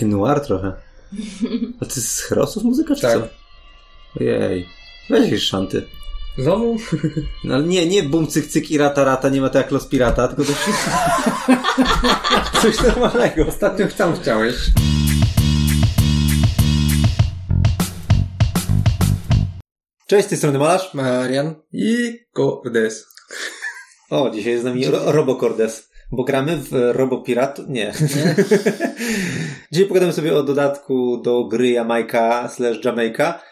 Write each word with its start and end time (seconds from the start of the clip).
Taki 0.00 0.10
noir 0.10 0.40
trochę. 0.40 0.72
A 1.80 1.84
to 1.84 1.90
jest 1.96 2.08
z 2.14 2.20
Herosów 2.20 2.62
muzyka, 2.64 2.94
czy 2.94 3.00
Tak. 3.02 3.18
co? 3.18 3.28
Ojej. 4.20 4.68
Weź 5.10 5.24
jakieś 5.24 5.42
szanty. 5.42 5.86
Znowu? 6.38 6.76
No 7.44 7.54
ale 7.54 7.64
nie, 7.64 7.86
nie 7.86 8.02
bum, 8.02 8.26
cyk, 8.26 8.46
cyk 8.46 8.70
i 8.70 8.78
rata, 8.78 9.04
rata, 9.04 9.28
nie 9.28 9.40
ma 9.40 9.48
to 9.48 9.58
jak 9.58 9.70
Los 9.70 9.86
Pirata, 9.86 10.28
tylko 10.28 10.44
to 10.44 10.52
coś 12.62 12.80
normalnego. 12.82 13.46
Ostatnio 13.46 13.86
tam 13.88 14.16
chciałeś. 14.20 14.54
Cześć, 20.06 20.26
z 20.26 20.28
tej 20.28 20.38
strony 20.38 20.58
Malarz. 20.58 20.94
Marian 20.94 21.54
i 21.72 22.18
Cordes. 22.36 23.06
O, 24.10 24.30
dzisiaj 24.30 24.52
jest 24.52 24.62
z 24.62 24.66
nami 24.66 24.86
Ro 24.86 25.12
Robocordes, 25.12 25.90
bo 26.12 26.24
gramy 26.24 26.56
w 26.56 26.68
Robo 26.92 27.22
Pirat. 27.22 27.60
Nie. 27.68 27.92
dzisiaj 29.72 29.86
pogadamy 29.86 30.12
sobie 30.12 30.36
o 30.36 30.42
dodatku 30.42 31.22
do 31.24 31.44
gry 31.44 31.70
Jamajka 31.70 32.48
slash 32.48 32.84
Jamaica, 32.84 33.42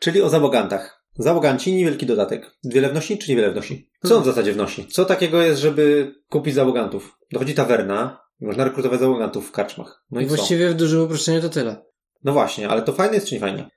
czyli 0.00 0.22
o 0.22 0.28
załogantach. 0.28 0.96
Załoganci, 1.18 1.74
niewielki 1.74 2.06
dodatek. 2.06 2.50
Wiele 2.64 2.88
wnosi, 2.88 3.18
czy 3.18 3.30
niewiele 3.30 3.52
wnosi? 3.52 3.90
Co 4.04 4.16
on 4.16 4.22
w 4.22 4.26
zasadzie 4.26 4.52
wnosi? 4.52 4.86
Co 4.86 5.04
takiego 5.04 5.42
jest, 5.42 5.60
żeby 5.60 6.14
kupić 6.28 6.54
załogantów? 6.54 7.18
Dochodzi 7.32 7.54
tawerna, 7.54 8.20
można 8.40 8.64
rekrutować 8.64 9.00
załogantów 9.00 9.48
w 9.48 9.52
karczmach. 9.52 10.04
No 10.10 10.20
i, 10.20 10.24
I 10.24 10.28
co? 10.28 10.36
właściwie 10.36 10.68
w 10.68 10.74
dużym 10.74 11.02
uproszczeniu 11.02 11.40
to 11.40 11.48
tyle. 11.48 11.76
No 12.24 12.32
właśnie, 12.32 12.68
ale 12.68 12.82
to 12.82 12.92
fajne 12.92 13.14
jest 13.14 13.26
czy 13.26 13.34
nie 13.34 13.40
fajne? 13.40 13.70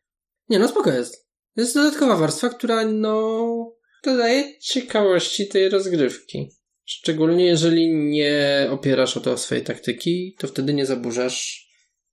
Nie 0.50 0.60
no, 0.60 0.68
spoko 0.68 0.92
jest. 0.92 1.30
Jest 1.56 1.76
dodatkowa 1.76 2.16
warstwa, 2.16 2.50
która 2.50 2.86
no 2.86 3.76
dodaje 4.04 4.60
ciekawości 4.60 5.48
tej 5.48 5.70
rozgrywki. 5.70 6.50
Szczególnie 6.86 7.46
jeżeli 7.46 7.96
nie 7.96 8.68
opierasz 8.72 9.18
o 9.18 9.20
to 9.20 9.38
swojej 9.38 9.64
taktyki, 9.64 10.36
to 10.40 10.48
wtedy 10.48 10.74
nie 10.74 10.86
zaburzasz 10.86 11.69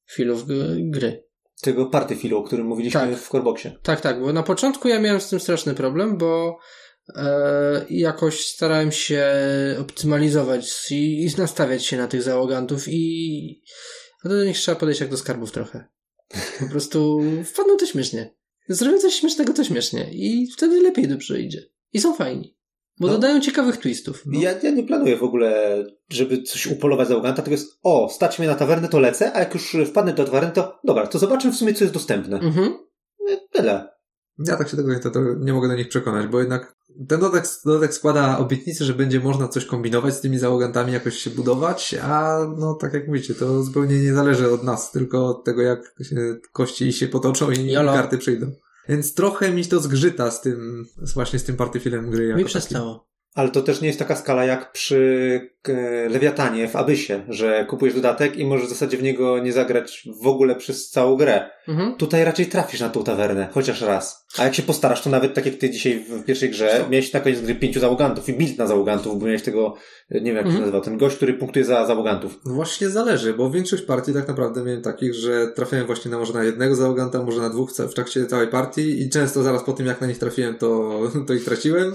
filów 0.06 0.44
gry. 0.76 1.26
Tego 1.62 1.86
party 1.86 2.16
filu, 2.16 2.38
o 2.38 2.42
którym 2.42 2.66
mówiliśmy 2.66 3.00
Tak. 3.00 3.16
w 3.16 3.28
Coreboxie. 3.28 3.78
Tak, 3.82 4.00
tak, 4.00 4.20
bo 4.20 4.32
na 4.32 4.42
początku 4.42 4.88
ja 4.88 5.00
miałem 5.00 5.20
z 5.20 5.28
tym 5.28 5.40
straszny 5.40 5.74
problem, 5.74 6.18
bo 6.18 6.58
e, 7.16 7.86
jakoś 7.90 8.46
starałem 8.46 8.92
się 8.92 9.26
optymalizować 9.80 10.90
i, 10.90 11.24
i 11.24 11.40
nastawiać 11.40 11.86
się 11.86 11.96
na 11.96 12.08
tych 12.08 12.22
załogantów 12.22 12.84
i 12.88 13.62
no 14.24 14.30
do 14.30 14.44
nich 14.44 14.56
trzeba 14.56 14.80
podejść 14.80 15.00
jak 15.00 15.10
do 15.10 15.16
skarbów 15.16 15.52
trochę. 15.52 15.88
Po 16.58 16.68
prostu 16.72 17.22
wpadną 17.44 17.76
to 17.76 17.86
śmiesznie. 17.86 18.34
Zrobią 18.68 18.98
coś 18.98 19.14
śmiesznego 19.14 19.52
to 19.52 19.64
śmiesznie 19.64 20.10
i 20.12 20.50
wtedy 20.52 20.80
lepiej 20.80 21.08
dobrze 21.08 21.40
idzie. 21.40 21.62
I 21.92 22.00
są 22.00 22.14
fajni. 22.14 22.55
Bo 23.00 23.06
No. 23.06 23.12
dodają 23.12 23.40
ciekawych 23.40 23.76
twistów. 23.76 24.22
No. 24.26 24.40
Ja, 24.40 24.52
ja 24.62 24.70
nie 24.70 24.82
planuję 24.82 25.16
w 25.16 25.22
ogóle, 25.22 25.76
żeby 26.10 26.42
coś 26.42 26.66
upolować 26.66 27.08
załoganta, 27.08 27.42
tylko 27.42 27.50
jest, 27.50 27.78
o, 27.82 28.08
stać 28.08 28.38
mnie 28.38 28.48
na 28.48 28.54
tawernę, 28.54 28.88
to 28.88 29.00
lecę, 29.00 29.32
a 29.36 29.38
jak 29.38 29.54
już 29.54 29.76
wpadnę 29.86 30.12
do 30.12 30.24
tawerny, 30.24 30.50
to 30.52 30.78
dobra, 30.84 31.06
to 31.06 31.18
zobaczmy 31.18 31.52
w 31.52 31.56
sumie, 31.56 31.74
co 31.74 31.84
jest 31.84 31.94
dostępne. 31.94 32.38
Mhm. 32.38 32.74
Nie, 33.20 33.36
Tyle. 33.52 33.88
Ja 34.38 34.56
tak 34.56 34.68
się 34.68 34.76
tego 34.76 35.00
to, 35.00 35.10
to 35.10 35.20
nie 35.40 35.52
mogę 35.52 35.68
do 35.68 35.74
nich 35.76 35.88
przekonać, 35.88 36.26
bo 36.26 36.40
jednak 36.40 36.76
ten 37.08 37.20
dodatek, 37.20 37.50
dodatek 37.64 37.94
składa 37.94 38.38
obietnicę, 38.38 38.84
że 38.84 38.94
będzie 38.94 39.20
można 39.20 39.48
coś 39.48 39.64
kombinować 39.64 40.14
z 40.14 40.20
tymi 40.20 40.38
załogantami, 40.38 40.92
jakoś 40.92 41.18
się 41.18 41.30
budować, 41.30 41.94
a 42.02 42.38
no 42.58 42.74
tak 42.74 42.94
jak 42.94 43.08
mówicie, 43.08 43.34
to 43.34 43.62
zupełnie 43.62 44.00
nie 44.00 44.14
zależy 44.14 44.50
od 44.52 44.62
nas, 44.64 44.90
tylko 44.92 45.26
od 45.26 45.44
tego, 45.44 45.62
jak 45.62 45.94
się 46.02 46.16
kości 46.52 46.92
się 46.92 47.08
potoczą 47.08 47.50
i 47.50 47.72
Jolo. 47.72 47.92
karty 47.92 48.18
przyjdą. 48.18 48.46
Więc 48.88 49.14
trochę 49.14 49.52
mi 49.52 49.66
to 49.66 49.80
zgrzyta 49.80 50.30
z 50.30 50.40
tym, 50.40 50.86
właśnie 51.14 51.38
z 51.38 51.44
tym 51.44 51.56
partyfilem 51.56 52.10
gry. 52.10 52.34
Mi 52.34 52.44
przestało. 52.44 53.08
Ale 53.36 53.48
to 53.48 53.62
też 53.62 53.80
nie 53.80 53.86
jest 53.86 53.98
taka 53.98 54.16
skala 54.16 54.44
jak 54.44 54.72
przy 54.72 55.40
e, 55.68 56.08
Lewiatanie 56.08 56.68
w 56.68 56.76
Abysie, 56.76 57.24
że 57.28 57.66
kupujesz 57.68 57.94
dodatek 57.94 58.36
i 58.36 58.44
możesz 58.46 58.66
w 58.66 58.70
zasadzie 58.70 58.96
w 58.96 59.02
niego 59.02 59.38
nie 59.38 59.52
zagrać 59.52 60.08
w 60.22 60.26
ogóle 60.26 60.54
przez 60.54 60.90
całą 60.90 61.16
grę. 61.16 61.50
Mhm. 61.68 61.94
Tutaj 61.94 62.24
raczej 62.24 62.46
trafisz 62.46 62.80
na 62.80 62.88
tą 62.88 63.04
tawernę, 63.04 63.48
chociaż 63.52 63.80
raz. 63.80 64.26
A 64.38 64.44
jak 64.44 64.54
się 64.54 64.62
postarasz, 64.62 65.02
to 65.02 65.10
nawet 65.10 65.34
tak 65.34 65.46
jak 65.46 65.54
ty 65.54 65.70
dzisiaj 65.70 66.04
w 66.08 66.24
pierwszej 66.24 66.50
grze, 66.50 66.84
miałeś 66.90 67.12
na 67.12 67.20
koniec 67.20 67.40
gry 67.40 67.54
pięciu 67.54 67.80
załogantów 67.80 68.28
i 68.28 68.32
build 68.32 68.58
na 68.58 68.66
załogantów, 68.66 69.18
bo 69.18 69.26
miałeś 69.26 69.42
tego, 69.42 69.74
nie 70.10 70.20
wiem 70.20 70.36
jak 70.36 70.44
się 70.44 70.48
Mhm. 70.48 70.60
nazywał, 70.60 70.80
ten 70.80 70.98
gość, 70.98 71.16
który 71.16 71.34
punktuje 71.34 71.64
za 71.64 71.86
załogantów. 71.86 72.40
No 72.44 72.54
Właśnie 72.54 72.88
zależy, 72.90 73.34
bo 73.34 73.50
większość 73.50 73.82
partii 73.82 74.12
tak 74.12 74.28
naprawdę 74.28 74.62
miałem 74.62 74.82
takich, 74.82 75.14
że 75.14 75.46
trafiałem 75.46 75.86
właśnie 75.86 76.10
na 76.10 76.18
może 76.18 76.32
na 76.32 76.44
jednego 76.44 76.74
załoganta, 76.74 77.22
może 77.22 77.40
na 77.40 77.50
dwóch 77.50 77.72
w 77.72 77.94
trakcie 77.94 78.26
całej 78.26 78.48
partii 78.48 79.02
i 79.02 79.10
często 79.10 79.42
zaraz 79.42 79.64
po 79.64 79.72
tym 79.72 79.86
jak 79.86 80.00
na 80.00 80.06
nich 80.06 80.18
trafiłem, 80.18 80.58
to, 80.58 81.00
to 81.26 81.34
ich 81.34 81.44
traciłem. 81.44 81.94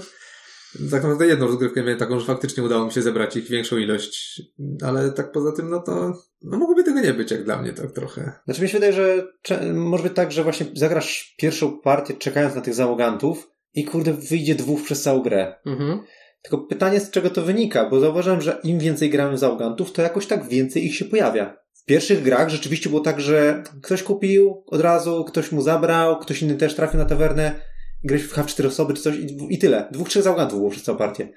Tak 0.72 1.02
naprawdę 1.02 1.26
jedną 1.26 1.46
rozgrywkę 1.46 1.82
miałem 1.82 1.98
taką, 1.98 2.20
że 2.20 2.26
faktycznie 2.26 2.62
udało 2.62 2.86
mi 2.86 2.92
się 2.92 3.02
zebrać 3.02 3.36
ich 3.36 3.48
większą 3.48 3.78
ilość, 3.78 4.42
ale 4.82 5.12
tak 5.12 5.32
poza 5.32 5.52
tym, 5.52 5.70
no 5.70 5.80
to 5.80 6.12
no 6.42 6.58
mogłoby 6.58 6.84
tego 6.84 7.00
nie 7.00 7.14
być 7.14 7.30
jak 7.30 7.44
dla 7.44 7.62
mnie 7.62 7.72
tak 7.72 7.92
trochę. 7.92 8.32
Znaczy 8.44 8.62
mi 8.62 8.68
się 8.68 8.78
wydaje, 8.78 8.92
że 8.92 9.28
może 9.74 10.02
być 10.02 10.12
tak, 10.14 10.32
że 10.32 10.42
właśnie 10.42 10.66
zagrasz 10.74 11.34
pierwszą 11.38 11.80
partię 11.80 12.14
czekając 12.14 12.54
na 12.54 12.60
tych 12.60 12.74
załogantów 12.74 13.50
i 13.74 13.84
kurde 13.84 14.12
wyjdzie 14.12 14.54
dwóch 14.54 14.82
przez 14.82 15.02
całą 15.02 15.22
grę. 15.22 15.54
Mhm. 15.66 16.00
Tylko 16.42 16.58
pytanie 16.58 17.00
z 17.00 17.10
czego 17.10 17.30
to 17.30 17.42
wynika, 17.42 17.90
bo 17.90 18.00
zauważyłem, 18.00 18.40
że 18.40 18.60
im 18.64 18.78
więcej 18.78 19.10
grałem 19.10 19.36
w 19.36 19.38
załogantów, 19.38 19.92
to 19.92 20.02
jakoś 20.02 20.26
tak 20.26 20.48
więcej 20.48 20.86
ich 20.86 20.96
się 20.96 21.04
pojawia. 21.04 21.56
W 21.72 21.84
pierwszych 21.84 22.22
grach 22.22 22.48
rzeczywiście 22.48 22.90
było 22.90 23.02
tak, 23.02 23.20
że 23.20 23.62
ktoś 23.82 24.02
kupił 24.02 24.64
od 24.66 24.80
razu, 24.80 25.24
ktoś 25.24 25.52
mu 25.52 25.62
zabrał, 25.62 26.18
ktoś 26.18 26.42
inny 26.42 26.54
też 26.54 26.74
trafił 26.74 26.98
na 26.98 27.04
tawernę, 27.04 27.60
grałeś 28.04 28.24
w 28.24 28.34
H4 28.34 28.66
osoby 28.66 28.94
czy 28.94 29.02
coś 29.02 29.16
i, 29.16 29.46
i 29.50 29.58
tyle. 29.58 29.88
Dwóch, 29.92 30.08
trzech 30.08 30.22
załogantów 30.22 30.58
było 30.58 30.70
przez 30.70 30.82
całą 30.82 30.98
partię. 30.98 31.28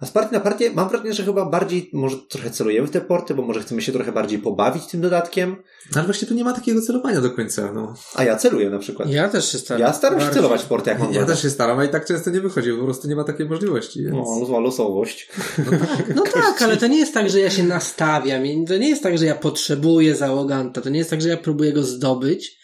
A 0.00 0.06
z 0.06 0.10
partii 0.10 0.34
na 0.34 0.40
partię 0.40 0.70
mam 0.74 0.88
wrażenie, 0.88 1.12
że 1.14 1.24
chyba 1.24 1.44
bardziej 1.44 1.90
może 1.92 2.16
trochę 2.28 2.50
celujemy 2.50 2.86
w 2.86 2.90
te 2.90 3.00
porty, 3.00 3.34
bo 3.34 3.42
może 3.42 3.60
chcemy 3.60 3.82
się 3.82 3.92
trochę 3.92 4.12
bardziej 4.12 4.38
pobawić 4.38 4.86
tym 4.86 5.00
dodatkiem. 5.00 5.50
No 5.94 5.94
ale 5.94 6.04
właśnie 6.04 6.28
tu 6.28 6.34
nie 6.34 6.44
ma 6.44 6.52
takiego 6.52 6.80
celowania 6.82 7.20
do 7.20 7.30
końca, 7.30 7.72
no. 7.72 7.94
A 8.14 8.24
ja 8.24 8.36
celuję 8.36 8.70
na 8.70 8.78
przykład. 8.78 9.10
Ja 9.10 9.28
też 9.28 9.52
się 9.52 9.58
staram. 9.58 9.80
Ja 9.80 9.92
staram 9.92 10.20
się 10.20 10.30
celować 10.30 10.62
w 10.62 10.66
porty, 10.66 10.90
jak 10.90 10.98
mam 10.98 11.12
Ja 11.12 11.20
wodę. 11.20 11.32
też 11.32 11.42
się 11.42 11.50
staram, 11.50 11.78
a 11.78 11.84
i 11.84 11.88
tak 11.88 12.06
często 12.06 12.30
nie 12.30 12.40
wychodzi, 12.40 12.72
bo 12.72 12.78
po 12.78 12.84
prostu 12.84 13.08
nie 13.08 13.16
ma 13.16 13.24
takiej 13.24 13.48
możliwości, 13.48 14.02
więc... 14.04 14.16
No, 14.16 14.46
zła 14.46 14.60
losowość. 14.60 15.28
No 16.14 16.22
tak, 16.22 16.62
ale 16.64 16.76
to 16.76 16.86
nie 16.86 16.98
jest 16.98 17.14
tak, 17.14 17.30
że 17.30 17.40
ja 17.40 17.50
się 17.50 17.62
nastawiam. 17.62 18.46
i 18.46 18.64
To 18.64 18.76
nie 18.76 18.88
jest 18.88 19.02
tak, 19.02 19.18
że 19.18 19.24
ja 19.24 19.34
potrzebuję 19.34 20.14
załoganta. 20.14 20.80
To 20.80 20.88
nie 20.90 20.98
jest 20.98 21.10
tak, 21.10 21.22
że 21.22 21.28
ja 21.28 21.36
próbuję 21.36 21.72
go 21.72 21.82
zdobyć. 21.82 22.55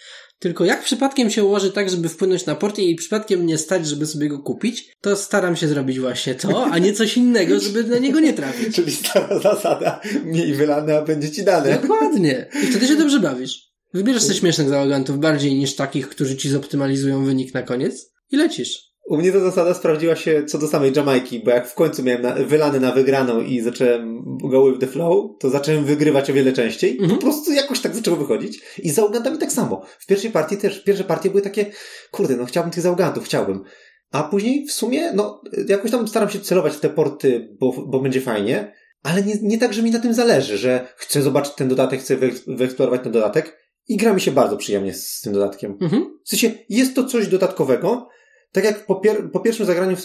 Tylko 0.42 0.64
jak 0.64 0.84
przypadkiem 0.84 1.30
się 1.30 1.44
ułoży 1.44 1.72
tak, 1.72 1.91
żeby 1.91 2.08
wpłynąć 2.08 2.47
na 2.47 2.54
port 2.54 2.78
i 2.78 2.94
przypadkiem 2.94 3.47
nie 3.47 3.58
stać, 3.58 3.86
żeby 3.86 4.06
sobie 4.06 4.28
go 4.28 4.38
kupić, 4.38 4.92
to 5.00 5.16
staram 5.16 5.56
się 5.56 5.69
zrobić 5.69 6.00
właśnie 6.00 6.34
to, 6.34 6.66
a 6.66 6.78
nie 6.78 6.92
coś 6.92 7.16
innego, 7.16 7.60
żeby 7.60 7.84
na 7.84 7.98
niego 7.98 8.20
nie 8.20 8.32
trafić. 8.32 8.75
Czyli 8.76 8.92
stara 8.92 9.38
zasada, 9.38 10.00
mniej 10.25 10.54
wylane, 10.54 10.98
a 10.98 11.02
będzie 11.02 11.31
ci 11.31 11.44
dane. 11.44 11.78
Dokładnie. 11.82 12.47
I 12.62 12.66
wtedy 12.66 12.86
się 12.86 12.97
dobrze 12.97 13.20
bawisz. 13.20 13.72
Wybierzesz 13.94 14.22
sobie 14.22 14.34
śmiesznych 14.34 14.69
załogantów 14.69 15.19
bardziej 15.19 15.54
niż 15.54 15.75
takich, 15.75 16.08
którzy 16.08 16.36
ci 16.36 16.48
zoptymalizują 16.48 17.25
wynik 17.25 17.54
na 17.54 17.62
koniec 17.62 18.12
i 18.31 18.36
lecisz. 18.36 18.91
U 19.04 19.16
mnie 19.16 19.32
ta 19.32 19.40
zasada 19.40 19.74
sprawdziła 19.74 20.16
się 20.16 20.44
co 20.44 20.58
do 20.58 20.68
samej 20.68 20.92
Jamajki, 20.96 21.42
bo 21.44 21.50
jak 21.50 21.68
w 21.68 21.74
końcu 21.74 22.02
miałem 22.02 22.22
na, 22.22 22.34
wylany 22.34 22.80
na 22.80 22.92
wygraną 22.92 23.40
i 23.40 23.60
zacząłem 23.60 24.24
go 24.50 24.66
with 24.66 24.80
the 24.80 24.86
flow, 24.86 25.30
to 25.40 25.50
zacząłem 25.50 25.84
wygrywać 25.84 26.30
o 26.30 26.32
wiele 26.32 26.52
częściej. 26.52 26.92
Mhm. 26.92 27.10
Po 27.10 27.16
prostu 27.16 27.52
jakoś 27.52 27.80
tak 27.80 27.94
zaczęło 27.94 28.16
wychodzić. 28.16 28.62
I 28.82 28.90
z 28.90 28.94
załogantami 28.94 29.38
tak 29.38 29.52
samo. 29.52 29.82
W 29.98 30.06
pierwszej 30.06 30.30
partii 30.30 30.56
też, 30.56 30.84
pierwsze 30.84 31.04
partie 31.04 31.30
były 31.30 31.42
takie, 31.42 31.66
kurde, 32.10 32.36
no 32.36 32.44
chciałbym 32.44 32.72
tych 32.72 32.82
załogantów, 32.82 33.24
chciałbym. 33.24 33.62
A 34.10 34.22
później 34.22 34.66
w 34.66 34.72
sumie, 34.72 35.12
no, 35.12 35.42
jakoś 35.69 35.90
tam 35.90 36.08
staram 36.08 36.30
się 36.30 36.40
celować 36.40 36.72
w 36.72 36.80
te 36.80 36.88
porty, 36.88 37.56
bo, 37.60 37.72
bo 37.86 38.00
będzie 38.00 38.20
fajnie, 38.20 38.74
ale 39.02 39.22
nie, 39.22 39.34
nie 39.42 39.58
tak, 39.58 39.74
że 39.74 39.82
mi 39.82 39.90
na 39.90 40.00
tym 40.00 40.14
zależy, 40.14 40.58
że 40.58 40.88
chcę 40.96 41.22
zobaczyć 41.22 41.54
ten 41.54 41.69
dodatek, 41.69 42.00
chcę 42.00 42.16
wyeks- 42.16 42.56
wyeksplorować 42.56 43.02
ten 43.02 43.12
dodatek 43.12 43.58
i 43.88 43.96
gra 43.96 44.12
mi 44.12 44.20
się 44.20 44.30
bardzo 44.30 44.56
przyjemnie 44.56 44.94
z, 44.94 45.08
z 45.08 45.20
tym 45.20 45.32
dodatkiem. 45.32 45.78
Mhm. 45.80 46.19
W 46.24 46.28
sensie, 46.28 46.50
jest 46.69 46.94
to 46.94 47.04
coś 47.04 47.28
dodatkowego. 47.28 48.08
Tak 48.52 48.64
jak 48.64 48.86
po, 48.86 48.94
pier- 48.94 49.30
po 49.30 49.40
pierwszym 49.40 49.66
zagraniu 49.66 49.96
w, 49.96 50.02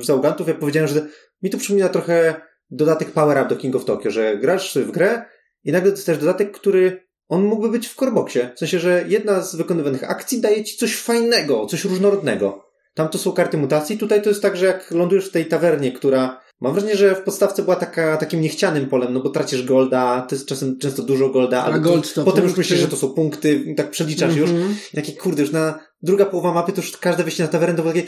w 0.00 0.04
Zaugantów, 0.04 0.48
ja 0.48 0.54
powiedziałem, 0.54 0.88
że 0.88 1.06
mi 1.42 1.50
to 1.50 1.58
przypomina 1.58 1.88
trochę 1.88 2.34
dodatek 2.70 3.10
Power 3.10 3.38
Up 3.38 3.48
do 3.48 3.56
King 3.56 3.76
of 3.76 3.84
Tokyo, 3.84 4.10
że 4.10 4.38
grasz 4.38 4.78
w 4.78 4.90
grę 4.90 5.24
i 5.64 5.72
nagle 5.72 5.90
dostajesz 5.90 6.20
dodatek, 6.20 6.52
który 6.52 7.04
on 7.28 7.44
mógłby 7.44 7.68
być 7.68 7.88
w 7.88 7.94
coreboxie. 7.94 8.50
W 8.56 8.58
sensie, 8.58 8.78
że 8.78 9.04
jedna 9.08 9.40
z 9.40 9.56
wykonywanych 9.56 10.10
akcji 10.10 10.40
daje 10.40 10.64
ci 10.64 10.76
coś 10.76 10.96
fajnego, 10.96 11.66
coś 11.66 11.84
różnorodnego. 11.84 12.64
Tam 12.94 13.08
to 13.08 13.18
są 13.18 13.32
karty 13.32 13.56
mutacji, 13.56 13.98
tutaj 13.98 14.22
to 14.22 14.28
jest 14.28 14.42
tak, 14.42 14.56
że 14.56 14.66
jak 14.66 14.90
lądujesz 14.90 15.28
w 15.28 15.32
tej 15.32 15.46
tawernie, 15.46 15.92
która 15.92 16.44
Mam 16.60 16.72
wrażenie, 16.72 16.96
że 16.96 17.14
w 17.14 17.22
podstawce 17.22 17.62
była 17.62 17.76
taka, 17.76 18.16
takim 18.16 18.40
niechcianym 18.40 18.88
polem, 18.88 19.14
no 19.14 19.20
bo 19.20 19.30
tracisz 19.30 19.64
golda, 19.64 20.26
to 20.28 20.34
jest 20.34 20.46
czasem 20.46 20.78
często 20.78 21.02
dużo 21.02 21.28
golda, 21.28 21.64
ale 21.64 21.80
gold 21.80 22.12
potem 22.14 22.26
już 22.26 22.34
punkty. 22.34 22.58
myślisz, 22.58 22.80
że 22.80 22.88
to 22.88 22.96
są 22.96 23.08
punkty 23.08 23.74
tak 23.76 23.90
przeliczasz 23.90 24.36
już. 24.36 24.50
Mhm. 24.50 24.74
I 24.92 24.96
takie, 24.96 25.12
kurde, 25.12 25.42
już 25.42 25.52
na 25.52 25.80
druga 26.04 26.26
połowa 26.26 26.52
mapy 26.54 26.72
to 26.72 26.80
już 26.80 26.96
każde 26.96 27.24
wyjście 27.24 27.42
na 27.42 27.48
tawernę 27.48 27.76
to 27.76 27.82
było 27.82 27.94
takie, 27.94 28.06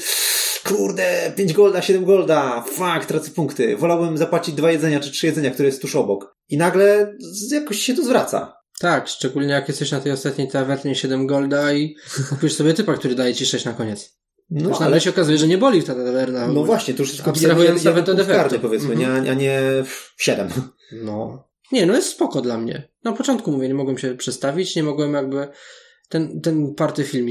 kurde, 0.64 1.32
5 1.37 1.52
golda, 1.52 1.82
7 1.82 2.04
golda, 2.04 2.64
fuck, 2.69 3.06
tracę 3.08 3.31
punkty. 3.31 3.76
Wolałbym 3.76 4.19
zapłacić 4.19 4.54
dwa 4.54 4.70
jedzenia 4.72 5.00
czy 5.00 5.10
trzy 5.10 5.26
jedzenia, 5.26 5.50
które 5.50 5.69
jest 5.69 5.82
tuż 5.82 5.96
obok. 5.96 6.37
I 6.48 6.56
nagle 6.56 7.14
jakoś 7.50 7.78
się 7.78 7.94
to 7.94 8.02
zwraca. 8.04 8.56
Tak, 8.81 9.08
szczególnie 9.08 9.52
jak 9.52 9.69
jesteś 9.69 9.93
na 9.93 10.00
tej 10.00 10.12
ostatniej 10.12 10.48
tawernie 10.48 10.94
7 10.94 11.26
golda 11.26 11.72
i 11.72 11.96
kupisz 12.31 12.52
sobie 12.54 12.75
typa, 12.75 12.94
który 12.94 13.14
daje 13.14 13.34
ci 13.34 13.46
6 13.46 13.64
na 13.64 13.72
koniec. 13.72 14.16
No, 14.50 14.69
Już 14.69 14.81
nagle 14.81 15.00
się 15.00 15.10
okazuje, 15.10 15.38
że 15.38 15.49
nie 15.49 15.58
boli 15.58 15.82
ta 15.82 15.94
tawerna. 15.94 16.49
no 16.49 16.64
właśnie, 16.64 16.94
to 16.94 17.02
już 17.02 17.12
jest 17.12 17.28
Abstrahując 17.28 17.84
nawet 17.84 18.08
od 18.08 18.19
efektu. 18.20 18.58
powiedzmy, 18.60 18.94
Mhm. 18.94 19.25
nie, 19.25 19.31
a 19.31 19.34
nie 19.34 19.60
7. 20.16 20.49
No. 20.92 21.49
Nie, 21.72 21.87
no 21.87 21.94
jest 21.94 22.08
spoko 22.08 22.40
dla 22.40 22.58
mnie. 22.58 22.88
Na 23.04 23.12
początku 23.12 23.52
mówię, 23.52 23.69
nie 23.69 23.75
mogłem 23.75 23.99
się 23.99 24.14
przestawić, 24.14 24.76
nie 24.76 24.82
mogłem 24.82 25.12
jakby 25.14 25.49
ten, 26.08 26.41
ten 26.41 26.75
party 26.75 27.05
film 27.05 27.26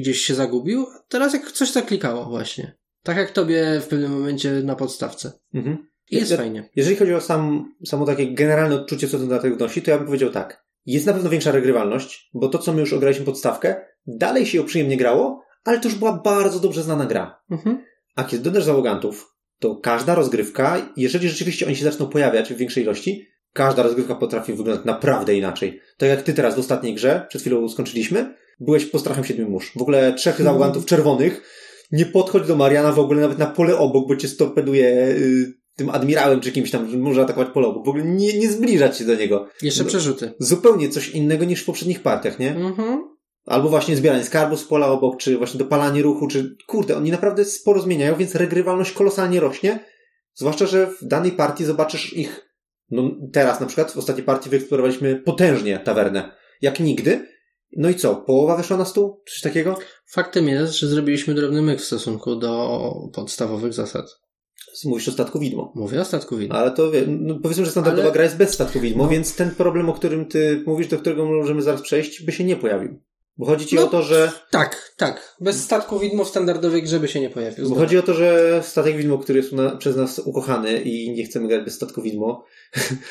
gdzieś 0.00 0.20
się 0.20 0.34
zagubił. 0.34 0.86
Teraz 1.08 1.32
jak 1.32 1.52
coś 1.52 1.72
zaklikało 1.72 2.24
właśnie. 2.24 2.76
Tak 3.02 3.16
jak 3.16 3.30
tobie 3.30 3.80
w 3.80 3.86
pewnym 3.88 4.12
momencie 4.12 4.50
na 4.50 4.76
podstawce. 4.76 5.32
Mhm. 5.54 5.86
I 6.10 6.16
jest 6.16 6.30
Ja- 6.30 6.36
fajnie. 6.36 6.70
Jeżeli 6.76 6.96
chodzi 6.96 7.14
o 7.14 7.20
sam, 7.20 7.74
samo 7.86 8.06
takie 8.06 8.32
generalne 8.34 8.74
odczucie, 8.74 9.08
co 9.08 9.18
ten 9.18 9.28
dodatek 9.28 9.56
wnosi, 9.56 9.82
to 9.82 9.90
ja 9.90 9.96
bym 9.98 10.06
powiedział 10.06 10.30
tak. 10.30 10.64
Jest 10.86 11.06
na 11.06 11.12
pewno 11.12 11.30
większa 11.30 11.52
regrywalność, 11.52 12.30
bo 12.34 12.48
to, 12.48 12.58
co 12.58 12.72
my 12.72 12.80
już 12.80 12.92
ograliśmy 12.92 13.24
podstawkę, 13.24 13.76
dalej 14.06 14.46
się 14.46 14.58
ją 14.58 14.64
przyjemnie 14.64 14.96
grało, 14.96 15.44
ale 15.64 15.80
to 15.80 15.88
już 15.88 15.98
była 15.98 16.12
bardzo 16.24 16.60
dobrze 16.60 16.82
znana 16.82 17.06
gra. 17.06 17.40
Mhm. 17.50 17.84
A 18.16 18.24
kiedy 18.24 18.42
dodasz 18.42 18.64
załogantów, 18.64 19.34
to 19.58 19.76
każda 19.76 20.14
rozgrywka, 20.14 20.92
jeżeli 20.96 21.28
rzeczywiście 21.28 21.66
oni 21.66 21.76
się 21.76 21.84
zaczną 21.84 22.06
pojawiać 22.06 22.52
w 22.54 22.56
większej 22.56 22.82
ilości, 22.82 23.26
każda 23.54 23.82
rozgrywka 23.82 24.14
potrafi 24.14 24.52
wyglądać 24.52 24.84
naprawdę 24.84 25.34
inaczej. 25.34 25.80
Tak 25.98 26.08
jak 26.08 26.22
ty 26.22 26.34
teraz 26.34 26.54
w 26.54 26.58
ostatniej 26.58 26.94
grze, 26.94 27.26
przed 27.28 27.40
chwilą 27.40 27.68
skończyliśmy, 27.68 28.34
byłeś 28.60 28.86
postrachem 28.86 29.24
siedmiu 29.24 29.50
mórz. 29.50 29.72
W 29.76 29.82
ogóle 29.82 30.12
trzech 30.12 30.42
załogantów 30.42 30.86
czerwonych, 30.86 31.42
nie 31.92 32.06
podchodź 32.06 32.46
do 32.46 32.56
Mariana 32.56 32.92
w 32.92 32.98
ogóle 32.98 33.20
nawet 33.20 33.38
na 33.38 33.46
pole 33.46 33.78
obok, 33.78 34.08
bo 34.08 34.16
cię 34.16 34.28
storpeduje 34.28 34.88
y, 35.08 35.52
tym 35.76 35.90
admirałem 35.90 36.40
czy 36.40 36.52
kimś 36.52 36.70
tam, 36.70 36.90
że 36.90 36.96
może 36.96 37.22
atakować 37.22 37.48
pole 37.48 37.66
obok. 37.66 37.86
W 37.86 37.88
ogóle 37.88 38.04
nie, 38.04 38.38
nie 38.38 38.48
zbliżać 38.48 38.98
się 38.98 39.04
do 39.04 39.14
niego. 39.14 39.48
Jeszcze 39.62 39.82
No. 39.82 39.88
przerzuty. 39.88 40.32
Zupełnie 40.38 40.88
coś 40.88 41.08
innego 41.08 41.44
niż 41.44 41.62
w 41.62 41.64
poprzednich 41.64 42.02
partiach, 42.02 42.38
nie? 42.38 42.56
Mhm. 42.56 43.14
Albo 43.46 43.68
właśnie 43.68 43.96
zbieranie 43.96 44.24
skarbu 44.24 44.56
z 44.56 44.64
pola 44.64 44.86
obok, 44.86 45.16
czy 45.16 45.38
właśnie 45.38 45.58
dopalanie 45.58 46.02
ruchu, 46.02 46.28
czy 46.28 46.56
kurde, 46.66 46.96
oni 46.96 47.10
naprawdę 47.10 47.44
sporo 47.44 47.80
zmieniają, 47.80 48.16
więc 48.16 48.34
regrywalność 48.34 48.92
kolosalnie 48.92 49.40
rośnie. 49.40 49.84
Zwłaszcza, 50.34 50.66
że 50.66 50.86
w 50.86 51.04
danej 51.06 51.32
partii 51.32 51.64
zobaczysz 51.64 52.12
ich, 52.12 52.53
no 52.90 53.10
teraz 53.32 53.60
na 53.60 53.66
przykład 53.66 53.92
w 53.92 53.96
ostatniej 53.96 54.24
partii 54.26 54.50
wyeksplorowaliśmy 54.50 55.16
potężnie 55.16 55.78
tawernę, 55.78 56.32
jak 56.62 56.80
nigdy. 56.80 57.26
No 57.76 57.88
i 57.88 57.94
co, 57.94 58.16
połowa 58.16 58.56
weszła 58.56 58.76
na 58.76 58.84
stół? 58.84 59.22
Czy 59.26 59.34
coś 59.34 59.40
takiego? 59.42 59.78
Faktem 60.06 60.48
jest, 60.48 60.72
że 60.74 60.88
zrobiliśmy 60.88 61.34
drobny 61.34 61.62
myk 61.62 61.80
w 61.80 61.84
stosunku 61.84 62.36
do 62.36 62.92
podstawowych 63.14 63.72
zasad. 63.72 64.06
Mówisz 64.84 65.08
o 65.08 65.12
statku 65.12 65.38
widmo. 65.38 65.72
Mówię 65.74 66.00
o 66.00 66.04
statku 66.04 66.36
widmo. 66.36 66.54
Ale 66.54 66.70
to 66.70 66.90
no 67.06 67.38
powiedzmy, 67.42 67.64
że 67.64 67.70
standardowa 67.70 68.02
Ale- 68.04 68.12
gra 68.12 68.22
jest 68.24 68.36
bez 68.36 68.52
statku 68.54 68.80
widmo, 68.80 69.04
No. 69.04 69.10
więc 69.10 69.36
ten 69.36 69.50
problem, 69.50 69.88
o 69.88 69.92
którym 69.92 70.26
ty 70.26 70.62
mówisz, 70.66 70.88
do 70.88 70.98
którego 70.98 71.24
możemy 71.26 71.62
zaraz 71.62 71.82
przejść, 71.82 72.22
by 72.24 72.32
się 72.32 72.44
nie 72.44 72.56
pojawił. 72.56 73.00
Bo 73.38 73.46
chodzi 73.46 73.66
ci 73.66 73.76
No. 73.76 73.82
o 73.84 73.86
to, 73.86 74.02
że 74.02 74.32
Tak, 74.50 74.92
tak. 74.96 75.36
Bez 75.40 75.64
statku 75.64 75.98
widmo 75.98 76.24
w 76.24 76.28
standardowej 76.28 76.82
grze 76.82 77.00
by 77.00 77.08
się 77.08 77.20
nie 77.20 77.30
pojawił. 77.30 77.68
Bo 77.68 77.74
chodzi 77.74 77.98
o 77.98 78.02
to, 78.02 78.14
że 78.14 78.60
statek 78.64 78.96
widmo, 78.96 79.18
który 79.18 79.38
jest 79.38 79.52
na, 79.52 79.76
przez 79.76 79.96
nas 79.96 80.18
ukochany 80.18 80.80
i 80.80 81.10
nie 81.10 81.24
chcemy 81.24 81.48
grać 81.48 81.64
bez 81.64 81.74
statku 81.74 82.02
widmo. 82.02 82.44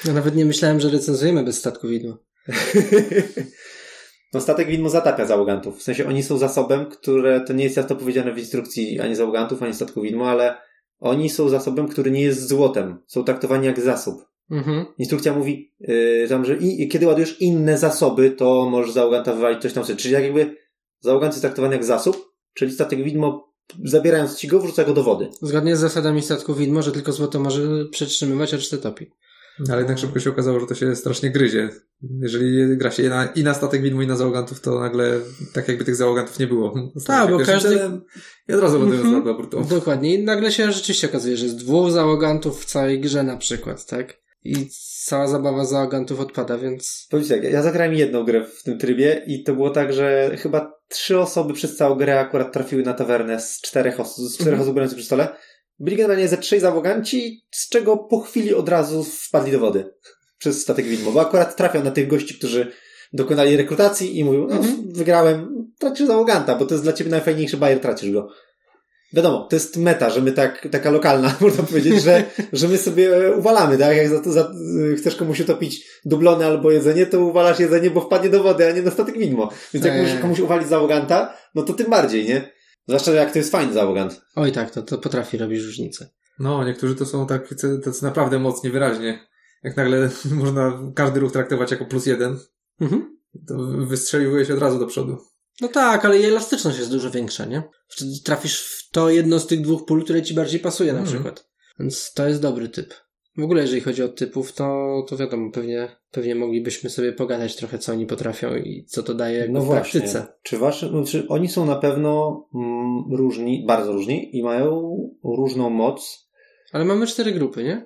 Ja 0.05 0.13
nawet 0.13 0.35
nie 0.35 0.45
myślałem, 0.45 0.79
że 0.79 0.89
recenzujemy 0.89 1.43
bez 1.43 1.59
statku 1.59 1.87
widmo. 1.87 2.17
no 4.33 4.41
statek 4.41 4.67
widmo 4.67 4.89
zatapia 4.89 5.25
załogantów. 5.25 5.79
W 5.79 5.83
sensie 5.83 6.07
oni 6.07 6.23
są 6.23 6.37
zasobem, 6.37 6.85
które 6.85 7.41
to 7.41 7.53
nie 7.53 7.63
jest 7.63 7.77
jasno 7.77 7.95
powiedziane 7.95 8.33
w 8.33 8.37
instrukcji 8.37 8.99
ani 8.99 9.15
załogantów, 9.15 9.63
ani 9.63 9.73
statku 9.73 10.01
widmo, 10.01 10.29
ale 10.29 10.55
oni 10.99 11.29
są 11.29 11.49
zasobem, 11.49 11.87
który 11.87 12.11
nie 12.11 12.21
jest 12.21 12.47
złotem. 12.47 12.97
Są 13.07 13.23
traktowani 13.23 13.65
jak 13.65 13.79
zasób. 13.79 14.25
Mhm. 14.53 14.85
Instrukcja 14.97 15.33
mówi, 15.33 15.73
yy, 15.79 16.25
tam, 16.29 16.45
że 16.45 16.57
i, 16.57 16.87
kiedy 16.87 17.07
ładujesz 17.07 17.41
inne 17.41 17.77
zasoby, 17.77 18.31
to 18.31 18.69
możesz 18.69 18.93
załoganta 18.93 19.33
wywalić 19.33 19.61
coś 19.61 19.73
tam 19.73 19.85
sobie. 19.85 19.97
Czyli 19.97 20.13
jak 20.13 20.23
jakby 20.23 20.55
załogant 20.99 21.33
jest 21.33 21.41
traktowany 21.41 21.75
jak 21.75 21.85
zasób, 21.85 22.33
czyli 22.53 22.71
statek 22.71 23.03
widmo 23.03 23.53
zabierając 23.83 24.37
ci 24.37 24.47
go, 24.47 24.59
wrzuca 24.59 24.83
go 24.83 24.93
do 24.93 25.03
wody. 25.03 25.29
Zgodnie 25.41 25.75
z 25.75 25.79
zasadami 25.79 26.21
statku 26.21 26.53
widmo, 26.55 26.81
że 26.81 26.91
tylko 26.91 27.11
złoto 27.11 27.39
może 27.39 27.61
przetrzymywać, 27.91 28.53
a 28.53 28.57
resztę 28.57 28.77
topi. 28.77 29.11
Ale 29.69 29.77
jednak 29.77 29.99
szybko 29.99 30.19
się 30.19 30.29
okazało, 30.29 30.59
że 30.59 30.67
to 30.67 30.75
się 30.75 30.95
strasznie 30.95 31.31
gryzie. 31.31 31.69
Jeżeli 32.21 32.77
gra 32.77 32.91
się 32.91 33.03
i 33.03 33.09
na, 33.09 33.25
i 33.25 33.43
na 33.43 33.53
statek 33.53 33.81
widmo, 33.81 34.01
i 34.01 34.07
na 34.07 34.15
załogantów, 34.15 34.61
to 34.61 34.79
nagle 34.79 35.19
tak 35.53 35.67
jakby 35.67 35.85
tych 35.85 35.95
załogantów 35.95 36.39
nie 36.39 36.47
było. 36.47 36.73
Tak, 37.05 37.31
bo 37.31 37.39
każdy- 37.39 38.01
I 38.49 38.53
od 38.53 38.61
razu 38.61 38.79
lądują 38.79 39.21
z 39.21 39.23
burtą. 39.23 39.63
Dokładnie. 39.63 40.15
I 40.15 40.23
nagle 40.23 40.51
się 40.51 40.71
rzeczywiście 40.71 41.07
okazuje, 41.07 41.37
że 41.37 41.45
jest 41.45 41.57
dwóch 41.57 41.91
załogantów 41.91 42.61
w 42.61 42.65
całej 42.65 43.01
grze 43.01 43.23
na 43.23 43.37
przykład, 43.37 43.85
tak? 43.85 44.22
I 44.45 44.69
cała 45.05 45.27
zabawa 45.27 45.65
załogantów 45.65 46.19
odpada, 46.19 46.57
więc... 46.57 47.07
Powiedz 47.09 47.29
tak, 47.29 47.43
ja 47.43 47.61
zagrałem 47.63 47.93
jedną 47.93 48.23
grę 48.23 48.45
w 48.45 48.63
tym 48.63 48.77
trybie 48.77 49.23
i 49.27 49.43
to 49.43 49.53
było 49.53 49.69
tak, 49.69 49.93
że 49.93 50.37
chyba 50.37 50.79
trzy 50.87 51.19
osoby 51.19 51.53
przez 51.53 51.75
całą 51.77 51.95
grę 51.95 52.19
akurat 52.19 52.53
trafiły 52.53 52.83
na 52.83 52.93
tawernę 52.93 53.39
z 53.41 53.61
czterech, 53.61 53.99
os- 53.99 54.17
z 54.17 54.33
czterech 54.33 54.47
Mhm. 54.53 54.61
osób 54.61 54.73
grających 54.73 54.97
przy 54.97 55.05
stole. 55.05 55.27
Byli 55.79 55.97
generalnie 55.97 56.27
ze 56.27 56.37
trzej 56.37 56.59
załoganci, 56.59 57.43
z 57.51 57.69
czego 57.69 57.97
po 57.97 58.19
chwili 58.19 58.53
od 58.53 58.69
razu 58.69 59.03
wpadli 59.03 59.51
do 59.51 59.59
wody 59.59 59.93
przez 60.37 60.61
statek 60.61 60.85
widmo, 60.85 61.11
bo 61.11 61.21
akurat 61.21 61.55
trafiał 61.55 61.83
na 61.83 61.91
tych 61.91 62.07
gości, 62.07 62.35
którzy 62.35 62.71
dokonali 63.13 63.57
rekrutacji 63.57 64.19
i 64.19 64.23
mówił, 64.23 64.47
no 64.47 64.55
Mhm. 64.55 64.83
wygrałem, 64.93 65.65
tracisz 65.79 66.07
załoganta, 66.07 66.55
bo 66.55 66.65
to 66.65 66.73
jest 66.75 66.83
dla 66.83 66.93
ciebie 66.93 67.09
najfajniejszy 67.11 67.57
bajer, 67.57 67.79
tracisz 67.79 68.11
go. 68.11 68.29
Wiadomo, 69.13 69.47
to 69.49 69.55
jest 69.55 69.77
meta, 69.77 70.09
że 70.09 70.21
my 70.21 70.31
tak, 70.31 70.67
taka 70.71 70.91
lokalna, 70.91 71.35
można 71.41 71.63
powiedzieć, 71.63 72.03
że, 72.03 72.23
że 72.53 72.67
my 72.67 72.77
sobie 72.77 73.11
uwalamy, 73.37 73.77
tak? 73.77 73.97
Jak 73.97 74.09
za, 74.09 74.19
to- 74.19 74.31
za, 74.31 74.51
chcesz 74.97 75.15
komuś 75.15 75.39
utopić 75.39 75.85
dublony 76.05 76.45
albo 76.45 76.71
jedzenie, 76.71 77.05
to 77.05 77.19
uwalasz 77.19 77.59
jedzenie, 77.59 77.89
bo 77.91 78.01
wpadnie 78.01 78.29
do 78.29 78.43
wody, 78.43 78.67
a 78.67 78.71
nie 78.71 78.81
na 78.81 78.91
statek 78.91 79.17
widmo. 79.17 79.49
Więc 79.73 79.85
jak 79.85 79.95
Eee. 79.95 80.01
możesz 80.01 80.21
komuś 80.21 80.39
uwalić 80.39 80.67
załoganta, 80.67 81.33
no 81.55 81.61
to 81.63 81.73
tym 81.73 81.89
bardziej, 81.89 82.25
nie? 82.25 82.51
Zwłaszcza 82.87 83.11
jak 83.11 83.31
to 83.31 83.39
jest 83.39 83.51
fajny 83.51 83.73
załogant. 83.73 84.21
Oj 84.35 84.51
tak, 84.51 84.71
to, 84.71 84.81
to 84.81 84.97
potrafi 84.97 85.37
robić 85.37 85.61
różnicę. 85.63 86.09
No, 86.39 86.63
niektórzy 86.65 86.95
to 86.95 87.05
są 87.05 87.27
tak, 87.27 87.47
tacy 87.83 88.03
naprawdę 88.03 88.39
mocnie, 88.39 88.69
wyraźnie. 88.69 89.19
Jak 89.63 89.77
nagle 89.77 90.09
można 90.31 90.79
każdy 90.95 91.19
ruch 91.19 91.31
traktować 91.31 91.71
jako 91.71 91.85
plus 91.85 92.05
jeden, 92.05 92.37
Mhm. 92.81 93.17
to 93.47 93.55
wystrzeliwuje 93.87 94.45
się 94.45 94.53
od 94.53 94.59
razu 94.59 94.79
do 94.79 94.87
przodu. 94.87 95.17
No 95.61 95.67
tak, 95.67 96.05
ale 96.05 96.17
jej 96.17 96.25
elastyczność 96.29 96.77
jest 96.79 96.91
dużo 96.91 97.11
większa, 97.11 97.45
nie? 97.45 97.63
Wtedy 97.87 98.11
trafisz 98.25 98.61
w 98.61 98.89
to 98.91 99.09
jedno 99.09 99.39
z 99.39 99.47
tych 99.47 99.61
dwóch 99.61 99.85
pól, 99.85 100.03
które 100.03 100.21
ci 100.21 100.33
bardziej 100.33 100.59
pasuje 100.59 100.93
na 100.93 100.99
Mhm. 100.99 101.15
przykład. 101.15 101.49
Więc 101.79 102.13
to 102.13 102.27
jest 102.27 102.41
dobry 102.41 102.69
typ. 102.69 102.93
W 103.37 103.43
ogóle 103.43 103.61
jeżeli 103.61 103.81
chodzi 103.81 104.03
o 104.03 104.07
typów, 104.09 104.53
to, 104.53 104.87
to 105.09 105.17
wiadomo, 105.17 105.51
pewnie, 105.51 105.95
pewnie 106.11 106.35
moglibyśmy 106.35 106.89
sobie 106.89 107.13
pogadać 107.13 107.55
trochę, 107.55 107.79
co 107.79 107.91
oni 107.91 108.05
potrafią 108.05 108.55
i 108.55 108.85
co 108.87 109.03
to 109.03 109.13
daje 109.13 109.47
No 109.49 109.61
w 109.61 109.65
właśnie. 109.65 109.99
praktyce. 110.01 110.27
Czy 110.43 110.57
wasze, 110.57 110.89
no, 110.91 111.03
czy 111.05 111.27
oni 111.27 111.47
są 111.49 111.65
na 111.65 111.75
pewno 111.75 112.43
mm, 112.55 113.03
różni, 113.17 113.65
bardzo 113.67 113.91
różni 113.91 114.37
i 114.37 114.43
mają 114.43 114.97
różną 115.23 115.69
moc. 115.69 116.29
Ale 116.71 116.85
mamy 116.85 117.07
cztery 117.07 117.31
grupy, 117.31 117.63
nie? 117.63 117.85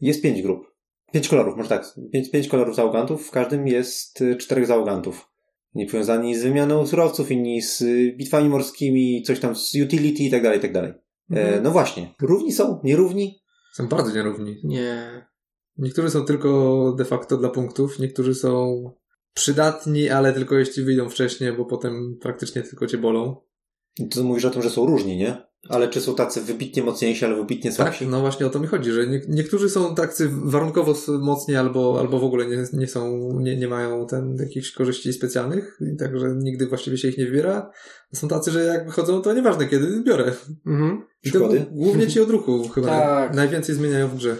Jest 0.00 0.22
pięć 0.22 0.42
grup. 0.42 0.66
Pięć 1.12 1.28
kolorów, 1.28 1.56
może 1.56 1.68
tak. 1.68 1.94
Pięć, 2.12 2.30
pięć 2.30 2.48
kolorów 2.48 2.76
załogantów, 2.76 3.26
w 3.28 3.30
każdym 3.30 3.66
jest 3.68 4.20
y, 4.20 4.36
czterech 4.36 4.66
załogantów. 4.66 5.28
Nie 5.74 5.86
powiązani 5.86 6.36
z 6.36 6.42
wymianą 6.42 6.86
surowców, 6.86 7.30
inni 7.30 7.62
z 7.62 7.80
y, 7.82 8.14
bitwami 8.16 8.48
morskimi, 8.48 9.22
coś 9.22 9.40
tam 9.40 9.56
z 9.56 9.74
utility 9.74 10.22
i 10.22 10.30
tak 10.30 10.42
dalej, 10.42 10.58
i 10.58 10.62
tak 10.62 10.72
dalej. 10.72 10.90
E, 11.32 11.42
Mhm. 11.46 11.62
no 11.62 11.70
właśnie. 11.70 12.14
Równi 12.20 12.52
są? 12.52 12.80
Nierówni? 12.84 13.40
Są 13.74 13.88
bardzo 13.88 14.14
nierówni. 14.14 14.56
Nie. 14.64 15.26
Niektórzy 15.78 16.10
są 16.10 16.24
tylko 16.24 16.94
de 16.98 17.04
facto 17.04 17.36
dla 17.36 17.48
punktów, 17.48 17.98
niektórzy 17.98 18.34
są 18.34 18.82
przydatni, 19.34 20.08
ale 20.10 20.32
tylko 20.32 20.54
jeśli 20.54 20.82
wyjdą 20.84 21.08
wcześniej, 21.08 21.52
bo 21.52 21.64
potem 21.64 22.18
praktycznie 22.20 22.62
tylko 22.62 22.86
cię 22.86 22.98
bolą. 22.98 23.36
I 23.98 24.08
To 24.08 24.22
mówisz 24.24 24.44
o 24.44 24.50
tym, 24.50 24.62
że 24.62 24.70
są 24.70 24.86
różni, 24.86 25.16
nie? 25.16 25.47
Ale 25.68 25.88
czy 25.88 26.00
są 26.00 26.14
tacy 26.14 26.40
wybitnie 26.40 26.82
mocniejsi, 26.82 27.24
ale 27.24 27.36
wybitnie 27.36 27.70
Tak, 27.70 27.76
słabsi? 27.76 28.06
no 28.06 28.20
właśnie 28.20 28.46
o 28.46 28.50
to 28.50 28.60
mi 28.60 28.66
chodzi, 28.66 28.92
że 28.92 29.06
nie, 29.06 29.20
niektórzy 29.28 29.68
są 29.70 29.94
tacy 29.94 30.30
warunkowo 30.44 30.94
mocni 31.20 31.56
albo, 31.56 31.96
albo 32.00 32.18
w 32.18 32.24
ogóle 32.24 32.46
nie, 32.46 32.64
nie 32.72 32.86
są, 32.86 33.30
nie, 33.40 33.56
nie 33.56 33.68
mają 33.68 34.06
ten, 34.06 34.36
jakichś 34.40 34.72
korzyści 34.72 35.12
specjalnych, 35.12 35.78
także 35.98 36.34
nigdy 36.38 36.66
właściwie 36.66 36.98
się 36.98 37.08
ich 37.08 37.18
nie 37.18 37.26
wybiera. 37.26 37.70
Są 38.14 38.28
tacy, 38.28 38.50
że 38.50 38.64
jak 38.64 38.86
wychodzą, 38.86 39.22
to 39.22 39.32
nieważne 39.32 39.66
kiedy, 39.66 40.02
biorę. 40.06 40.32
Mhm. 40.66 41.02
I 41.24 41.30
to 41.32 41.38
Przykłady? 41.38 41.66
głównie 41.70 42.06
ci 42.06 42.20
od 42.20 42.30
ruchu 42.30 42.68
chyba 42.68 42.86
Tak. 42.88 43.34
najwięcej 43.34 43.74
zmieniają 43.74 44.08
w 44.08 44.16
grze. 44.16 44.36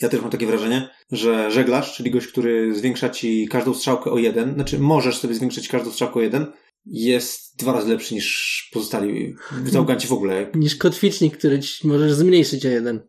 Ja 0.00 0.08
też 0.08 0.20
mam 0.20 0.30
takie 0.30 0.46
wrażenie, 0.46 0.88
że 1.12 1.50
żeglarz, 1.50 1.94
czyli 1.96 2.10
gość, 2.10 2.26
który 2.26 2.74
zwiększa 2.74 3.08
ci 3.10 3.48
każdą 3.48 3.74
strzałkę 3.74 4.10
o 4.10 4.18
jeden, 4.18 4.54
znaczy 4.54 4.78
możesz 4.78 5.18
sobie 5.18 5.34
zwiększyć 5.34 5.68
każdą 5.68 5.90
strzałkę 5.90 6.14
o 6.20 6.22
jeden, 6.22 6.46
jest 6.86 7.56
dwa 7.58 7.72
razy 7.72 7.88
lepszy 7.88 8.14
niż 8.14 8.68
pozostali 8.72 9.34
załoganci 9.66 10.08
w 10.08 10.12
ogóle. 10.12 10.50
Niż 10.54 10.76
kotwicznik, 10.76 11.38
który 11.38 11.58
ci 11.60 11.86
możesz 11.88 12.12
zmniejszyć 12.12 12.66
o 12.66 12.68
jeden. 12.68 13.00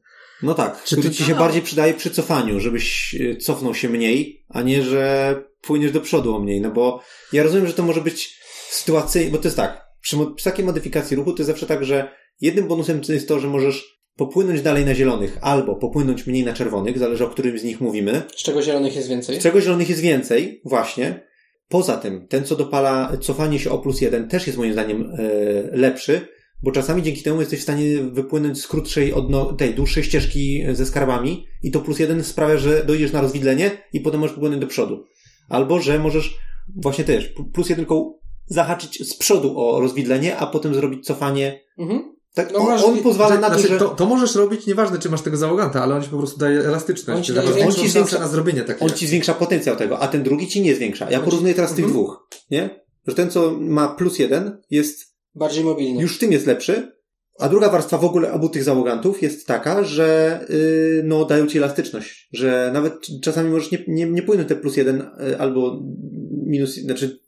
No 0.43 0.53
tak, 0.53 0.83
Czy 0.83 0.95
który 0.95 1.09
ty- 1.09 1.15
ci 1.15 1.23
się 1.23 1.35
bardziej 1.35 1.61
przydaje 1.61 1.93
przy 1.93 2.09
cofaniu, 2.09 2.59
żebyś 2.59 3.15
e, 3.15 3.35
cofnął 3.37 3.75
się 3.75 3.89
mniej, 3.89 4.45
a 4.49 4.61
nie, 4.61 4.83
że 4.83 5.35
płyniesz 5.61 5.91
do 5.91 6.01
przodu 6.01 6.35
o 6.35 6.39
mniej, 6.39 6.61
no 6.61 6.71
bo 6.71 7.01
ja 7.33 7.43
rozumiem, 7.43 7.67
że 7.67 7.73
to 7.73 7.83
może 7.83 8.01
być 8.01 8.39
sytuacyjnie, 8.69 9.31
bo 9.31 9.37
to 9.37 9.43
jest 9.47 9.57
tak, 9.57 9.81
przy, 10.01 10.17
mo- 10.17 10.31
przy 10.31 10.45
takiej 10.45 10.65
modyfikacji 10.65 11.17
ruchu 11.17 11.31
to 11.33 11.37
jest 11.37 11.47
zawsze 11.47 11.65
tak, 11.65 11.85
że 11.85 12.11
jednym 12.41 12.67
bonusem 12.67 13.01
jest 13.09 13.27
to, 13.27 13.39
że 13.39 13.47
możesz 13.47 14.01
popłynąć 14.15 14.61
dalej 14.61 14.85
na 14.85 14.95
zielonych, 14.95 15.37
albo 15.41 15.75
popłynąć 15.75 16.27
mniej 16.27 16.43
na 16.45 16.53
czerwonych, 16.53 16.97
zależy 16.99 17.25
o 17.25 17.29
którym 17.29 17.59
z 17.59 17.63
nich 17.63 17.81
mówimy, 17.81 18.21
Z 18.37 18.43
czego 18.43 18.61
zielonych 18.61 18.95
jest 18.95 19.07
więcej? 19.09 19.39
z 19.39 19.43
czego 19.43 19.61
zielonych 19.61 19.89
jest 19.89 20.01
więcej, 20.01 20.61
właśnie. 20.65 21.27
Poza 21.71 21.97
tym, 21.97 22.27
ten 22.27 22.45
co 22.45 22.55
dopala 22.55 23.17
cofanie 23.21 23.59
się 23.59 23.71
o 23.71 23.77
plus 23.77 24.01
jeden 24.01 24.27
też 24.27 24.47
jest 24.47 24.59
moim 24.59 24.73
zdaniem 24.73 25.01
e, 25.03 25.17
lepszy, 25.77 26.21
bo 26.63 26.71
czasami 26.71 27.03
dzięki 27.03 27.23
temu 27.23 27.39
jesteś 27.39 27.59
w 27.59 27.63
stanie 27.63 27.97
wypłynąć 28.03 28.61
z 28.61 28.67
krótszej, 28.67 29.13
odno- 29.13 29.53
tej 29.55 29.73
dłuższej 29.73 30.03
ścieżki 30.03 30.63
ze 30.71 30.85
skarbami 30.85 31.45
i 31.63 31.71
to 31.71 31.79
plus 31.79 31.99
jeden 31.99 32.23
sprawia, 32.23 32.57
że 32.57 32.85
dojdziesz 32.85 33.11
na 33.11 33.21
rozwidlenie 33.21 33.71
i 33.93 33.99
potem 34.01 34.19
możesz 34.19 34.35
popłynąć 34.35 34.61
do 34.61 34.67
przodu. 34.67 35.05
Albo, 35.49 35.79
że 35.81 35.99
możesz 35.99 36.37
właśnie 36.75 37.03
też 37.03 37.33
plus 37.53 37.69
jedynką 37.69 38.13
zahaczyć 38.45 39.07
z 39.07 39.17
przodu 39.17 39.59
o 39.59 39.79
rozwidlenie, 39.79 40.37
a 40.37 40.47
potem 40.47 40.75
zrobić 40.75 41.05
cofanie. 41.05 41.61
Mhm. 41.77 42.15
Tak, 42.33 42.53
No 42.53 42.59
on, 42.59 42.79
on 42.83 42.97
pozwala 42.99 43.37
na 43.39 43.49
to, 43.49 43.53
Znaczy, 43.59 43.67
że... 43.73 43.79
to, 43.79 43.89
to 43.89 44.05
możesz 44.05 44.35
robić, 44.35 44.67
nieważne 44.67 44.99
czy 44.99 45.09
masz 45.09 45.21
tego 45.21 45.37
załoganta, 45.37 45.83
ale 45.83 45.95
on 45.95 46.03
ci 46.03 46.09
po 46.09 46.17
prostu 46.17 46.39
daje 46.39 46.59
On 46.59 46.65
elastyczność. 46.65 47.27
ci 47.27 47.33
Daje 47.33 47.53
większą 47.53 47.81
większą- 47.81 47.93
szansę 47.93 48.19
na 48.19 48.27
zrobienie 48.27 48.61
takiego. 48.61 48.85
On 48.85 48.91
ci 48.91 49.07
zwiększa 49.07 49.33
potencjał 49.33 49.75
tego, 49.75 49.99
a 49.99 50.07
ten 50.07 50.23
drugi 50.23 50.47
ci 50.47 50.61
nie 50.61 50.75
zwiększa. 50.75 51.05
Ja 51.11 51.17
On 51.17 51.23
ci- 51.23 51.29
porównuję 51.29 51.53
teraz 51.53 51.69
tych 51.73 51.85
Mhm. 51.85 51.93
dwóch, 51.93 52.27
nie? 52.51 52.69
Że 53.07 53.15
ten, 53.15 53.29
co 53.29 53.51
ma 53.59 53.87
plus 53.87 54.19
jeden, 54.19 54.57
jest 54.69 54.99
Bardziej 55.35 55.63
mobilny. 55.63 56.01
już 56.01 56.19
tym 56.19 56.31
jest 56.31 56.47
lepszy, 56.47 56.91
a 57.39 57.49
druga 57.49 57.69
warstwa 57.69 57.97
w 57.97 58.05
ogóle 58.05 58.33
obu 58.33 58.49
tych 58.49 58.63
załogantów 58.63 59.21
jest 59.21 59.47
taka, 59.47 59.83
że 59.83 60.39
yy, 60.49 61.01
no 61.05 61.25
dają 61.25 61.47
ci 61.47 61.57
elastyczność, 61.57 62.29
że 62.33 62.69
nawet 62.73 62.93
czasami 63.23 63.49
możesz 63.49 63.71
nie, 63.71 63.83
nie, 63.87 64.05
nie 64.09 64.23
płynąć 64.23 64.47
te 64.49 64.55
plus 64.55 64.77
jeden 64.77 65.09
yy, 65.27 65.39
albo 65.39 65.79
minus, 66.47 66.75
znaczy 66.75 67.19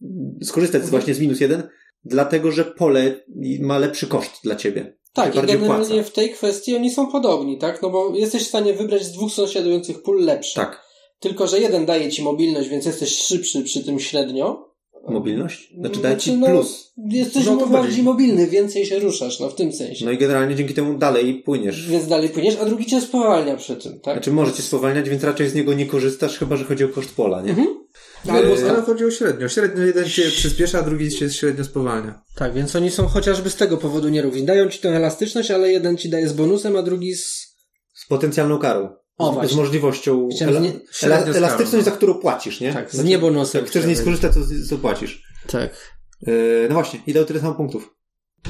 skorzystać 0.44 0.82
Mhm. 0.82 0.92
właśnie 0.92 1.14
z 1.14 1.20
minus 1.20 1.40
jeden, 1.40 1.64
dlatego 2.06 2.52
że 2.52 2.66
pole 2.66 3.24
ma 3.60 3.78
lepszy 3.78 4.08
koszt 4.08 4.44
dla 4.44 4.56
ciebie. 4.56 4.98
Tak, 5.14 5.36
i 5.36 5.42
generalnie 5.42 5.72
opłaca. 5.74 6.04
w 6.04 6.12
tej 6.12 6.30
kwestii 6.30 6.76
oni 6.76 6.92
są 6.92 7.08
podobni, 7.08 7.58
tak? 7.58 7.82
No 7.82 7.90
bo 7.90 8.16
jesteś 8.16 8.44
w 8.44 8.48
stanie 8.48 8.74
wybrać 8.74 9.04
z 9.04 9.12
dwóch 9.12 9.32
sąsiadujących 9.32 10.04
pól 10.04 10.24
lepszy. 10.24 10.56
Tak. 10.56 10.82
Tylko, 11.20 11.48
że 11.48 11.60
jeden 11.60 11.86
daje 11.86 12.10
ci 12.10 12.24
mobilność, 12.24 12.70
więc 12.70 12.86
jesteś 12.86 13.18
szybszy 13.18 13.62
przy 13.64 13.84
tym 13.84 14.00
średnio. 14.00 14.74
Mobilność? 15.08 15.74
Znaczy 15.80 16.00
daje 16.00 16.18
ci 16.18 16.34
no, 16.34 16.48
plus. 16.48 16.94
Jesteś 17.10 17.46
No 17.46 17.56
bardziej 17.56 17.92
chodzi. 17.92 18.04
mobilny, 18.04 18.48
więcej 18.48 18.86
się 18.86 19.00
ruszasz, 19.00 19.40
no 19.40 19.50
w 19.50 19.56
tym 19.56 19.74
sensie. 19.74 20.06
No 20.06 20.12
i 20.12 20.18
generalnie 20.18 20.56
dzięki 20.56 20.74
temu 20.74 20.98
dalej 20.98 21.44
płyniesz. 21.44 21.90
Więc 21.90 22.08
dalej 22.08 22.30
płyniesz, 22.30 22.58
a 22.62 22.66
drugi 22.66 22.86
cię 22.86 23.02
spowalnia 23.02 23.58
przy 23.58 23.76
tym, 23.76 24.00
tak? 24.00 24.14
Znaczy 24.16 24.32
może 24.32 24.54
cię 24.54 24.64
spowalniać, 24.64 25.10
więc 25.10 25.24
raczej 25.24 25.50
z 25.50 25.56
niego 25.56 25.74
nie 25.74 25.86
korzystasz, 25.86 26.38
chyba 26.38 26.56
że 26.56 26.66
chodzi 26.66 26.84
o 26.84 26.90
koszt 26.90 27.16
pola, 27.16 27.42
nie? 27.42 27.50
Mhm. 27.50 27.83
Albo 28.30 28.56
Yy, 28.56 28.70
ale 28.70 28.82
chodzi 28.82 29.06
o 29.06 29.12
średnio. 29.12 29.50
Średnio 29.50 29.84
jeden 29.84 30.06
cię 30.10 30.24
przyspiesza, 30.24 30.80
a 30.80 30.82
drugi 30.82 31.12
cię 31.12 31.30
średnio 31.30 31.63
spowalnia. 31.63 32.22
Tak, 32.36 32.53
więc 32.53 32.75
oni 32.75 32.92
są 32.92 33.08
chociażby 33.08 33.50
z 33.50 33.56
tego 33.56 33.77
powodu 33.77 34.10
nierówni. 34.10 34.46
Dają 34.46 34.70
ci 34.70 34.80
tę 34.80 34.89
elastyczność, 34.89 35.51
ale 35.51 35.72
jeden 35.72 35.98
ci 35.98 36.10
daje 36.10 36.27
z 36.30 36.34
bonusem, 36.34 36.75
a 36.75 36.82
drugi 36.84 37.15
z... 37.15 37.56
Z 37.94 38.08
potencjalną 38.08 38.60
karą. 38.60 38.89
O, 39.18 39.32
z, 39.32 39.34
właśnie. 39.34 39.53
z 39.53 39.56
możliwością. 39.58 40.30
Ela, 40.42 40.60
nie- 40.60 40.72
ela, 41.03 41.18
elastyczność, 41.18 41.72
karą, 41.72 41.77
no. 41.77 41.84
za 41.84 41.92
którą 41.92 42.13
płacisz, 42.13 42.60
nie? 42.60 42.74
Tak, 42.74 42.89
z 42.89 42.94
Znaczy, 42.94 43.10
niebonusem. 43.10 43.62
Jak 43.62 43.70
chcesz 43.70 43.84
z 43.84 43.88
niej 43.88 43.96
skorzystać, 43.96 44.34
to, 44.34 44.39
to 44.70 44.77
płacisz. 44.77 45.24
Tak, 45.48 45.94
Yy, 46.27 46.65
no 46.70 46.74
właśnie, 46.75 47.00
i 47.08 47.13
dał 47.13 47.25
tyle 47.25 47.39
samo 47.39 47.53
punktów. 47.56 47.96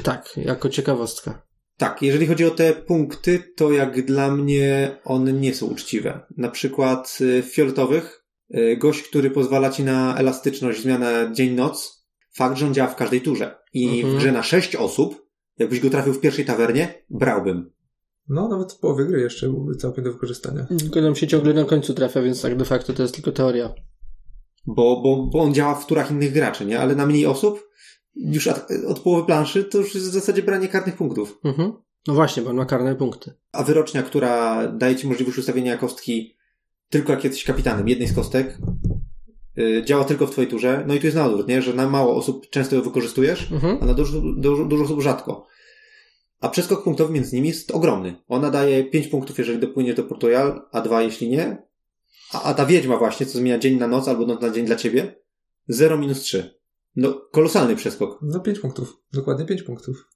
tak, 0.02 0.30
jako 0.36 0.68
ciekawostka. 0.68 1.42
Tak, 1.78 2.02
jeżeli 2.02 2.26
chodzi 2.26 2.44
o 2.44 2.50
te 2.50 2.72
punkty, 2.72 3.42
to 3.56 3.72
jak 3.72 4.04
dla 4.06 4.30
mnie 4.30 4.96
one 5.04 5.32
nie 5.32 5.54
są 5.54 5.66
uczciwe. 5.66 6.20
Na 6.36 6.48
przykład 6.48 7.18
y, 7.20 7.42
w 7.42 7.46
fioletowych 7.46 8.20
y, 8.20 8.23
gość, 8.78 9.02
który 9.02 9.30
pozwala 9.30 9.70
ci 9.70 9.84
na 9.84 10.16
elastyczność, 10.16 10.82
zmianę 10.82 11.30
dzień-noc, 11.32 12.06
fakt, 12.34 12.56
że 12.56 12.66
on 12.66 12.74
działa 12.74 12.88
w 12.90 12.96
każdej 12.96 13.20
turze. 13.20 13.58
I 13.72 13.86
Mhm. 14.00 14.14
w 14.14 14.18
grze 14.18 14.32
na 14.32 14.42
sześć 14.42 14.76
osób, 14.76 15.26
jakbyś 15.58 15.80
go 15.80 15.90
trafił 15.90 16.12
w 16.12 16.20
pierwszej 16.20 16.44
tawernie, 16.44 17.04
brałbym. 17.10 17.70
No, 18.28 18.48
nawet 18.48 18.72
w 18.72 18.78
połowie 18.78 19.04
gry 19.04 19.20
jeszcze 19.20 19.48
byłby 19.48 19.74
całkiem 19.76 20.04
do 20.04 20.12
wykorzystania. 20.12 20.66
Tylko 20.78 21.00
nam 21.00 21.16
się 21.16 21.26
ciągle 21.26 21.54
na 21.54 21.64
końcu 21.64 21.94
trafia, 21.94 22.22
więc 22.22 22.42
tak 22.42 22.56
de 22.56 22.64
facto 22.64 22.92
to 22.92 23.02
jest 23.02 23.14
tylko 23.14 23.32
teoria. 23.32 23.74
Bo, 24.66 25.00
bo, 25.02 25.26
bo 25.32 25.40
on 25.42 25.54
działa 25.54 25.74
w 25.74 25.86
turach 25.86 26.10
innych 26.10 26.32
graczy, 26.32 26.66
nie? 26.66 26.80
Ale 26.80 26.94
na 26.94 27.06
mniej 27.06 27.26
osób, 27.26 27.68
już 28.14 28.46
od, 28.46 28.66
od 28.88 28.98
połowy 29.00 29.26
planszy, 29.26 29.64
to 29.64 29.78
już 29.78 29.94
jest 29.94 30.06
w 30.06 30.12
zasadzie 30.12 30.42
branie 30.42 30.68
karnych 30.68 30.96
punktów. 30.96 31.38
Mhm. 31.44 31.72
No 32.06 32.14
właśnie, 32.14 32.42
bo 32.42 32.50
on 32.50 32.56
ma 32.56 32.64
karne 32.66 32.96
punkty. 32.96 33.32
A 33.52 33.62
wyrocznia, 33.62 34.02
która 34.02 34.66
daje 34.68 34.96
ci 34.96 35.08
możliwość 35.08 35.38
ustawienia 35.38 35.76
kostki 35.76 36.33
tylko 36.94 37.12
jak 37.12 37.24
jesteś 37.24 37.44
kapitanem, 37.44 37.88
jednej 37.88 38.08
z 38.08 38.14
kostek, 38.14 38.58
yy, 39.56 39.84
działa 39.84 40.04
tylko 40.04 40.26
w 40.26 40.30
twojej 40.30 40.50
turze. 40.50 40.84
No 40.86 40.94
i 40.94 40.98
tu 41.00 41.06
jest 41.06 41.16
na 41.16 41.26
odwrót, 41.26 41.48
nie? 41.48 41.62
Że 41.62 41.74
na 41.74 41.88
mało 41.90 42.16
osób 42.16 42.50
często 42.50 42.76
ją 42.76 42.82
wykorzystujesz, 42.82 43.52
Mhm. 43.52 43.78
a 43.82 43.86
na 43.86 43.94
dużo, 43.94 44.20
dużo, 44.36 44.64
dużo 44.64 44.84
osób 44.84 45.02
rzadko. 45.02 45.46
A 46.40 46.48
przeskok 46.48 46.84
punktowy 46.84 47.12
między 47.12 47.36
nimi 47.36 47.48
jest 47.48 47.70
ogromny. 47.70 48.14
Ona 48.28 48.50
daje 48.50 48.84
5 48.84 49.08
punktów, 49.08 49.38
jeżeli 49.38 49.58
dopłyniesz 49.58 49.94
do 49.96 50.02
Port 50.04 50.22
Royal, 50.22 50.62
a 50.72 50.80
2 50.80 51.02
jeśli 51.02 51.28
nie. 51.28 51.62
A, 52.32 52.42
a 52.42 52.54
ta 52.54 52.66
wiedźma 52.66 52.96
właśnie, 52.96 53.26
co 53.26 53.38
zmienia 53.38 53.58
dzień 53.58 53.78
na 53.78 53.88
noc 53.88 54.08
albo 54.08 54.26
noc 54.26 54.40
na 54.40 54.50
dzień 54.50 54.66
dla 54.66 54.76
ciebie, 54.76 55.16
0 55.68 55.98
minus 55.98 56.20
3. 56.20 56.54
No, 56.96 57.20
kolosalny 57.32 57.76
przeskok. 57.76 58.18
No, 58.22 58.40
pięć 58.40 58.58
punktów. 58.58 58.96
Dokładnie 59.12 59.44
pięć 59.46 59.62
punktów. 59.62 60.08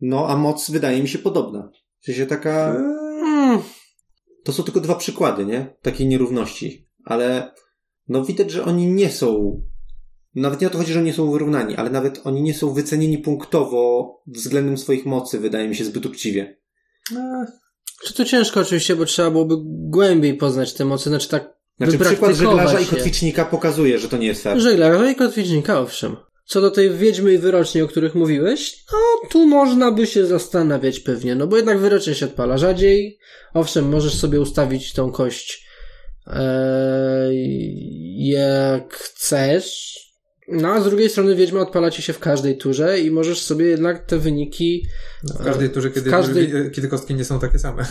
No, 0.00 0.28
a 0.28 0.36
moc 0.36 0.70
wydaje 0.70 1.02
mi 1.02 1.08
się 1.08 1.18
podobna. 1.18 1.70
W 2.00 2.04
sensie 2.04 2.26
taka... 2.26 2.74
Mm. 2.76 3.58
To 4.44 4.52
są 4.52 4.62
tylko 4.62 4.80
dwa 4.80 4.94
przykłady, 4.94 5.46
nie? 5.46 5.76
Takiej 5.82 6.06
nierówności. 6.06 6.88
Ale 7.04 7.52
no 8.08 8.24
widać, 8.24 8.50
że 8.50 8.64
oni 8.64 8.86
nie 8.86 9.10
są. 9.10 9.60
Nawet 10.34 10.60
nie 10.60 10.66
o 10.66 10.70
to 10.70 10.78
chodzi, 10.78 10.92
że 10.92 11.02
nie 11.02 11.12
są 11.12 11.30
wyrównani, 11.30 11.76
ale 11.76 11.90
nawet 11.90 12.20
oni 12.24 12.42
nie 12.42 12.54
są 12.54 12.72
wycenieni 12.72 13.18
punktowo 13.18 14.10
względem 14.26 14.78
swoich 14.78 15.06
mocy, 15.06 15.40
wydaje 15.40 15.68
mi 15.68 15.76
się, 15.76 15.84
zbyt 15.84 16.06
uczciwie. 16.06 16.58
No, 17.10 17.46
Czy 18.04 18.14
to 18.14 18.24
ciężko 18.24 18.60
oczywiście, 18.60 18.96
bo 18.96 19.04
trzeba 19.04 19.30
byłoby 19.30 19.54
głębiej 19.66 20.34
poznać 20.34 20.74
te 20.74 20.84
mocy, 20.84 21.08
znaczy 21.08 21.28
tak 21.28 21.54
Znaczy 21.76 21.98
przykład 21.98 22.36
żeglarza 22.36 22.80
i 22.80 22.86
kotwicznika 22.86 23.44
pokazuje, 23.44 23.98
że 23.98 24.08
to 24.08 24.16
nie 24.16 24.26
jest 24.26 24.42
fair. 24.42 24.60
Żeglarza 24.60 25.10
i 25.10 25.14
kotwicznika, 25.14 25.80
owszem. 25.80 26.16
Co 26.46 26.60
do 26.60 26.70
tej 26.70 26.90
wiedźmy 26.90 27.32
i 27.34 27.38
wyroczni, 27.38 27.82
o 27.82 27.88
których 27.88 28.14
mówiłeś, 28.14 28.84
no 28.92 29.28
tu 29.30 29.46
można 29.46 29.90
by 29.90 30.06
się 30.06 30.26
zastanawiać 30.26 31.00
pewnie, 31.00 31.34
no 31.34 31.46
bo 31.46 31.56
jednak 31.56 31.78
wyrocznie 31.78 32.14
się 32.14 32.26
odpala 32.26 32.58
rzadziej. 32.58 33.18
Owszem, 33.54 33.88
możesz 33.88 34.14
sobie 34.14 34.40
ustawić 34.40 34.92
tą 34.92 35.12
kość 35.12 35.66
e, 36.26 37.28
jak 38.16 38.94
chcesz, 38.94 39.94
no 40.48 40.68
a 40.68 40.80
z 40.80 40.84
drugiej 40.84 41.10
strony 41.10 41.34
wiedźma 41.34 41.60
odpala 41.60 41.90
ci 41.90 42.02
się 42.02 42.12
w 42.12 42.18
każdej 42.18 42.58
turze 42.58 43.00
i 43.00 43.10
możesz 43.10 43.42
sobie 43.42 43.66
jednak 43.66 44.06
te 44.06 44.18
wyniki 44.18 44.86
no, 45.22 45.34
w 45.34 45.44
każdej 45.44 45.70
turze, 45.70 45.90
kiedy, 45.90 46.10
każdej- 46.10 46.70
kiedy 46.70 46.88
kostki 46.88 47.14
nie 47.14 47.24
są 47.24 47.40
takie 47.40 47.58
same. 47.58 47.86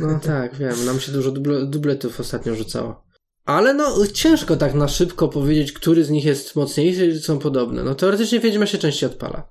No 0.00 0.20
tak, 0.20 0.56
wiem, 0.56 0.84
nam 0.84 1.00
się 1.00 1.12
dużo 1.12 1.30
duble, 1.30 1.66
dubletów 1.66 2.20
ostatnio 2.20 2.54
rzucało. 2.54 3.05
Ale 3.46 3.74
no, 3.74 4.06
ciężko 4.12 4.56
tak 4.56 4.74
na 4.74 4.88
szybko 4.88 5.28
powiedzieć, 5.28 5.72
który 5.72 6.04
z 6.04 6.10
nich 6.10 6.24
jest 6.24 6.56
mocniejszy, 6.56 7.12
czy 7.12 7.20
są 7.20 7.38
podobne. 7.38 7.84
No 7.84 7.94
teoretycznie 7.94 8.40
Wiedźma 8.40 8.66
się 8.66 8.78
częściej 8.78 9.10
odpala. 9.10 9.48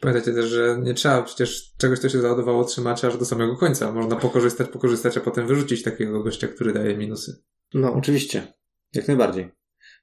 Pamiętajcie 0.00 0.32
też, 0.32 0.50
że 0.50 0.78
nie 0.82 0.94
trzeba 0.94 1.22
przecież 1.22 1.72
czegoś, 1.78 1.98
co 1.98 2.08
się 2.08 2.20
załadowało, 2.20 2.64
trzymać 2.64 3.04
aż 3.04 3.16
do 3.18 3.24
samego 3.24 3.56
końca. 3.56 3.92
Można 3.92 4.16
pokorzystać, 4.16 4.68
pokorzystać, 4.68 5.16
a 5.16 5.20
potem 5.20 5.46
wyrzucić 5.46 5.82
takiego 5.82 6.22
gościa, 6.22 6.48
który 6.48 6.72
daje 6.72 6.96
minusy. 6.96 7.42
No, 7.74 7.92
Oczywiście. 7.94 8.52
Jak 8.94 9.08
najbardziej. 9.08 9.48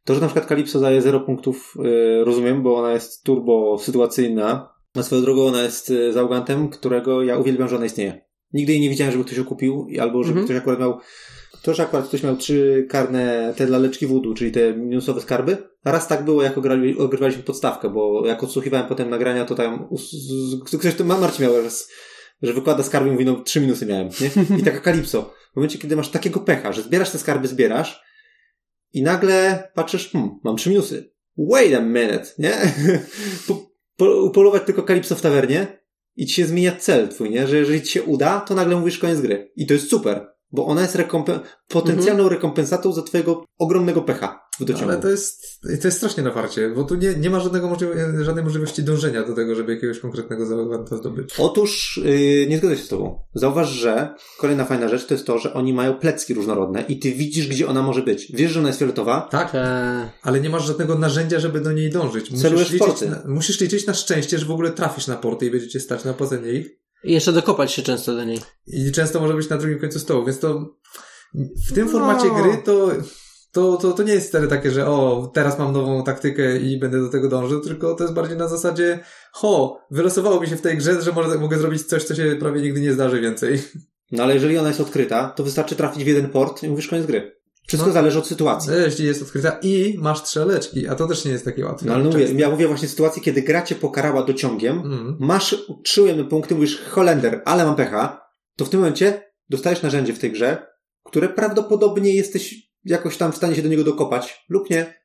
To, 0.05 0.15
że 0.15 0.21
na 0.21 0.27
przykład 0.27 0.47
Calypso 0.49 0.79
daje 0.79 1.01
0 1.01 1.19
punktów, 1.19 1.73
yy, 1.83 2.23
rozumiem, 2.23 2.63
bo 2.63 2.77
ona 2.77 2.91
jest 2.91 3.23
turbo 3.23 3.77
sytuacyjna. 3.79 4.73
Na 4.95 5.03
swoją 5.03 5.21
drogą 5.21 5.45
ona 5.45 5.63
jest 5.63 5.89
yy, 5.89 6.13
zaugantem, 6.13 6.69
którego 6.69 7.23
ja 7.23 7.37
uwielbiam, 7.37 7.69
że 7.69 7.75
ona 7.75 7.85
istnieje. 7.85 8.25
Nigdy 8.53 8.71
jej 8.71 8.81
nie 8.81 8.89
widziałem, 8.89 9.11
żeby 9.11 9.23
ktoś 9.23 9.37
ją 9.37 9.45
kupił, 9.45 9.87
i 9.89 9.99
albo 9.99 10.23
żeby 10.23 10.39
Mhm. 10.39 10.45
ktoś 10.45 10.57
akurat 10.57 10.79
miał 10.79 10.99
to, 11.61 11.73
że 11.73 11.83
akurat 11.83 12.07
ktoś 12.07 12.23
miał 12.23 12.37
trzy 12.37 12.85
karne 12.89 13.53
te 13.57 13.67
laleczki 13.67 14.07
wódu, 14.07 14.33
czyli 14.33 14.51
te 14.51 14.73
minusowe 14.73 15.21
skarby. 15.21 15.57
Raz 15.85 16.07
tak 16.07 16.25
było, 16.25 16.43
jak 16.43 16.57
ogrywaliśmy 16.97 17.43
podstawkę, 17.43 17.89
bo 17.89 18.27
jak 18.27 18.43
odsłuchiwałem 18.43 18.87
potem 18.87 19.09
nagrania, 19.09 19.45
to 19.45 19.55
tam 19.55 19.87
ktoś 20.65 20.95
to 20.95 21.03
Ma- 21.03 21.17
Marcin 21.17 21.45
miał 21.45 21.61
raz, 21.61 21.89
że 22.41 22.53
wykłada 22.53 22.83
skarby 22.83 23.09
i 23.09 23.11
mówi, 23.11 23.25
no 23.25 23.41
trzy 23.43 23.61
minusy 23.61 23.85
miałem, 23.85 24.09
nie? 24.21 24.57
I 24.57 24.63
taka 24.63 24.79
kalipso. 24.79 25.33
W 25.53 25.55
momencie, 25.55 25.77
kiedy 25.79 25.95
masz 25.95 26.09
takiego 26.09 26.39
pecha, 26.39 26.73
że 26.73 26.81
zbierasz 26.81 27.09
te 27.11 27.17
skarby, 27.17 27.47
zbierasz 27.47 28.03
i 28.93 29.03
nagle 29.03 29.67
patrzysz, 29.75 30.11
hmm, 30.11 30.39
mam 30.43 30.55
trzy 30.55 30.69
minusy. 30.69 31.11
Wait 31.37 31.75
a 31.75 31.79
minute, 31.81 32.25
nie? 32.39 32.53
Po, 33.47 33.71
po, 33.97 34.23
upolować 34.23 34.63
tylko 34.65 34.83
kalipso 34.83 35.15
w 35.15 35.21
tawernie 35.21 35.81
i 36.15 36.25
ci 36.25 36.35
się 36.35 36.45
zmienia 36.45 36.75
cel 36.75 37.07
twój, 37.09 37.29
nie? 37.29 37.47
Że 37.47 37.57
jeżeli 37.57 37.81
ci 37.81 37.91
się 37.91 38.03
uda, 38.03 38.39
to 38.39 38.55
nagle 38.55 38.75
mówisz 38.75 38.97
koniec 38.97 39.21
gry. 39.21 39.51
I 39.55 39.67
to 39.67 39.73
jest 39.73 39.89
super, 39.89 40.27
bo 40.51 40.65
ona 40.65 40.81
jest 40.81 40.95
rekompen- 40.95 41.39
potencjalną 41.67 42.29
rekompensatą 42.29 42.93
za 42.93 43.01
twojego 43.01 43.45
ogromnego 43.57 44.01
pecha 44.01 44.41
w 44.59 44.65
dociągu. 44.65 44.91
Ale 44.91 45.01
to 45.01 45.09
jest, 45.09 45.61
to 45.61 45.87
jest 45.87 45.97
strasznie 45.97 46.23
na 46.23 46.31
farcie, 46.31 46.69
bo 46.75 46.83
tu 46.83 46.95
nie, 46.95 47.15
nie 47.15 47.29
ma 47.29 47.39
żadnego 47.39 47.69
możliwe, 47.69 48.23
żadnej 48.23 48.43
możliwości 48.43 48.83
dążenia 48.83 49.23
do 49.23 49.33
tego, 49.35 49.55
żeby 49.55 49.73
jakiegoś 49.73 49.99
konkretnego 49.99 50.45
załoganta 50.45 50.97
zdobyć. 50.97 51.33
Otóż 51.37 52.01
yy, 52.03 52.47
nie 52.47 52.57
zgodzę 52.57 52.77
się 52.77 52.83
z 52.83 52.87
tobą. 52.87 53.23
Zauważ, 53.33 53.69
że 53.69 54.15
kolejna 54.37 54.65
fajna 54.65 54.87
rzecz 54.87 55.05
to 55.05 55.13
jest 55.13 55.27
to, 55.27 55.37
że 55.37 55.53
oni 55.53 55.73
mają 55.73 55.93
plecki 55.93 56.33
różnorodne 56.33 56.81
i 56.81 56.99
ty 56.99 57.11
widzisz, 57.11 57.47
gdzie 57.47 57.67
ona 57.67 57.81
może 57.81 58.01
być. 58.01 58.31
Wiesz, 58.33 58.51
że 58.51 58.59
ona 58.59 58.69
jest 58.69 58.79
fioletowa, 58.79 59.27
Tak, 59.31 59.51
Eee, 59.55 60.09
ale 60.21 60.39
nie 60.41 60.49
masz 60.49 60.65
żadnego 60.65 60.95
narzędzia, 60.95 61.39
żeby 61.39 61.61
do 61.61 61.71
niej 61.71 61.89
dążyć. 61.89 62.31
Musisz 62.31 62.71
liczyć, 62.71 63.01
na, 63.01 63.21
musisz 63.25 63.59
liczyć 63.59 63.87
na 63.87 63.93
szczęście, 63.93 64.39
że 64.39 64.45
w 64.45 64.51
ogóle 64.51 64.71
trafisz 64.71 65.07
na 65.07 65.15
porty 65.15 65.45
i 65.45 65.51
będziecie 65.51 65.79
stać 65.79 66.03
na 66.05 66.13
ich. 66.53 66.81
I 67.03 67.13
jeszcze 67.13 67.31
dokopać 67.33 67.71
się 67.71 67.81
często 67.81 68.15
do 68.15 68.23
niej. 68.23 68.39
I 68.67 68.91
często 68.91 69.19
może 69.19 69.33
być 69.33 69.49
na 69.49 69.57
drugim 69.57 69.79
końcu 69.79 69.99
stołu, 69.99 70.25
więc 70.25 70.39
to 70.39 70.75
w 71.69 71.73
tym 71.73 71.85
No. 71.85 71.91
formacie 71.91 72.29
gry 72.29 72.57
to 72.65 72.91
to, 73.51 73.77
to, 73.77 73.91
to 73.93 74.03
nie 74.03 74.13
jest 74.13 74.29
wtedy 74.29 74.47
takie, 74.47 74.71
że 74.71 74.87
o, 74.87 75.31
teraz 75.33 75.59
mam 75.59 75.73
nową 75.73 76.03
taktykę 76.03 76.57
i 76.57 76.79
będę 76.79 77.01
do 77.01 77.09
tego 77.09 77.29
dążył, 77.29 77.59
tylko 77.61 77.95
to 77.95 78.03
jest 78.03 78.13
bardziej 78.13 78.37
na 78.37 78.47
zasadzie 78.47 78.99
ho, 79.31 79.79
wylosowało 79.91 80.41
mi 80.41 80.47
się 80.47 80.55
w 80.55 80.61
tej 80.61 80.77
grze, 80.77 81.01
że 81.01 81.11
może, 81.11 81.37
mogę 81.37 81.57
zrobić 81.57 81.83
coś, 81.83 82.03
co 82.03 82.15
się 82.15 82.35
prawie 82.39 82.61
nigdy 82.61 82.81
nie 82.81 82.93
zdarzy 82.93 83.21
więcej. 83.21 83.61
No 84.11 84.23
ale 84.23 84.33
jeżeli 84.33 84.57
ona 84.57 84.67
jest 84.67 84.81
odkryta, 84.81 85.29
to 85.29 85.43
wystarczy 85.43 85.75
trafić 85.75 86.03
w 86.03 86.07
jeden 86.07 86.29
port 86.29 86.63
i 86.63 86.69
mówisz 86.69 86.87
koniec 86.87 87.05
gry. 87.05 87.40
Wszystko 87.71 87.87
No. 87.87 87.93
zależy 87.93 88.19
od 88.19 88.27
sytuacji. 88.27 88.71
Jeśli 88.85 89.05
jest 89.05 89.21
odkryta 89.21 89.57
i 89.61 89.97
masz 89.99 90.19
strzeleczki, 90.19 90.87
a 90.87 90.95
to 90.95 91.07
też 91.07 91.25
nie 91.25 91.31
jest 91.31 91.45
takie 91.45 91.65
łatwe. 91.65 91.85
No 91.85 91.93
ale 91.93 92.03
no 92.03 92.09
mówię, 92.09 92.27
ja 92.35 92.49
mówię 92.49 92.67
właśnie 92.67 92.87
sytuacji, 92.87 93.21
kiedy 93.21 93.41
gra 93.41 93.61
cię 93.61 93.75
pokarała 93.75 94.23
dociągiem, 94.23 94.79
Mm. 94.79 95.17
masz 95.19 95.55
trzy 95.83 96.01
ujemne 96.03 96.23
punkty, 96.23 96.55
mówisz 96.55 96.81
Holender, 96.81 97.41
ale 97.45 97.65
mam 97.65 97.75
pecha, 97.75 98.21
to 98.57 98.65
w 98.65 98.69
tym 98.69 98.79
momencie 98.79 99.31
dostajesz 99.49 99.81
narzędzie 99.81 100.13
w 100.13 100.19
tej 100.19 100.31
grze, 100.31 100.67
które 101.03 101.29
prawdopodobnie 101.29 102.15
jesteś 102.15 102.55
jakoś 102.85 103.17
tam 103.17 103.31
w 103.31 103.35
stanie 103.35 103.55
się 103.55 103.61
do 103.61 103.69
niego 103.69 103.83
dokopać, 103.83 104.45
lub 104.49 104.69
nie, 104.69 105.03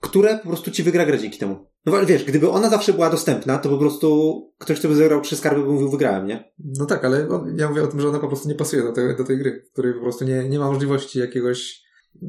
które 0.00 0.38
po 0.38 0.48
prostu 0.48 0.70
ci 0.70 0.82
wygra 0.82 1.06
grę 1.06 1.18
dzięki 1.18 1.38
temu. 1.38 1.66
No 1.86 1.96
ale 1.96 2.06
wiesz, 2.06 2.24
gdyby 2.24 2.50
ona 2.50 2.70
zawsze 2.70 2.92
była 2.92 3.10
dostępna, 3.10 3.58
to 3.58 3.68
po 3.68 3.78
prostu 3.78 4.40
ktoś, 4.58 4.78
kto 4.78 4.88
by 4.88 4.96
zagrał 4.96 5.20
trzy 5.20 5.36
skarby, 5.36 5.62
by 5.62 5.68
mówił, 5.72 5.90
wygrałem, 5.90 6.26
nie? 6.26 6.52
No 6.78 6.86
tak, 6.86 7.04
ale 7.04 7.28
on, 7.28 7.56
ja 7.58 7.68
mówię 7.68 7.82
o 7.82 7.86
tym, 7.86 8.00
że 8.00 8.08
ona 8.08 8.18
po 8.18 8.28
prostu 8.28 8.48
nie 8.48 8.54
pasuje 8.54 8.82
do, 8.82 8.92
tej- 8.92 9.16
do 9.16 9.24
tej 9.24 9.38
gry, 9.38 9.64
w 9.68 9.72
której 9.72 9.94
po 9.94 10.00
prostu 10.00 10.24
nie, 10.24 10.48
nie 10.48 10.58
ma 10.58 10.70
możliwości 10.70 11.18
jakiegoś 11.18 11.82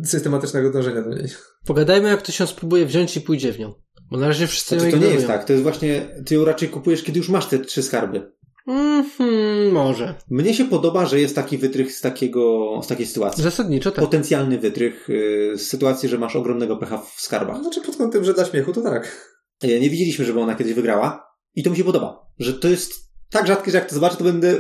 systematycznego 0.03 0.71
dążenia 0.71 1.01
do 1.01 1.09
niej. 1.09 1.27
Pogadajmy, 1.65 2.09
jak 2.09 2.21
to 2.21 2.31
się 2.31 2.47
spróbuje 2.47 2.85
wziąć 2.85 3.17
i 3.17 3.21
pójdzie 3.21 3.53
w 3.53 3.59
nią. 3.59 3.73
Bo 4.11 4.17
na 4.17 4.27
razie 4.27 4.47
wszyscy 4.47 4.79
Znaczy, 4.79 4.95
ją 4.95 4.99
to 5.01 5.07
nie 5.07 5.13
jest 5.13 5.27
tak, 5.27 5.43
to 5.45 5.53
jest 5.53 5.63
właśnie, 5.63 6.07
ty 6.25 6.35
ją 6.35 6.45
raczej 6.45 6.69
kupujesz, 6.69 7.03
kiedy 7.03 7.17
już 7.19 7.29
masz 7.29 7.45
te 7.45 7.59
trzy 7.59 7.83
skarby. 7.83 8.31
Mhm, 8.67 9.71
może. 9.71 10.15
Mnie 10.29 10.53
się 10.53 10.65
podoba, 10.65 11.05
że 11.05 11.19
jest 11.19 11.35
taki 11.35 11.57
wytrych 11.57 11.91
z 11.91 12.01
takiego, 12.01 12.69
z 12.83 12.87
takiej 12.87 13.05
sytuacji. 13.05 13.43
Zasadniczo 13.43 13.91
tak. 13.91 14.05
Potencjalny 14.05 14.59
wytrych 14.59 15.05
yy, 15.09 15.57
z 15.57 15.67
sytuacji, 15.67 16.09
że 16.09 16.17
masz 16.17 16.35
ogromnego 16.35 16.77
pecha 16.77 16.97
w 16.97 17.21
skarbach. 17.21 17.61
Znaczy 17.61 17.81
pod 17.81 17.95
kątem, 17.95 18.23
że 18.23 18.33
dla 18.33 18.45
śmiechu 18.45 18.73
to 18.73 18.81
tak. 18.81 19.34
E, 19.63 19.79
Nie 19.79 19.89
widzieliśmy, 19.89 20.25
żeby 20.25 20.39
ona 20.39 20.55
kiedyś 20.55 20.73
wygrała. 20.73 21.25
I 21.55 21.63
to 21.63 21.69
mi 21.69 21.77
się 21.77 21.83
podoba. 21.83 22.25
Że 22.39 22.53
to 22.53 22.67
jest 22.67 22.93
tak 23.29 23.47
rzadkie, 23.47 23.71
że 23.71 23.77
jak 23.77 23.89
to 23.89 23.95
zobaczę, 23.95 24.17
to 24.17 24.23
będę 24.23 24.57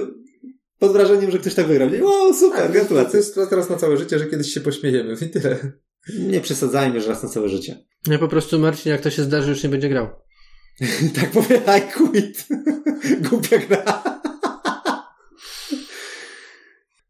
pod 0.79 0.91
wrażeniem, 0.91 1.31
że 1.31 1.39
ktoś 1.39 1.53
tak 1.55 1.67
wygrał. 1.67 1.89
Nie? 1.89 2.03
O, 2.05 2.33
super, 2.33 2.57
Tak, 2.57 2.67
to 2.67 2.73
gratulacje. 2.73 3.17
jest 3.19 3.35
teraz 3.49 3.69
na 3.69 3.75
całe 3.75 3.97
życie, 3.97 4.19
że 4.19 4.25
kiedyś 4.25 4.53
się 4.53 4.61
pośmiejemy 4.61 5.15
i 5.21 5.29
tyle. 5.29 5.71
Nie 6.19 6.41
przesadzajmy, 6.41 7.01
że 7.01 7.07
raz 7.09 7.23
na 7.23 7.29
całe 7.29 7.49
życie. 7.49 7.85
Ja 8.07 8.19
po 8.19 8.27
prostu 8.27 8.59
Marcin, 8.59 8.91
jak 8.91 9.01
to 9.01 9.09
się 9.09 9.23
zdarzy, 9.23 9.49
już 9.49 9.63
nie 9.63 9.69
będzie 9.69 9.89
grał. 9.89 10.07
tak 11.21 11.31
powiem, 11.31 11.61
I 11.77 11.91
quit. 11.93 12.47
Głupia 13.29 13.57
gra. 13.57 14.03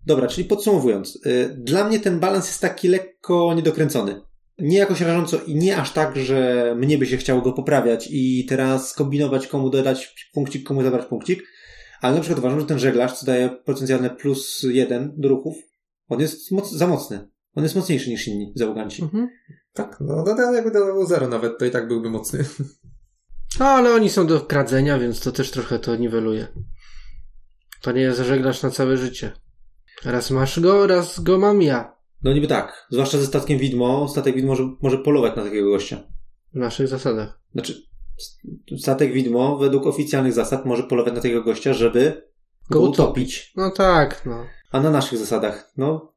Dobra, 0.06 0.28
czyli 0.28 0.48
podsumowując. 0.48 1.20
y, 1.26 1.56
Dla 1.58 1.88
mnie 1.88 2.00
ten 2.00 2.20
balans 2.20 2.48
jest 2.48 2.62
taki 2.62 2.88
lekko 2.88 3.54
niedokręcony. 3.56 4.22
Nie 4.60 4.78
jakoś 4.78 5.02
rażąco 5.02 5.38
i 5.38 5.56
nie 5.56 5.78
aż 5.78 5.92
tak, 5.94 6.18
że 6.18 6.74
mnie 6.78 6.98
by 6.98 7.06
się 7.06 7.18
chciało 7.18 7.42
go 7.42 7.54
poprawiać 7.54 8.08
i 8.12 8.46
teraz 8.50 8.94
kombinować, 8.94 9.48
komu 9.48 9.70
dodać 9.70 10.30
punkcik, 10.34 10.68
komu 10.68 10.84
zabrać 10.84 11.06
punkcik. 11.06 11.44
Ale 12.02 12.16
na 12.16 12.22
przykład 12.22 12.40
uważam, 12.40 12.60
że 12.60 12.66
ten 12.66 12.80
żeglarz, 12.80 13.20
co 13.20 13.26
daje 13.26 13.50
potencjalne 13.50 14.10
plus 14.10 14.66
jeden 14.70 15.14
do 15.18 15.30
ruchów, 15.30 15.56
on 16.08 16.20
jest 16.20 16.52
moc, 16.52 16.72
za 16.72 16.88
mocny. 16.88 17.30
On 17.56 17.64
jest 17.64 17.76
mocniejszy 17.76 18.10
niż 18.10 18.28
inni 18.28 18.54
załoganci. 18.56 19.04
Mhm. 19.04 19.30
Tak, 19.74 19.98
no 20.00 20.24
to 20.24 20.42
ja 20.42 20.52
jakby 20.52 20.72
dawał 20.72 21.06
zero 21.06 21.28
nawet, 21.28 21.58
to 21.60 21.66
i 21.66 21.72
tak 21.72 21.88
byłby 21.88 22.10
mocny. 22.10 22.46
No, 23.60 23.66
ale 23.66 23.94
oni 23.94 24.10
są 24.10 24.28
do 24.28 24.42
kradzenia, 24.42 25.00
więc 25.00 25.20
to 25.20 25.32
też 25.32 25.52
trochę 25.52 25.80
to 25.80 25.96
niweluje. 25.96 26.48
To 27.82 27.92
nie 27.92 28.02
jest 28.02 28.20
żeglarz 28.20 28.64
na 28.64 28.72
całe 28.72 28.98
życie. 28.98 29.32
Raz 30.06 30.32
masz 30.32 30.60
go, 30.60 30.88
raz 30.88 31.20
go 31.20 31.38
mam 31.38 31.62
ja. 31.62 31.95
No 32.26 32.34
niby 32.34 32.48
tak. 32.48 32.88
Zwłaszcza 32.90 33.18
ze 33.18 33.26
statkiem 33.26 33.60
widmo. 33.60 34.08
Statek 34.08 34.36
widmo 34.36 34.52
może, 34.52 34.70
może 34.82 34.98
polować 34.98 35.36
na 35.36 35.44
takiego 35.44 35.70
gościa. 35.70 36.04
W 36.54 36.58
naszych 36.58 36.88
zasadach. 36.88 37.40
Znaczy, 37.52 37.82
statek 38.78 39.14
widmo 39.14 39.58
według 39.58 39.88
oficjalnych 39.88 40.34
zasad 40.34 40.66
może 40.66 40.84
polować 40.84 41.14
na 41.14 41.22
tego 41.22 41.44
gościa, 41.44 41.74
żeby 41.74 42.30
go 42.70 42.80
Go 42.80 42.86
utopić. 42.86 43.54
No 43.56 43.72
tak, 43.72 44.26
no. 44.26 44.46
A 44.72 44.80
na 44.80 44.92
naszych 44.92 45.20
zasadach, 45.20 45.74
no, 45.78 46.14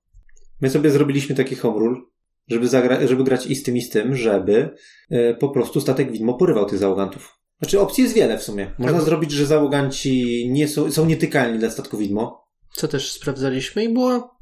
my 0.60 0.70
sobie 0.70 0.90
zrobiliśmy 0.90 1.34
taki 1.36 1.56
home 1.56 1.78
rule, 1.78 2.00
żeby, 2.48 2.66
zagra- 2.66 3.06
żeby 3.06 3.24
grać 3.24 3.46
i 3.46 3.56
z 3.56 3.62
tym, 3.62 3.76
i 3.76 3.82
z 3.82 3.90
tym, 3.90 4.16
żeby 4.16 4.70
e, 5.10 5.34
po 5.34 5.48
prostu 5.48 5.80
statek 5.80 6.12
widmo 6.12 6.34
porywał 6.34 6.66
tych 6.66 6.78
załogantów. 6.78 7.38
Znaczy, 7.58 7.80
opcji 7.80 8.02
jest 8.02 8.14
wiele 8.14 8.38
w 8.38 8.42
sumie. 8.42 8.74
Można 8.78 8.98
Tak. 8.98 9.06
zrobić, 9.06 9.30
że 9.30 9.46
załoganci 9.46 10.46
nie 10.50 10.68
są, 10.68 10.92
są 10.92 11.06
nietykalni 11.06 11.58
dla 11.58 11.70
statku 11.70 11.96
widmo. 11.96 12.48
Co 12.72 12.88
też 12.88 13.12
sprawdzaliśmy 13.12 13.84
i 13.84 13.88
było 13.88 14.37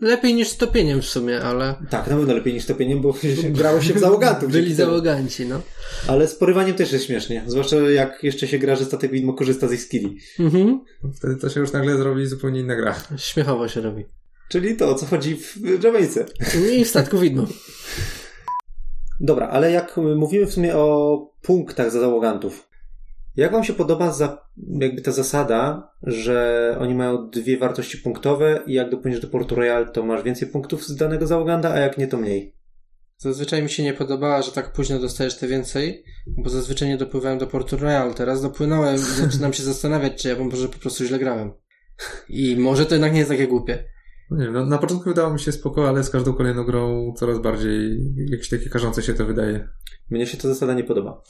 lepiej 0.00 0.34
niż 0.34 0.48
stopieniem 0.48 1.02
w 1.02 1.06
sumie, 1.06 1.40
ale 1.40 1.74
Tak, 1.90 2.06
na 2.10 2.16
pewno 2.16 2.34
lepiej 2.34 2.54
niż 2.54 2.66
topieniem, 2.66 3.00
bo 3.00 3.14
grało 3.60 3.80
się 3.80 3.94
w 3.94 3.98
załogantów. 3.98 4.52
byli 4.52 4.74
załoganci, 4.74 5.46
no. 5.46 5.60
Ale 6.08 6.28
z 6.28 6.34
porywaniem 6.34 6.74
też 6.76 6.92
jest 6.92 7.04
śmiesznie. 7.04 7.44
Zwłaszcza 7.46 7.76
jak 7.76 8.24
jeszcze 8.24 8.46
się 8.48 8.58
gra, 8.58 8.76
że 8.76 8.84
statek 8.84 9.10
widmo 9.10 9.32
korzysta 9.32 9.68
z 9.68 9.72
ich 9.72 9.82
skilli. 9.82 10.16
Mhm. 10.40 10.80
Wtedy 11.16 11.36
to 11.36 11.48
się 11.50 11.60
już 11.60 11.72
nagle 11.72 11.96
zrobi 11.96 12.26
zupełnie 12.26 12.60
inna 12.60 12.76
gra. 12.76 12.94
Śmiechowo 13.16 13.68
się 13.68 13.80
robi. 13.80 14.04
Czyli 14.48 14.76
to, 14.76 14.90
o 14.90 14.94
co 14.94 15.06
chodzi 15.06 15.36
w 15.36 15.84
Jamaice. 15.84 16.26
I 16.78 16.84
w 16.84 16.88
statku 16.88 17.18
widmo. 17.18 17.46
Dobra, 19.20 19.48
ale 19.48 19.70
jak 19.72 19.96
mówimy 20.16 20.46
w 20.46 20.52
sumie 20.52 20.76
o 20.76 21.18
punktach 21.42 21.90
za 21.92 22.00
załogantów, 22.00 22.67
jak 23.38 23.52
wam 23.52 23.64
się 23.64 23.72
podoba 23.72 24.12
za, 24.12 24.46
jakby 24.80 25.02
ta 25.02 25.12
zasada, 25.12 25.92
że 26.02 26.76
oni 26.80 26.94
mają 26.94 27.30
dwie 27.30 27.58
wartości 27.58 27.98
punktowe 27.98 28.60
i 28.66 28.72
jak 28.72 28.90
dopłyniesz 28.90 29.20
do 29.20 29.28
Porto 29.28 29.54
Royal, 29.54 29.92
to 29.92 30.02
masz 30.02 30.22
więcej 30.22 30.48
punktów 30.48 30.86
z 30.86 30.96
danego 30.96 31.26
załoganta, 31.26 31.70
a 31.70 31.78
jak 31.78 31.98
nie, 31.98 32.06
to 32.06 32.16
mniej. 32.16 32.56
Zazwyczaj 33.16 33.62
mi 33.62 33.70
się 33.70 33.82
nie 33.82 33.92
podobała, 33.92 34.42
że 34.42 34.52
tak 34.52 34.72
późno 34.72 34.98
dostajesz 34.98 35.38
te 35.38 35.46
więcej, 35.46 36.04
bo 36.26 36.50
zazwyczaj 36.50 36.88
nie 36.88 36.96
dopływałem 36.96 37.38
do 37.38 37.46
Porto 37.46 37.76
Royal. 37.76 38.14
Teraz 38.14 38.42
dopłynąłem 38.42 38.96
i 38.96 38.98
zaczynam 38.98 39.52
się 39.52 39.62
zastanawiać, 39.62 40.22
czy 40.22 40.28
ja 40.28 40.36
może 40.36 40.68
po 40.68 40.78
prostu 40.78 41.04
źle 41.04 41.18
grałem. 41.18 41.52
I 42.28 42.56
może 42.56 42.86
to 42.86 42.94
jednak 42.94 43.12
nie 43.12 43.18
jest 43.18 43.30
takie 43.30 43.46
głupie. 43.46 43.84
No 44.30 44.36
nie 44.36 44.44
wiem, 44.44 44.52
no, 44.54 44.66
na 44.66 44.78
początku 44.78 45.08
wydało 45.08 45.32
mi 45.32 45.40
się 45.40 45.52
spoko, 45.52 45.88
ale 45.88 46.04
z 46.04 46.10
każdą 46.10 46.32
kolejną 46.32 46.64
grą 46.64 47.12
coraz 47.16 47.38
bardziej 47.38 47.98
jakieś 48.30 48.48
takie 48.48 48.68
karzące 48.68 49.02
się 49.02 49.14
to 49.14 49.24
wydaje. 49.24 49.68
Mnie 50.10 50.26
się 50.26 50.36
ta 50.36 50.48
zasada 50.48 50.74
nie 50.74 50.84
podoba. 50.84 51.22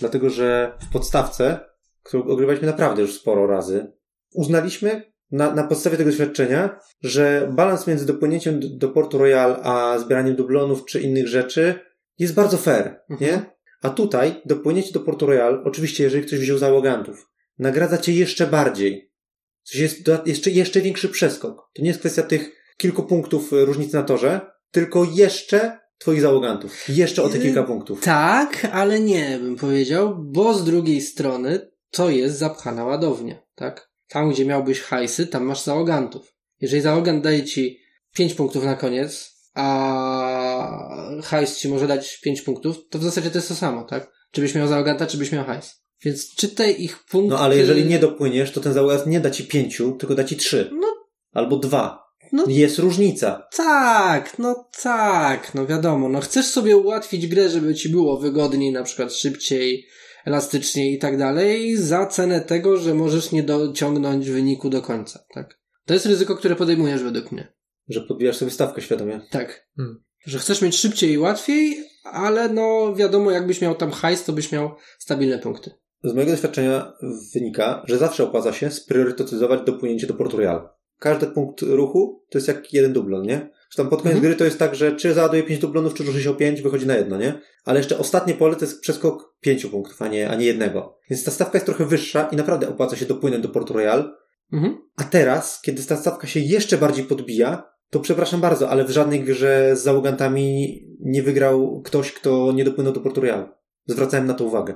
Dlatego, 0.00 0.30
że 0.30 0.78
w 0.88 0.92
podstawce, 0.92 1.60
którą 2.02 2.22
ogrywaliśmy 2.22 2.66
naprawdę 2.66 3.02
już 3.02 3.14
sporo 3.14 3.46
razy, 3.46 3.92
uznaliśmy 4.34 5.02
na, 5.30 5.54
na 5.54 5.64
podstawie 5.64 5.96
tego 5.96 6.10
doświadczenia, 6.10 6.80
że 7.02 7.48
balans 7.52 7.86
między 7.86 8.06
dopłynięciem 8.06 8.60
do, 8.60 8.68
do 8.68 8.88
Portu 8.88 9.18
Royal 9.18 9.56
a 9.62 9.98
zbieraniem 9.98 10.36
dublonów 10.36 10.84
czy 10.84 11.00
innych 11.00 11.28
rzeczy 11.28 11.74
jest 12.18 12.34
bardzo 12.34 12.56
fair, 12.56 13.00
Mhm. 13.10 13.30
nie? 13.30 13.54
A 13.82 13.90
tutaj 13.90 14.42
dopłynięcie 14.46 14.92
do 14.92 15.00
Portu 15.00 15.26
Royal, 15.26 15.62
oczywiście 15.64 16.04
jeżeli 16.04 16.26
ktoś 16.26 16.38
wziął 16.38 16.58
załogantów, 16.58 17.30
nagradza 17.58 17.98
cię 17.98 18.12
jeszcze 18.12 18.46
bardziej. 18.46 19.13
Coś 19.64 19.80
jest 19.80 19.96
jeszcze, 20.26 20.50
jeszcze 20.50 20.80
większy 20.80 21.08
przeskok. 21.08 21.70
To 21.74 21.82
nie 21.82 21.88
jest 21.88 22.00
kwestia 22.00 22.22
tych 22.22 22.50
kilku 22.76 23.02
punktów 23.02 23.52
e, 23.52 23.64
różnicy 23.64 23.96
na 23.96 24.02
torze, 24.02 24.40
tylko 24.70 25.04
jeszcze 25.14 25.78
twoich 25.98 26.20
załogantów. 26.20 26.88
Jeszcze 26.88 27.22
o 27.22 27.28
te 27.28 27.38
kilka 27.38 27.62
punktów. 27.62 28.00
Tak, 28.00 28.66
ale 28.72 29.00
nie, 29.00 29.38
bym 29.38 29.56
powiedział, 29.56 30.16
bo 30.18 30.54
z 30.54 30.64
drugiej 30.64 31.00
strony 31.00 31.70
to 31.90 32.10
jest 32.10 32.38
zapchana 32.38 32.84
ładownia, 32.84 33.42
tak? 33.54 33.90
Tam, 34.08 34.30
gdzie 34.30 34.44
miałbyś 34.46 34.80
hajsy, 34.80 35.26
tam 35.26 35.44
masz 35.44 35.62
załogantów. 35.62 36.34
Jeżeli 36.60 36.82
załogant 36.82 37.24
daje 37.24 37.44
ci 37.44 37.80
5 38.14 38.34
punktów 38.34 38.64
na 38.64 38.74
koniec, 38.74 39.34
a 39.54 41.20
hajs 41.22 41.58
ci 41.58 41.68
może 41.68 41.86
dać 41.86 42.20
5 42.20 42.42
punktów, 42.42 42.76
to 42.90 42.98
w 42.98 43.04
zasadzie 43.04 43.30
to 43.30 43.38
jest 43.38 43.48
to 43.48 43.54
samo, 43.54 43.84
tak? 43.84 44.12
Czy 44.30 44.40
byś 44.40 44.54
miał 44.54 44.68
załoganta, 44.68 45.06
czy 45.06 45.18
byś 45.18 45.32
miał 45.32 45.44
hajs. 45.44 45.83
Więc 46.04 46.34
czytaj 46.34 46.82
ich 46.82 47.04
punkty... 47.04 47.30
No 47.30 47.38
ale 47.38 47.56
jeżeli 47.56 47.84
nie 47.84 47.98
dopłyniesz, 47.98 48.52
to 48.52 48.60
ten 48.60 48.72
załogant 48.72 49.06
nie 49.06 49.20
da 49.20 49.30
ci 49.30 49.44
pięciu, 49.44 49.92
tylko 49.92 50.14
da 50.14 50.24
ci 50.24 50.36
trzy. 50.36 50.70
No. 50.72 50.86
Albo 51.32 51.56
dwa. 51.56 52.04
No. 52.32 52.44
Jest 52.48 52.78
różnica. 52.78 53.48
Tak, 53.56 54.38
no 54.38 54.68
tak, 54.82 55.54
no 55.54 55.66
wiadomo, 55.66 56.08
no 56.08 56.20
chcesz 56.20 56.46
sobie 56.46 56.76
ułatwić 56.76 57.26
grę, 57.26 57.48
żeby 57.48 57.74
ci 57.74 57.88
było 57.88 58.20
wygodniej, 58.20 58.72
na 58.72 58.82
przykład 58.82 59.12
szybciej, 59.12 59.86
elastyczniej 60.24 60.94
i 60.94 60.98
tak 60.98 61.18
dalej, 61.18 61.76
za 61.76 62.06
cenę 62.06 62.40
tego, 62.40 62.76
że 62.76 62.94
możesz 62.94 63.32
nie 63.32 63.42
dociągnąć 63.42 64.30
wyniku 64.30 64.70
do 64.70 64.82
końca, 64.82 65.24
tak? 65.34 65.58
To 65.86 65.94
jest 65.94 66.06
ryzyko, 66.06 66.36
które 66.36 66.56
podejmujesz 66.56 67.02
według 67.02 67.32
mnie. 67.32 67.52
Że 67.88 68.00
podbijasz 68.00 68.36
sobie 68.36 68.50
stawkę 68.50 68.82
świadomie. 68.82 69.20
Tak. 69.30 69.68
Hmm. 69.76 70.04
Że 70.26 70.38
chcesz 70.38 70.62
mieć 70.62 70.76
szybciej 70.76 71.12
i 71.12 71.18
łatwiej, 71.18 71.84
ale 72.04 72.48
no 72.48 72.94
wiadomo, 72.94 73.30
jakbyś 73.30 73.60
miał 73.60 73.74
tam 73.74 73.90
hajs, 73.90 74.24
to 74.24 74.32
byś 74.32 74.52
miał 74.52 74.70
stabilne 74.98 75.38
punkty. 75.38 75.70
Z 76.04 76.14
mojego 76.14 76.32
doświadczenia 76.32 76.92
wynika, 77.34 77.82
że 77.86 77.98
zawsze 77.98 78.24
opłaca 78.24 78.52
się 78.52 78.70
spriorytetyzować 78.70 79.60
dopłynięcie 79.66 80.06
do 80.06 80.14
Portu 80.14 80.36
Real. 80.36 80.68
Każdy 80.98 81.26
punkt 81.26 81.62
ruchu 81.62 82.24
to 82.30 82.38
jest 82.38 82.48
jak 82.48 82.72
jeden 82.72 82.92
dublon, 82.92 83.22
nie? 83.22 83.50
Że 83.70 83.76
tam 83.76 83.88
pod 83.88 84.02
koniec 84.02 84.16
Mhm. 84.16 84.22
gry 84.32 84.38
to 84.38 84.44
jest 84.44 84.58
tak, 84.58 84.74
że 84.74 84.96
czy 84.96 85.14
załaduje 85.14 85.42
pięć 85.42 85.60
dublonów, 85.60 85.94
czy 85.94 86.04
ruszy 86.04 86.22
się 86.22 86.30
o 86.30 86.34
pięć, 86.34 86.62
wychodzi 86.62 86.86
na 86.86 86.96
jedno, 86.96 87.18
nie? 87.18 87.40
Ale 87.64 87.78
jeszcze 87.78 87.98
ostatnie 87.98 88.34
pole 88.34 88.56
to 88.56 88.64
jest 88.64 88.80
przeskok 88.80 89.34
pięciu 89.40 89.70
punktów, 89.70 90.02
a 90.02 90.08
nie, 90.08 90.30
a 90.30 90.34
nie 90.34 90.46
jednego. 90.46 90.98
Więc 91.10 91.24
ta 91.24 91.30
stawka 91.30 91.58
jest 91.58 91.66
trochę 91.66 91.84
wyższa 91.84 92.28
i 92.32 92.36
naprawdę 92.36 92.68
opłaca 92.68 92.96
się 92.96 93.06
dopłynąć 93.06 93.42
do 93.42 93.48
Portu 93.48 93.74
Royal. 93.74 94.14
Mhm. 94.52 94.78
A 94.96 95.04
teraz, 95.04 95.60
kiedy 95.62 95.82
ta 95.84 95.96
stawka 95.96 96.26
się 96.26 96.40
jeszcze 96.40 96.78
bardziej 96.78 97.04
podbija, 97.04 97.70
to 97.90 98.00
przepraszam 98.00 98.40
bardzo, 98.40 98.70
ale 98.70 98.84
w 98.84 98.90
żadnej 98.90 99.24
grze 99.24 99.76
z 99.76 99.82
załogantami 99.82 100.80
nie 101.00 101.22
wygrał 101.22 101.82
ktoś, 101.82 102.12
kto 102.12 102.52
nie 102.52 102.64
dopłynął 102.64 102.92
do 102.92 103.00
Portu 103.00 103.20
Royal. 103.20 103.48
Zwracałem 103.86 104.26
na 104.26 104.34
to 104.34 104.44
uwagę. 104.44 104.74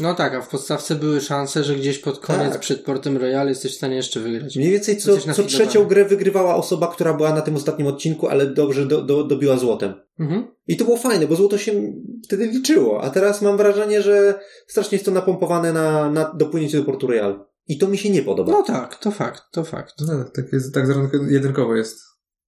No 0.00 0.14
tak, 0.14 0.34
a 0.34 0.40
w 0.40 0.48
podstawce 0.48 0.94
były 0.94 1.20
szanse, 1.20 1.64
że 1.64 1.76
gdzieś 1.76 1.98
pod 1.98 2.18
koniec 2.18 2.52
Tak. 2.52 2.60
przed 2.60 2.84
Portem 2.84 3.16
Royal 3.16 3.48
jesteś 3.48 3.72
w 3.72 3.76
stanie 3.76 3.96
jeszcze 3.96 4.20
wygrać. 4.20 4.56
Mniej 4.56 4.70
więcej 4.70 4.96
co, 4.96 5.18
co 5.18 5.42
trzecią 5.42 5.84
grę 5.84 6.04
wygrywała 6.04 6.54
osoba, 6.54 6.86
która 6.86 7.14
była 7.14 7.34
na 7.34 7.40
tym 7.40 7.56
ostatnim 7.56 7.86
odcinku, 7.86 8.28
ale 8.28 8.46
dobrze 8.46 8.86
do, 8.86 9.02
do, 9.02 9.24
dobiła 9.24 9.56
złotem. 9.56 9.94
Mhm. 10.20 10.46
I 10.66 10.76
to 10.76 10.84
było 10.84 10.96
fajne, 10.96 11.26
bo 11.26 11.36
złoto 11.36 11.58
się 11.58 11.92
wtedy 12.24 12.46
liczyło, 12.46 13.02
a 13.02 13.10
teraz 13.10 13.42
mam 13.42 13.56
wrażenie, 13.56 14.02
że 14.02 14.40
strasznie 14.66 14.96
jest 14.96 15.04
to 15.04 15.10
napompowane 15.10 15.72
na, 15.72 16.10
na 16.10 16.34
dopłynięcie 16.34 16.78
do 16.78 16.84
Portu 16.84 17.06
Royal. 17.06 17.44
I 17.68 17.78
to 17.78 17.88
mi 17.88 17.98
się 17.98 18.10
nie 18.10 18.22
podoba. 18.22 18.52
No 18.52 18.62
tak, 18.62 18.98
to 18.98 19.10
fakt, 19.10 19.42
to 19.52 19.64
fakt. 19.64 19.94
No, 20.00 20.24
tak, 20.34 20.52
jest, 20.52 20.74
tak 20.74 20.84
jedynkowo 21.28 21.76
jest. 21.76 21.98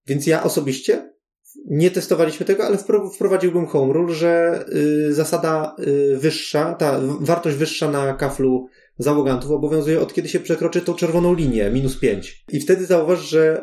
Więc 0.07 0.27
ja 0.27 0.43
osobiście 0.43 1.10
nie 1.67 1.91
testowaliśmy 1.91 2.47
tego, 2.47 2.65
ale 2.65 2.77
wpro- 2.77 3.15
wprowadziłbym 3.15 3.67
home 3.67 3.93
rule, 3.93 4.15
że 4.15 4.65
y, 5.09 5.15
zasada 5.15 5.77
y, 5.79 6.17
wyższa, 6.17 6.75
ta 6.75 7.01
wartość 7.21 7.57
wyższa 7.57 7.91
na 7.91 8.15
kaflu 8.15 8.67
załogantów 8.99 9.51
obowiązuje 9.51 10.01
od 10.01 10.15
kiedy 10.15 10.29
się 10.29 10.41
przekroczy 10.41 10.81
tą 10.81 10.95
czerwoną 10.95 11.35
linię, 11.35 11.71
minus 11.71 11.97
5. 11.99 12.45
I 12.53 12.61
wtedy 12.61 12.87
zauważ, 12.87 13.21
że 13.29 13.63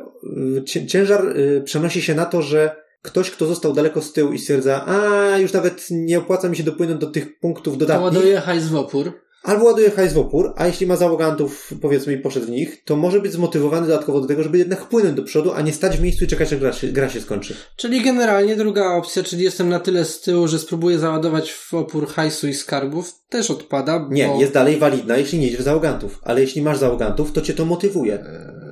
y, 0.58 0.64
cię- 0.64 0.86
ciężar 0.88 1.34
przenosi 1.64 2.02
się 2.02 2.16
na 2.16 2.26
to, 2.26 2.42
że 2.42 2.76
ktoś, 3.02 3.32
kto 3.32 3.46
został 3.46 3.74
daleko 3.74 4.02
z 4.02 4.14
tyłu 4.14 4.34
i 4.34 4.40
stwierdza, 4.40 4.86
a 4.86 5.38
już 5.38 5.54
nawet 5.54 5.88
nie 5.92 6.18
opłaca 6.18 6.50
mi 6.50 6.56
się 6.58 6.64
dopłynąć 6.64 7.00
do 7.02 7.08
tych 7.08 7.40
punktów 7.40 7.74
To 7.74 7.80
dodatnich, 7.80 8.04
ładuje 8.04 8.40
hajs 8.40 8.68
w 8.68 8.76
opór. 8.76 9.12
Albo 9.48 9.66
ładuje 9.66 9.92
hajs 9.92 10.14
w 10.14 10.18
opór, 10.18 10.54
a 10.56 10.68
jeśli 10.68 10.88
ma 10.88 10.96
załogantów, 10.96 11.74
powiedzmy, 11.82 12.14
i 12.14 12.18
poszedł 12.18 12.46
w 12.46 12.50
nich, 12.50 12.84
to 12.84 12.96
może 12.96 13.20
być 13.20 13.32
zmotywowany 13.32 13.88
dodatkowo 13.88 14.22
do 14.22 14.28
tego, 14.28 14.44
żeby 14.44 14.58
jednak 14.58 14.86
płynąć 14.86 15.16
do 15.16 15.24
przodu, 15.24 15.52
a 15.54 15.62
nie 15.62 15.74
stać 15.74 15.98
w 15.98 16.02
miejscu 16.02 16.26
i 16.26 16.28
czekać, 16.28 16.54
aż 16.54 16.60
gra 16.60 16.74
się, 16.74 16.88
gra 16.88 17.10
się 17.10 17.22
skończy. 17.22 17.56
Czyli 17.76 18.02
generalnie 18.02 18.56
druga 18.56 18.94
opcja, 18.94 19.24
czyli 19.24 19.44
jestem 19.44 19.70
na 19.70 19.80
tyle 19.80 20.06
z 20.06 20.22
tyłu, 20.22 20.48
że 20.48 20.60
spróbuję 20.60 21.00
załadować 21.00 21.52
w 21.52 21.74
opór 21.74 22.08
hajsu 22.08 22.48
i 22.48 22.54
skarbów, 22.54 23.14
też 23.30 23.52
odpada, 23.52 24.00
bo... 24.00 24.14
Nie, 24.14 24.40
jest 24.40 24.54
dalej 24.54 24.78
walidna, 24.78 25.18
jeśli 25.18 25.40
nie 25.40 25.48
idziesz 25.48 25.60
w 25.60 25.64
załogantów. 25.64 26.20
Ale 26.24 26.42
jeśli 26.42 26.62
masz 26.62 26.78
załogantów, 26.78 27.32
to 27.32 27.42
cię 27.42 27.54
to 27.54 27.66
motywuje. 27.66 28.26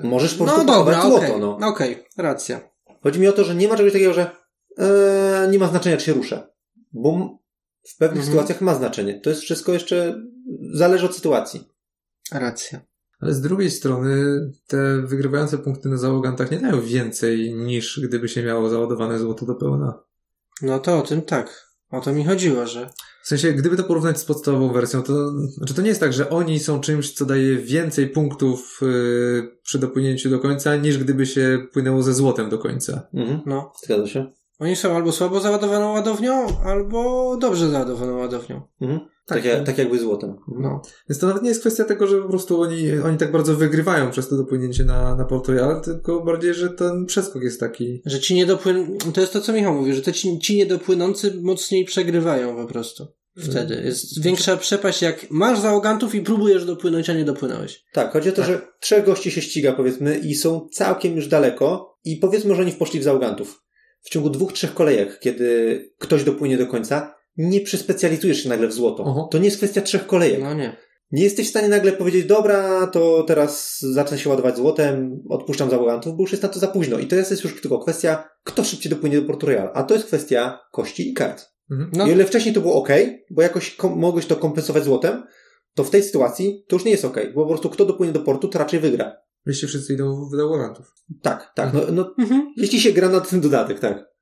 Możesz 0.03 0.35
po 0.35 0.43
prostu 0.43 0.63
No 0.63 0.73
dobra, 0.73 1.01
złoto, 1.01 1.37
no. 1.39 1.57
okej, 1.67 2.03
racja. 2.17 2.59
Chodzi 3.03 3.19
mi 3.19 3.27
o 3.27 3.31
to, 3.31 3.43
że 3.43 3.55
nie 3.55 3.67
ma 3.67 3.77
czegoś 3.77 3.93
takiego, 3.93 4.13
że 4.13 4.31
e, 4.77 5.47
nie 5.51 5.59
ma 5.59 5.67
znaczenia, 5.67 5.97
czy 5.97 6.05
się 6.05 6.13
ruszę. 6.13 6.47
Bo 6.93 7.37
w 7.93 7.97
pewnych 7.97 8.19
Mhm. 8.19 8.25
sytuacjach 8.25 8.61
ma 8.61 8.75
znaczenie. 8.75 9.19
To 9.21 9.29
jest 9.29 9.41
wszystko 9.41 9.73
jeszcze 9.73 10.21
zależy 10.73 11.05
od 11.05 11.15
sytuacji. 11.15 11.67
Racja. 12.31 12.81
Ale 13.19 13.33
z 13.33 13.41
drugiej 13.41 13.71
strony 13.71 14.39
te 14.67 15.01
wygrywające 15.01 15.57
punkty 15.57 15.89
na 15.89 15.97
załogantach 15.97 16.51
nie 16.51 16.59
dają 16.59 16.81
więcej 16.81 17.53
niż 17.53 17.99
gdyby 18.03 18.29
się 18.29 18.43
miało 18.43 18.69
załadowane 18.69 19.19
złoto 19.19 19.45
do 19.45 19.55
pełna. 19.55 20.03
No 20.61 20.79
to 20.79 20.97
o 20.97 21.01
tym 21.01 21.21
tak. 21.21 21.65
O 21.91 22.01
to 22.01 22.13
mi 22.13 22.25
chodziło, 22.25 22.67
że... 22.67 22.89
W 23.23 23.27
sensie, 23.27 23.53
gdyby 23.53 23.77
to 23.77 23.83
porównać 23.83 24.19
z 24.19 24.25
podstawową 24.25 24.73
wersją, 24.73 25.03
to 25.03 25.31
znaczy 25.47 25.73
to 25.73 25.81
nie 25.81 25.87
jest 25.87 25.99
tak, 25.99 26.13
że 26.13 26.29
oni 26.29 26.59
są 26.59 26.79
czymś, 26.81 27.13
co 27.13 27.25
daje 27.25 27.57
więcej 27.57 28.09
punktów 28.09 28.79
yy, 28.81 29.57
przy 29.63 29.79
dopłynięciu 29.79 30.29
do 30.29 30.39
końca, 30.39 30.75
niż 30.75 30.97
gdyby 30.97 31.25
się 31.25 31.67
płynęło 31.73 32.03
ze 32.03 32.13
złotem 32.13 32.49
do 32.49 32.57
końca. 32.57 33.07
Mhm. 33.13 33.41
No. 33.45 33.73
Zgadza 33.83 34.07
się. 34.07 34.31
Oni 34.59 34.75
są 34.75 34.95
albo 34.95 35.11
słabo 35.11 35.39
załadowaną 35.39 35.93
ładownią, 35.93 36.47
albo 36.65 37.37
dobrze 37.37 37.69
załadowaną 37.69 38.17
ładownią. 38.17 38.61
Mhm. 38.81 38.99
Tak. 38.99 39.37
Tak, 39.37 39.45
jak, 39.45 39.65
tak 39.65 39.77
jakby 39.77 39.99
złotem. 39.99 40.35
No. 40.47 40.81
Więc 41.09 41.19
to 41.19 41.27
nawet 41.27 41.43
nie 41.43 41.49
jest 41.49 41.61
kwestia 41.61 41.83
tego, 41.83 42.07
że 42.07 42.21
po 42.21 42.29
prostu 42.29 42.61
oni, 42.61 42.91
oni 43.05 43.17
tak 43.17 43.31
bardzo 43.31 43.55
wygrywają 43.55 44.11
przez 44.11 44.29
to 44.29 44.37
dopłynięcie 44.37 44.83
na, 44.83 45.15
na 45.15 45.25
Port 45.25 45.47
Royal, 45.47 45.81
tylko 45.81 46.23
bardziej, 46.23 46.53
że 46.53 46.69
ten 46.69 47.05
przeskok 47.05 47.43
jest 47.43 47.59
taki. 47.59 48.01
Że 48.05 48.19
ci 48.19 48.35
niedopłyn... 48.35 48.97
To 49.13 49.21
jest 49.21 49.33
to, 49.33 49.41
co 49.41 49.53
Michał 49.53 49.73
mówi, 49.73 49.93
że 49.93 50.01
te 50.01 50.13
ci, 50.13 50.39
ci 50.39 50.57
niedopłynący 50.57 51.39
mocniej 51.41 51.85
przegrywają 51.85 52.55
po 52.55 52.65
prostu. 52.65 53.07
Wtedy. 53.37 53.81
Jest 53.85 54.21
większa 54.21 54.57
przepaść, 54.57 55.01
jak 55.01 55.31
masz 55.31 55.59
załogantów 55.59 56.15
i 56.15 56.21
próbujesz 56.21 56.65
dopłynąć, 56.65 57.09
a 57.09 57.13
nie 57.13 57.25
dopłynąłeś. 57.25 57.83
Tak, 57.93 58.13
chodzi 58.13 58.29
o 58.29 58.31
to, 58.31 58.41
Tak. 58.41 58.51
że 58.51 58.61
trzech 58.79 59.05
gości 59.05 59.31
się 59.31 59.41
ściga, 59.41 59.73
powiedzmy, 59.73 60.17
i 60.17 60.35
są 60.35 60.67
całkiem 60.71 61.15
już 61.15 61.27
daleko 61.27 61.97
i 62.03 62.17
powiedzmy, 62.17 62.55
że 62.55 62.61
oni 62.61 62.71
poszli 62.71 62.99
w 62.99 63.03
załogantów. 63.03 63.64
W 64.05 64.09
ciągu 64.09 64.29
dwóch, 64.29 64.53
trzech 64.53 64.73
kolejek, 64.73 65.19
kiedy 65.19 65.79
ktoś 65.99 66.23
dopłynie 66.23 66.57
do 66.57 66.67
końca, 66.67 67.15
nie 67.37 67.61
przyspecjalizujesz 67.61 68.43
się 68.43 68.49
nagle 68.49 68.67
w 68.67 68.73
złoto. 68.73 69.03
Oho. 69.03 69.27
To 69.31 69.37
nie 69.37 69.45
jest 69.45 69.57
kwestia 69.57 69.81
trzech 69.81 70.05
kolejek. 70.07 70.41
No 70.41 70.53
nie. 70.53 70.77
Nie 71.11 71.23
jesteś 71.23 71.47
w 71.47 71.49
stanie 71.49 71.67
nagle 71.67 71.91
powiedzieć, 71.91 72.25
dobra, 72.25 72.87
to 72.87 73.23
teraz 73.27 73.79
zacznę 73.81 74.17
się 74.17 74.29
ładować 74.29 74.57
złotem, 74.57 75.23
odpuszczam 75.29 75.69
załogantów, 75.69 76.15
bo 76.17 76.23
już 76.23 76.31
jest 76.31 76.43
na 76.43 76.49
to 76.49 76.59
za 76.59 76.67
późno. 76.67 76.99
I 76.99 77.07
to 77.07 77.15
jest 77.15 77.43
już 77.43 77.61
tylko 77.61 77.79
kwestia, 77.79 78.29
kto 78.43 78.63
szybciej 78.63 78.89
dopłynie 78.89 79.21
do 79.21 79.27
Portu 79.27 79.45
Royal. 79.45 79.69
A 79.73 79.83
to 79.83 79.93
jest 79.93 80.07
kwestia 80.07 80.59
kości 80.71 81.09
i 81.09 81.13
kart. 81.13 81.45
Mhm. 81.71 81.91
No, 81.93 82.07
I 82.07 82.09
o 82.09 82.13
ile 82.13 82.25
wcześniej 82.25 82.55
to 82.55 82.61
było 82.61 82.75
ok, 82.75 82.89
bo 83.31 83.41
jakoś 83.41 83.75
kom- 83.75 83.99
mogłeś 83.99 84.25
to 84.25 84.35
kompensować 84.35 84.83
złotem, 84.83 85.23
to 85.73 85.83
w 85.83 85.89
tej 85.89 86.03
sytuacji 86.03 86.65
to 86.67 86.75
już 86.75 86.85
nie 86.85 86.91
jest 86.91 87.05
ok, 87.05 87.17
bo 87.35 87.41
po 87.43 87.49
prostu 87.49 87.69
kto 87.69 87.85
dopłynie 87.85 88.13
do 88.13 88.19
portu, 88.19 88.47
to 88.47 88.59
raczej 88.59 88.79
wygra. 88.79 89.17
Jeśli 89.45 89.67
wszyscy 89.67 89.93
idą 89.93 90.29
w 90.29 90.35
załogantów. 90.35 90.93
Tak, 91.21 91.51
tak. 91.55 91.73
No, 91.73 91.81
no, 91.91 92.13
mhm. 92.19 92.53
jeśli 92.57 92.79
się 92.79 92.91
gra 92.91 93.09
na 93.09 93.21
ten 93.21 93.41
dodatek, 93.41 93.79
tak. 93.79 94.15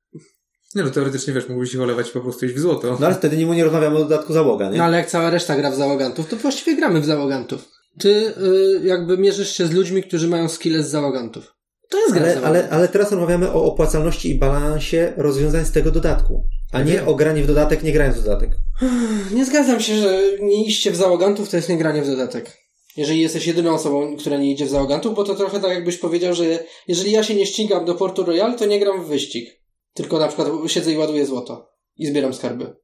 Nie 0.74 0.82
no, 0.82 0.90
teoretycznie 0.90 1.34
wiesz, 1.34 1.48
mógłbyś 1.48 1.74
ich 1.74 1.80
olewać 1.80 2.10
po 2.10 2.20
prostu 2.20 2.46
iść 2.46 2.54
w 2.54 2.58
złoto. 2.58 2.96
No 3.00 3.06
ale 3.06 3.14
wtedy 3.14 3.36
nie, 3.36 3.46
nie 3.46 3.64
rozmawiamy 3.64 3.96
o 3.96 3.98
dodatku 3.98 4.32
załoga, 4.32 4.70
nie? 4.70 4.78
No 4.78 4.84
ale 4.84 4.96
jak 4.96 5.10
cała 5.10 5.30
reszta 5.30 5.56
gra 5.56 5.70
w 5.70 5.74
załogantów, 5.74 6.28
to 6.28 6.36
właściwie 6.36 6.76
gramy 6.76 7.00
w 7.00 7.04
załogantów. 7.04 7.68
Ty 7.98 8.08
y, 8.08 8.80
jakby 8.84 9.18
mierzysz 9.18 9.56
się 9.56 9.66
z 9.66 9.72
ludźmi, 9.72 10.02
którzy 10.02 10.28
mają 10.28 10.48
skille 10.48 10.82
z 10.82 10.90
załogantów. 10.90 11.54
To 11.88 11.98
jest 11.98 12.14
gra 12.14 12.22
Ale, 12.22 12.42
ale, 12.42 12.70
ale 12.70 12.88
teraz 12.88 13.12
rozmawiamy 13.12 13.52
o 13.52 13.64
opłacalności 13.64 14.30
i 14.30 14.38
balansie 14.38 15.12
rozwiązań 15.16 15.64
z 15.64 15.72
tego 15.72 15.90
dodatku, 15.90 16.46
a 16.72 16.82
nie 16.82 16.92
Wiem. 16.92 17.08
o 17.08 17.14
granie 17.14 17.42
w 17.42 17.46
dodatek, 17.46 17.82
nie 17.82 17.92
grając 17.92 18.16
w 18.16 18.24
dodatek. 18.24 18.50
Nie 19.32 19.44
zgadzam 19.44 19.80
się, 19.80 19.96
że 19.96 20.20
nie 20.40 20.66
iście 20.66 20.90
w 20.90 20.96
załogantów 20.96 21.48
to 21.48 21.56
jest 21.56 21.68
nie 21.68 21.78
granie 21.78 22.02
w 22.02 22.06
dodatek. 22.06 22.63
Jeżeli 22.96 23.20
jesteś 23.20 23.46
jedyną 23.46 23.74
osobą, 23.74 24.16
która 24.16 24.38
nie 24.38 24.50
idzie 24.50 24.66
w 24.66 24.68
załogantów, 24.68 25.14
bo 25.14 25.24
to 25.24 25.34
trochę 25.34 25.60
tak 25.60 25.70
jakbyś 25.70 25.98
powiedział, 25.98 26.34
że 26.34 26.64
jeżeli 26.88 27.12
ja 27.12 27.22
się 27.22 27.34
nie 27.34 27.46
ścigam 27.46 27.84
do 27.84 27.94
Portu 27.94 28.24
Royal, 28.24 28.56
to 28.56 28.66
nie 28.66 28.80
gram 28.80 29.04
w 29.04 29.08
wyścig. 29.08 29.60
Tylko 29.94 30.18
na 30.18 30.28
przykład 30.28 30.48
siedzę 30.66 30.92
i 30.92 30.96
ładuję 30.96 31.26
złoto. 31.26 31.68
I 31.96 32.06
zbieram 32.06 32.34
skarby. 32.34 32.76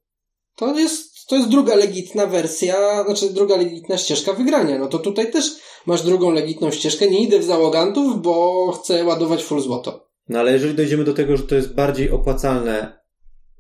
To 0.57 0.79
jest, 0.79 1.27
to 1.27 1.37
jest 1.37 1.49
druga 1.49 1.75
legitna 1.75 2.27
wersja, 2.27 3.05
znaczy 3.05 3.31
druga 3.31 3.57
legitna 3.57 3.99
ścieżka 3.99 4.33
wygrania. 4.33 4.79
No 4.79 4.87
to 4.87 4.99
tutaj 4.99 5.33
też 5.33 5.45
masz 5.87 6.03
drugą 6.03 6.31
legitną 6.31 6.71
ścieżkę. 6.71 7.11
Nie 7.11 7.23
idę 7.23 7.39
w 7.39 7.45
załogantów, 7.45 8.23
bo 8.23 8.73
chcę 8.73 9.05
ładować 9.05 9.43
full 9.43 9.61
złoto. 9.61 10.11
No 10.29 10.39
ale 10.39 10.53
jeżeli 10.53 10.75
dojdziemy 10.75 11.05
do 11.05 11.15
tego, 11.15 11.37
że 11.37 11.43
to 11.43 11.55
jest 11.55 11.75
bardziej 11.75 12.11
opłacalne, 12.11 13.00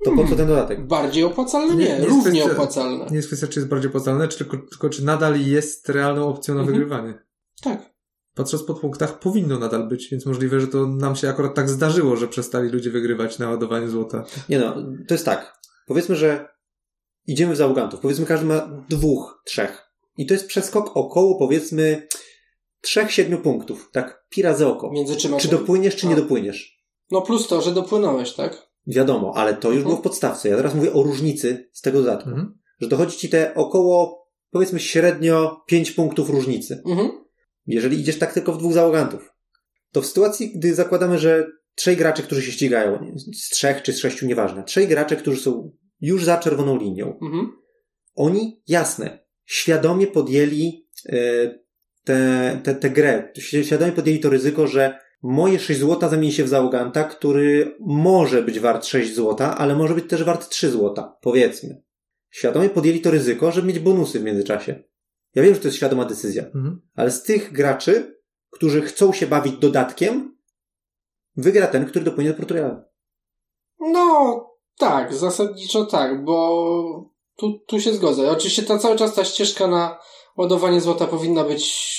to 0.04 0.12
po 0.12 0.28
co 0.28 0.36
ten 0.36 0.46
dodatek? 0.48 0.86
Bardziej 0.86 1.24
opłacalne? 1.24 1.76
Nie, 1.76 1.84
Nie, 1.88 1.98
nie 1.98 2.06
równie 2.06 2.40
kwestia- 2.42 2.52
opłacalne. 2.52 3.06
Nie 3.10 3.16
jest 3.16 3.28
kwestia, 3.28 3.46
czy 3.46 3.60
jest 3.60 3.68
bardziej 3.70 3.88
opłacalne, 3.88 4.28
czy 4.28 4.38
tylko, 4.38 4.56
tylko 4.56 4.88
czy 4.88 5.04
nadal 5.04 5.40
jest 5.40 5.88
realną 5.88 6.28
opcją 6.28 6.54
na 6.54 6.60
Mhm. 6.60 6.78
wygrywanie. 6.78 7.14
Tak. 7.62 7.90
Patrząc 8.34 8.62
po 8.62 8.74
punktach, 8.74 9.18
powinno 9.18 9.58
nadal 9.58 9.88
być, 9.88 10.08
więc 10.10 10.26
możliwe, 10.26 10.60
że 10.60 10.66
to 10.68 10.86
nam 10.86 11.16
się 11.16 11.28
akurat 11.28 11.54
tak 11.54 11.68
zdarzyło, 11.68 12.16
że 12.16 12.28
przestali 12.28 12.68
ludzie 12.68 12.90
wygrywać 12.90 13.38
na 13.38 13.50
ładowaniu 13.50 13.88
złota. 13.90 14.24
Nie 14.48 14.58
no, 14.58 14.74
to 15.08 15.14
jest 15.14 15.24
tak. 15.24 15.60
Powiedzmy, 15.86 16.16
że 16.16 16.48
idziemy 17.26 17.54
w 17.54 17.56
załogantów. 17.56 18.00
Powiedzmy, 18.00 18.26
każdy 18.26 18.46
ma 18.46 18.84
dwóch, 18.88 19.42
trzech. 19.46 19.86
I 20.16 20.26
to 20.26 20.34
jest 20.34 20.46
przeskok 20.46 20.96
około, 20.96 21.38
powiedzmy, 21.38 22.06
trzech, 22.80 23.12
siedmiu 23.12 23.38
punktów. 23.38 23.88
Tak, 23.92 24.24
pira 24.30 24.54
za 24.54 24.68
oko. 24.68 24.90
Między 24.90 25.16
czym 25.16 25.38
Czy 25.38 25.48
dopłyniesz, 25.48 25.96
czy 25.96 26.06
nie 26.06 26.12
A. 26.14 26.16
dopłyniesz? 26.16 26.80
No 27.10 27.22
plus 27.22 27.48
to, 27.48 27.60
że 27.60 27.72
dopłynąłeś, 27.72 28.32
tak? 28.32 28.69
Wiadomo, 28.94 29.32
ale 29.36 29.54
to 29.54 29.68
już 29.68 29.76
Mhm. 29.76 29.84
było 29.84 29.96
w 29.96 30.04
podstawce. 30.04 30.48
Ja 30.48 30.56
teraz 30.56 30.74
mówię 30.74 30.92
o 30.92 31.02
różnicy 31.02 31.68
z 31.72 31.80
tego 31.80 31.98
dodatku. 31.98 32.28
Mhm. 32.28 32.58
Że 32.80 32.88
dochodzi 32.88 33.18
ci 33.18 33.28
te 33.28 33.54
około, 33.54 34.26
powiedzmy, 34.50 34.80
średnio 34.80 35.62
5 35.66 35.90
punktów 35.90 36.30
różnicy. 36.30 36.82
Mhm. 36.86 37.10
Jeżeli 37.66 38.00
idziesz 38.00 38.18
tak 38.18 38.32
tylko 38.34 38.52
w 38.52 38.58
dwóch 38.58 38.72
załogantów. 38.72 39.32
To 39.92 40.02
w 40.02 40.06
sytuacji, 40.06 40.52
gdy 40.56 40.74
zakładamy, 40.74 41.18
że 41.18 41.46
trzej 41.74 41.96
gracze, 41.96 42.22
którzy 42.22 42.42
się 42.42 42.52
ścigają, 42.52 43.12
z 43.34 43.48
trzech 43.48 43.82
czy 43.82 43.92
z 43.92 43.98
sześciu, 43.98 44.26
nieważne, 44.26 44.64
trzej 44.64 44.88
gracze, 44.88 45.16
którzy 45.16 45.40
są 45.42 45.72
już 46.00 46.24
za 46.24 46.38
czerwoną 46.38 46.78
linią, 46.78 47.18
Mhm. 47.22 47.52
oni, 48.14 48.62
jasne, 48.68 49.24
świadomie 49.44 50.06
podjęli 50.06 50.86
e, 51.08 51.14
tę 52.04 52.60
te, 52.64 52.74
te 52.74 52.90
grę. 52.90 53.32
Świadomie 53.62 53.92
podjęli 53.92 54.20
to 54.20 54.30
ryzyko, 54.30 54.66
że 54.66 54.98
moje 55.22 55.58
6 55.58 55.80
złota 55.80 56.08
zamieni 56.08 56.32
się 56.32 56.44
w 56.44 56.48
załoganta, 56.48 57.04
który 57.04 57.76
może 57.80 58.42
być 58.42 58.60
wart 58.60 58.84
6 58.86 59.14
złota, 59.14 59.58
ale 59.58 59.76
może 59.76 59.94
być 59.94 60.08
też 60.10 60.24
wart 60.24 60.48
3 60.48 60.70
złota, 60.70 61.16
powiedzmy. 61.20 61.82
Świadomie 62.30 62.68
podjęli 62.70 63.00
to 63.00 63.10
ryzyko, 63.10 63.52
żeby 63.52 63.68
mieć 63.68 63.78
bonusy 63.78 64.20
w 64.20 64.22
międzyczasie. 64.24 64.82
Ja 65.34 65.42
wiem, 65.42 65.54
że 65.54 65.60
to 65.60 65.68
jest 65.68 65.76
świadoma 65.76 66.04
decyzja, 66.04 66.44
Mhm. 66.44 66.80
ale 66.94 67.10
z 67.10 67.22
tych 67.22 67.52
graczy, 67.52 68.20
którzy 68.50 68.82
chcą 68.82 69.12
się 69.12 69.26
bawić 69.26 69.52
dodatkiem, 69.56 70.38
wygra 71.36 71.66
ten, 71.66 71.86
który 71.86 72.04
dopłynie 72.04 72.30
do 72.30 72.36
Portugalu. 72.36 72.76
No, 73.80 74.46
tak, 74.78 75.14
zasadniczo 75.14 75.86
tak, 75.86 76.24
bo 76.24 77.10
tu, 77.36 77.58
tu 77.66 77.80
się 77.80 77.92
zgodzę. 77.92 78.30
Oczywiście 78.30 78.62
ta 78.62 78.78
cały 78.78 78.96
czas 78.96 79.14
ta 79.14 79.24
ścieżka 79.24 79.66
na 79.66 79.98
ładowanie 80.36 80.80
złota 80.80 81.06
powinna 81.06 81.44
być 81.44 81.90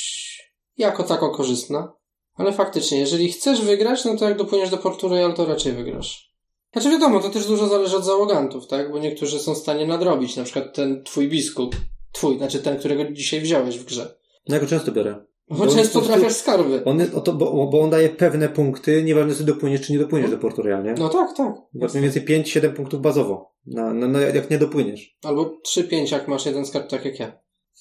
jako 0.78 1.04
tako 1.04 1.30
korzystna. 1.30 1.94
Ale 2.36 2.54
faktycznie, 2.54 3.00
jeżeli 3.00 3.32
chcesz 3.32 3.62
wygrać, 3.62 4.06
no 4.06 4.18
to 4.18 4.30
jak 4.30 4.38
dopłyniesz 4.38 4.70
do 4.70 4.78
Portu 4.78 5.10
Royal, 5.10 5.34
to 5.34 5.46
raczej 5.46 5.74
wygrasz. 5.74 6.32
Znaczy 6.74 6.90
wiadomo, 6.90 7.20
to 7.20 7.30
też 7.30 7.48
dużo 7.48 7.68
zależy 7.68 7.98
od 7.98 8.06
załogantów, 8.06 8.68
tak? 8.68 8.92
Bo 8.92 9.00
niektórzy 9.00 9.40
są 9.40 9.56
w 9.56 9.58
stanie 9.58 9.88
nadrobić. 9.88 10.36
Na 10.36 10.44
przykład 10.44 10.76
ten 10.76 11.04
twój 11.04 11.30
biskup. 11.30 11.76
Twój, 12.12 12.38
znaczy 12.38 12.60
ten, 12.60 12.80
którego 12.80 13.12
dzisiaj 13.12 13.42
wziąłeś 13.42 13.80
w 13.80 13.86
grze. 13.86 14.16
No 14.50 14.56
ja 14.56 14.62
go 14.62 14.68
często 14.68 14.92
biorę. 14.92 15.26
Bo, 15.50 15.56
Bo 15.58 15.64
on 15.64 15.70
często 15.70 16.00
prostu- 16.00 16.14
trafiasz 16.14 16.34
skarby. 16.34 16.84
On, 16.86 17.02
o 17.16 17.22
to, 17.22 17.34
bo, 17.34 17.68
bo 17.68 17.82
on 17.82 17.90
daje 17.90 18.10
pewne 18.10 18.50
punkty, 18.50 19.04
nieważne 19.04 19.36
czy 19.36 19.44
dopłyniesz, 19.44 19.82
czy 19.82 19.94
nie 19.94 20.00
dopłyniesz 20.00 20.32
do 20.32 20.38
Portu 20.38 20.62
Real, 20.62 20.84
nie? 20.84 20.94
No 20.94 21.10
tak, 21.10 21.38
tak. 21.38 21.54
Bo 21.74 21.88
mniej 21.88 22.04
więcej 22.04 22.26
5-7 22.26 22.74
punktów 22.74 23.02
bazowo. 23.02 23.52
Na, 23.66 23.94
na, 23.94 24.08
na, 24.08 24.22
jak 24.22 24.50
nie 24.50 24.58
dopłyniesz. 24.58 25.18
Albo 25.24 25.58
3-5, 25.68 26.12
jak 26.12 26.28
masz 26.28 26.46
jeden 26.46 26.66
skarb, 26.66 26.90
tak 26.90 27.06
jak 27.06 27.20
ja. 27.20 27.40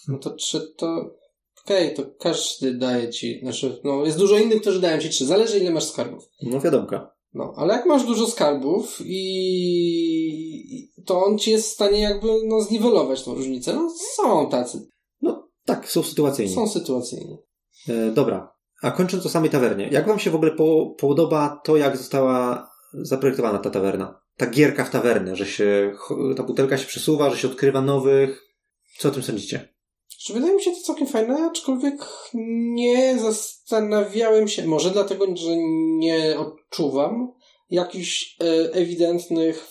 No 0.08 0.18
to 0.18 0.30
3 0.30 0.60
to... 0.76 1.10
Okej, 1.64 1.94
to 1.94 2.02
każdy 2.18 2.74
daje 2.74 3.08
ci, 3.10 3.40
znaczy, 3.42 3.80
no 3.84 4.04
jest 4.04 4.18
dużo 4.18 4.38
innych, 4.38 4.60
którzy 4.60 4.80
dają 4.80 5.00
ci 5.00 5.10
3. 5.10 5.26
Zależy 5.26 5.58
ile 5.58 5.70
masz 5.70 5.84
skarbów. 5.84 6.24
No 6.42 6.60
wiadomka. 6.60 7.14
No, 7.34 7.52
ale 7.56 7.74
jak 7.74 7.86
masz 7.86 8.04
dużo 8.06 8.26
skarbów 8.26 8.98
i 9.04 10.90
to 11.06 11.24
on 11.24 11.38
ci 11.38 11.50
jest 11.50 11.68
w 11.68 11.72
stanie 11.72 12.00
jakby 12.00 12.28
no 12.44 12.60
zniwelować 12.60 13.22
tą 13.24 13.34
różnicę. 13.34 13.74
No 13.74 13.90
są 14.16 14.48
tacy, 14.50 14.88
No 15.22 15.48
tak, 15.64 15.90
są 15.90 16.02
sytuacyjni. 16.02 16.54
są 16.54 16.68
sytuacyjni. 16.68 17.36
E, 17.88 18.10
dobra. 18.10 18.52
A 18.82 18.90
kończąc 18.90 19.26
o 19.26 19.28
samej 19.28 19.50
tawernie. 19.50 19.88
Jak 19.92 20.06
wam 20.06 20.18
się 20.18 20.30
w 20.30 20.34
ogóle 20.34 20.50
po, 20.50 20.94
podoba 20.98 21.60
to, 21.64 21.76
jak 21.76 21.96
została 21.96 22.70
zaprojektowana 22.94 23.58
ta 23.58 23.70
tawerna? 23.70 24.20
Ta 24.36 24.46
gierka 24.46 24.84
w 24.84 24.90
tawernę, 24.90 25.36
że 25.36 25.46
się, 25.46 25.92
ta 26.36 26.42
butelka 26.42 26.78
się 26.78 26.86
przesuwa, 26.86 27.30
że 27.30 27.36
się 27.36 27.48
odkrywa 27.48 27.80
nowych. 27.80 28.42
Co 28.98 29.08
o 29.08 29.12
tym 29.12 29.22
sądzicie? 29.22 29.74
Czy 30.18 30.32
wydaje 30.32 30.54
mi 30.54 30.62
się 30.62 30.70
to 30.70 30.76
całkiem 30.80 31.06
fajne, 31.06 31.44
aczkolwiek 31.50 31.94
nie 32.74 33.18
zastanawiałem 33.18 34.48
się, 34.48 34.66
może 34.66 34.90
dlatego, 34.90 35.26
że 35.36 35.56
nie 35.98 36.38
odczuwam 36.38 37.32
jakichś 37.70 38.36
e, 38.40 38.44
ewidentnych 38.72 39.66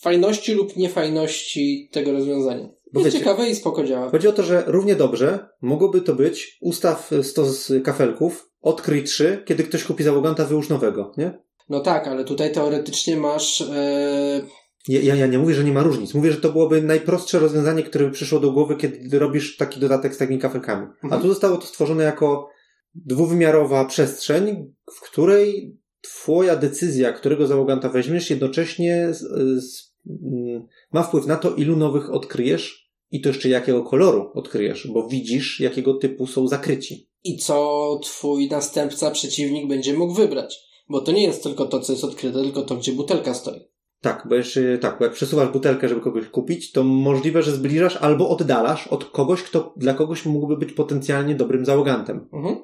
fajności 0.00 0.52
lub 0.54 0.76
niefajności 0.76 1.88
tego 1.92 2.12
rozwiązania. 2.12 2.68
Bo 2.92 3.00
Jest 3.00 3.04
wiecie- 3.04 3.18
ciekawe 3.18 3.50
i 3.50 3.54
spoko 3.54 3.84
działa. 3.84 4.10
Chodzi 4.10 4.28
o 4.28 4.32
to, 4.32 4.42
że 4.42 4.64
równie 4.66 4.94
dobrze 4.96 5.48
mogłoby 5.62 6.00
to 6.00 6.14
być 6.14 6.58
ustaw 6.60 7.10
100 7.22 7.44
z 7.46 7.84
kafelków, 7.84 8.50
odkryj 8.62 9.04
3, 9.04 9.42
kiedy 9.46 9.64
ktoś 9.64 9.84
kupi 9.84 10.04
załoganta, 10.04 10.44
wyłóż 10.44 10.68
nowego, 10.68 11.12
nie? 11.16 11.38
No 11.68 11.80
tak, 11.80 12.06
ale 12.08 12.24
tutaj 12.24 12.52
teoretycznie 12.52 13.16
masz 13.16 13.60
e, 13.60 14.46
Ja, 14.88 15.00
ja, 15.00 15.14
ja 15.14 15.26
nie 15.26 15.38
mówię, 15.38 15.54
że 15.54 15.64
nie 15.64 15.72
ma 15.72 15.82
różnic. 15.82 16.14
Mówię, 16.14 16.32
że 16.32 16.40
to 16.40 16.52
byłoby 16.52 16.82
najprostsze 16.82 17.38
rozwiązanie, 17.38 17.82
które 17.82 18.04
by 18.04 18.10
przyszło 18.10 18.40
do 18.40 18.52
głowy, 18.52 18.76
kiedy 18.76 19.18
robisz 19.18 19.56
taki 19.56 19.80
dodatek 19.80 20.14
z 20.14 20.18
takimi 20.18 20.38
kafelkami. 20.38 20.86
A 21.02 21.04
Mhm. 21.06 21.22
tu 21.22 21.28
zostało 21.28 21.56
to 21.56 21.66
stworzone 21.66 22.04
jako 22.04 22.48
dwuwymiarowa 22.94 23.84
przestrzeń, 23.84 24.72
w 24.94 25.00
której 25.00 25.76
twoja 26.00 26.56
decyzja, 26.56 27.12
którego 27.12 27.46
załoganta 27.46 27.88
weźmiesz, 27.88 28.30
jednocześnie 28.30 29.08
z, 29.12 29.20
z, 29.64 29.94
mm, 30.06 30.66
ma 30.92 31.02
wpływ 31.02 31.26
na 31.26 31.36
to, 31.36 31.54
ilu 31.54 31.76
nowych 31.76 32.10
odkryjesz 32.10 32.90
i 33.10 33.20
to 33.20 33.28
jeszcze 33.28 33.48
jakiego 33.48 33.82
koloru 33.84 34.30
odkryjesz, 34.34 34.88
bo 34.94 35.08
widzisz, 35.08 35.60
jakiego 35.60 35.94
typu 35.94 36.26
są 36.26 36.48
zakryci. 36.48 37.08
i 37.26 37.36
co 37.38 37.98
twój 38.02 38.48
następca, 38.48 39.10
przeciwnik 39.10 39.68
będzie 39.68 39.94
mógł 39.94 40.14
wybrać. 40.14 40.60
Bo 40.88 41.00
to 41.00 41.12
nie 41.12 41.22
jest 41.22 41.42
tylko 41.42 41.64
to, 41.66 41.80
co 41.80 41.92
jest 41.92 42.04
odkryte, 42.04 42.42
tylko 42.42 42.62
to, 42.62 42.76
gdzie 42.76 42.92
butelka 42.92 43.34
stoi. 43.34 43.60
Tak, 44.04 44.26
bo 44.28 44.34
jeszcze 44.34 44.78
tak, 44.78 44.98
bo 44.98 45.04
jak 45.04 45.14
przesuwasz 45.14 45.48
butelkę, 45.48 45.88
żeby 45.88 46.00
kogoś 46.00 46.28
kupić, 46.28 46.72
to 46.72 46.84
możliwe, 46.84 47.42
że 47.42 47.52
zbliżasz 47.52 47.96
albo 47.96 48.28
oddalasz 48.28 48.86
od 48.86 49.04
kogoś, 49.04 49.42
kto 49.42 49.74
dla 49.76 49.94
kogoś 49.94 50.26
mógłby 50.26 50.56
być 50.56 50.72
potencjalnie 50.72 51.34
dobrym 51.34 51.64
załogantem. 51.64 52.28
Mhm. 52.32 52.56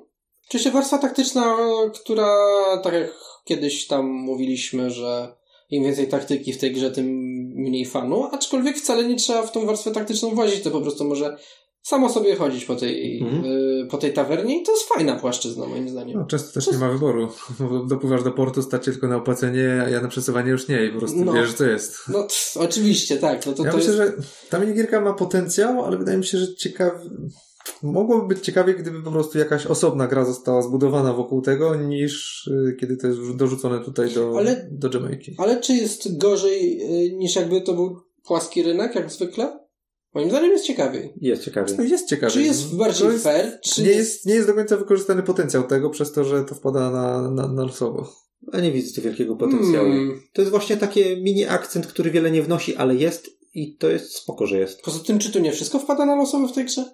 Oczywiście 0.48 0.70
warstwa 0.70 0.98
taktyczna, 0.98 1.56
która, 1.94 2.36
tak 2.84 2.94
jak 2.94 3.10
kiedyś 3.44 3.86
tam 3.86 4.06
mówiliśmy, 4.06 4.90
że 4.90 5.34
im 5.70 5.84
więcej 5.84 6.08
taktyki 6.08 6.52
w 6.52 6.58
tej 6.58 6.72
grze, 6.72 6.90
tym 6.90 7.06
mniej 7.54 7.86
fanu, 7.86 8.24
aczkolwiek 8.32 8.76
wcale 8.76 9.04
nie 9.04 9.16
trzeba 9.16 9.42
w 9.42 9.52
tą 9.52 9.66
warstwę 9.66 9.90
taktyczną 9.90 10.30
włazić, 10.30 10.62
to 10.62 10.70
po 10.70 10.80
prostu 10.80 11.04
może 11.04 11.36
samo 11.82 12.08
sobie 12.08 12.36
chodzić 12.36 12.64
po 12.64 12.76
tej, 12.76 13.20
Mhm. 13.22 13.44
y, 13.44 13.86
po 13.90 13.98
tej 13.98 14.12
tawernie 14.12 14.60
i 14.60 14.64
to 14.64 14.72
jest 14.72 14.84
fajna 14.88 15.16
płaszczyzna 15.16 15.66
moim 15.66 15.88
zdaniem. 15.88 16.18
No, 16.18 16.26
często 16.26 16.52
też 16.52 16.72
nie 16.72 16.78
ma 16.78 16.88
wyboru. 16.88 17.28
Bo 17.70 17.84
Dopływasz 17.86 18.22
do 18.22 18.30
portu, 18.32 18.62
stać 18.62 18.84
tylko 18.84 19.08
na 19.08 19.16
opłacenie, 19.16 19.82
a 19.86 19.88
ja 19.88 20.00
na 20.00 20.08
przesuwanie 20.08 20.50
już 20.50 20.68
nie 20.68 20.86
i 20.86 20.90
po 20.92 20.98
prostu 20.98 21.24
No. 21.24 21.32
wiesz, 21.32 21.54
co 21.54 21.64
jest. 21.66 21.96
No 22.08 22.18
pff, 22.22 22.56
oczywiście, 22.56 23.16
tak. 23.16 23.46
No 23.46 23.52
to, 23.52 23.64
ja 23.64 23.70
to 23.70 23.76
myślę, 23.76 23.92
jest... 23.94 24.16
że 24.16 24.22
ta 24.50 24.58
minigierka 24.58 25.00
ma 25.00 25.12
potencjał, 25.12 25.84
ale 25.84 25.98
wydaje 25.98 26.18
mi 26.18 26.24
się, 26.24 26.38
że 26.38 26.54
ciekawy... 26.54 27.10
Mogłoby 27.82 28.34
być 28.34 28.44
ciekawie, 28.44 28.74
gdyby 28.74 29.02
po 29.02 29.10
prostu 29.10 29.38
jakaś 29.38 29.66
osobna 29.66 30.06
gra 30.06 30.24
została 30.24 30.62
zbudowana 30.62 31.12
wokół 31.12 31.42
tego, 31.42 31.74
niż 31.74 32.46
y, 32.46 32.76
kiedy 32.80 32.96
to 32.96 33.06
jest 33.06 33.36
dorzucone 33.36 33.84
tutaj 33.84 34.14
do, 34.14 34.34
Ale- 34.38 34.68
do 34.70 34.90
Jamaiki. 34.94 35.34
Ale 35.38 35.60
czy 35.60 35.72
jest 35.72 36.18
gorzej 36.18 36.82
y, 37.06 37.12
niż 37.16 37.36
jakby 37.36 37.60
to 37.60 37.72
był 37.74 37.96
płaski 38.26 38.62
rynek, 38.62 38.94
jak 38.94 39.10
zwykle? 39.10 39.58
Moim 40.14 40.30
zdaniem 40.30 40.50
jest 40.50 40.64
ciekawiej. 40.64 41.12
Jest 41.20 41.44
ciekawie. 41.44 41.74
No 41.78 41.84
jest 41.84 42.08
ciekawie. 42.08 42.32
Czy 42.32 42.42
jest 42.42 42.76
bardziej 42.76 43.06
To 43.06 43.12
jest, 43.12 43.24
fair, 43.24 43.60
czy 43.60 43.82
nie, 43.82 43.90
jest, 43.90 44.26
nie 44.26 44.34
jest 44.34 44.46
do 44.46 44.54
końca 44.54 44.76
wykorzystany 44.76 45.22
potencjał 45.22 45.62
tego, 45.62 45.90
przez 45.90 46.12
to, 46.12 46.24
że 46.24 46.44
to 46.44 46.54
wpada 46.54 46.90
na, 46.90 47.30
na, 47.30 47.48
na 47.48 47.62
losowo. 47.62 48.12
A 48.52 48.60
nie 48.60 48.72
widzę 48.72 48.94
tu 48.94 49.02
wielkiego 49.02 49.36
potencjału. 49.36 49.88
Hmm. 49.88 50.22
To 50.32 50.42
jest 50.42 50.50
właśnie 50.50 50.76
taki 50.76 51.22
mini 51.22 51.46
akcent, 51.46 51.86
który 51.86 52.10
wiele 52.10 52.30
nie 52.30 52.42
wnosi, 52.42 52.76
ale 52.76 52.94
jest 52.94 53.28
i 53.54 53.76
to 53.76 53.88
jest 53.88 54.16
spoko, 54.16 54.46
że 54.46 54.58
jest. 54.58 54.82
Poza 54.82 54.98
tym, 54.98 55.18
czy 55.18 55.32
tu 55.32 55.38
nie 55.38 55.52
wszystko 55.52 55.78
wpada 55.78 56.06
na 56.06 56.16
losowe 56.16 56.48
w 56.48 56.52
tej 56.52 56.64
grze? 56.64 56.84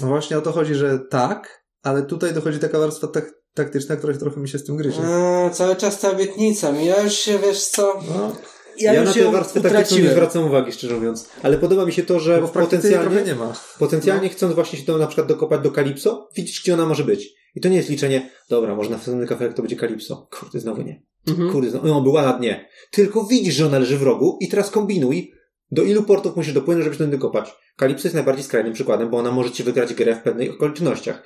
No 0.00 0.06
właśnie 0.06 0.38
o 0.38 0.40
to 0.40 0.52
chodzi, 0.52 0.74
że 0.74 0.98
tak, 1.10 1.64
ale 1.82 2.02
tutaj 2.02 2.34
dochodzi 2.34 2.58
taka 2.58 2.78
warstwa 2.78 3.06
tak, 3.06 3.34
taktyczna, 3.54 3.96
która 3.96 4.18
trochę 4.18 4.40
mi 4.40 4.48
się 4.48 4.58
z 4.58 4.64
tym 4.64 4.76
gryzie. 4.76 5.00
A, 5.02 5.50
cały 5.50 5.76
czas 5.76 6.00
ta 6.00 6.10
obietnica. 6.10 6.72
mi. 6.72 6.86
Ja 6.86 7.02
już 7.02 7.12
się, 7.12 7.38
wiesz 7.38 7.64
co... 7.64 8.00
No, 8.08 8.36
Ja, 8.78 8.92
Ja, 8.92 9.00
już 9.00 9.16
na 9.16 9.22
tę 9.22 9.32
warstwę 9.32 9.60
taktyczną 9.60 9.98
nie 9.98 10.10
zwracam 10.10 10.44
uwagi, 10.44 10.72
szczerze 10.72 10.94
mówiąc. 10.94 11.28
Ale 11.42 11.58
podoba 11.58 11.86
mi 11.86 11.92
się 11.92 12.02
to, 12.02 12.20
że 12.20 12.42
potencjalnie, 12.52 13.22
nie 13.22 13.34
ma. 13.34 13.52
potencjalnie 13.78 14.28
chcąc 14.28 14.54
właśnie 14.54 14.78
się 14.78 14.84
do, 14.84 14.98
na 14.98 15.06
przykład 15.06 15.28
dokopać 15.28 15.60
do 15.60 15.70
Kalipso, 15.70 16.28
widzisz, 16.36 16.62
gdzie 16.62 16.74
ona 16.74 16.86
może 16.86 17.04
być. 17.04 17.34
I 17.54 17.60
to 17.60 17.68
nie 17.68 17.76
jest 17.76 17.88
liczenie, 17.88 18.30
dobra, 18.48 18.74
może 18.74 18.90
następny 18.90 19.26
kafelek 19.26 19.54
to 19.54 19.62
będzie 19.62 19.76
Kalipso. 19.76 20.28
Kurde, 20.30 20.60
znowu 20.60 20.82
nie. 20.82 21.02
Mhm. 21.28 21.52
Kurde, 21.52 21.70
znowu, 21.70 21.86
no 21.86 22.00
była 22.00 22.22
na 22.22 22.32
dnie. 22.32 22.68
Tylko 22.90 23.24
widzisz, 23.24 23.54
że 23.54 23.66
ona 23.66 23.78
leży 23.78 23.98
w 23.98 24.02
rogu 24.02 24.38
i 24.40 24.48
teraz 24.48 24.70
kombinuj, 24.70 25.32
do 25.70 25.82
ilu 25.82 26.02
portów 26.02 26.36
musisz 26.36 26.52
dopłynąć, 26.52 26.84
żeby 26.84 26.96
się 26.96 26.98
do 26.98 27.04
niej 27.04 27.18
dokopać. 27.18 27.54
Kalipso 27.76 28.08
jest 28.08 28.14
najbardziej 28.14 28.44
skrajnym 28.44 28.72
przykładem, 28.72 29.10
bo 29.10 29.18
ona 29.18 29.30
może 29.30 29.50
ci 29.50 29.62
wygrać 29.62 29.94
grę 29.94 30.16
w 30.16 30.22
pewnych 30.22 30.54
okolicznościach. 30.54 31.22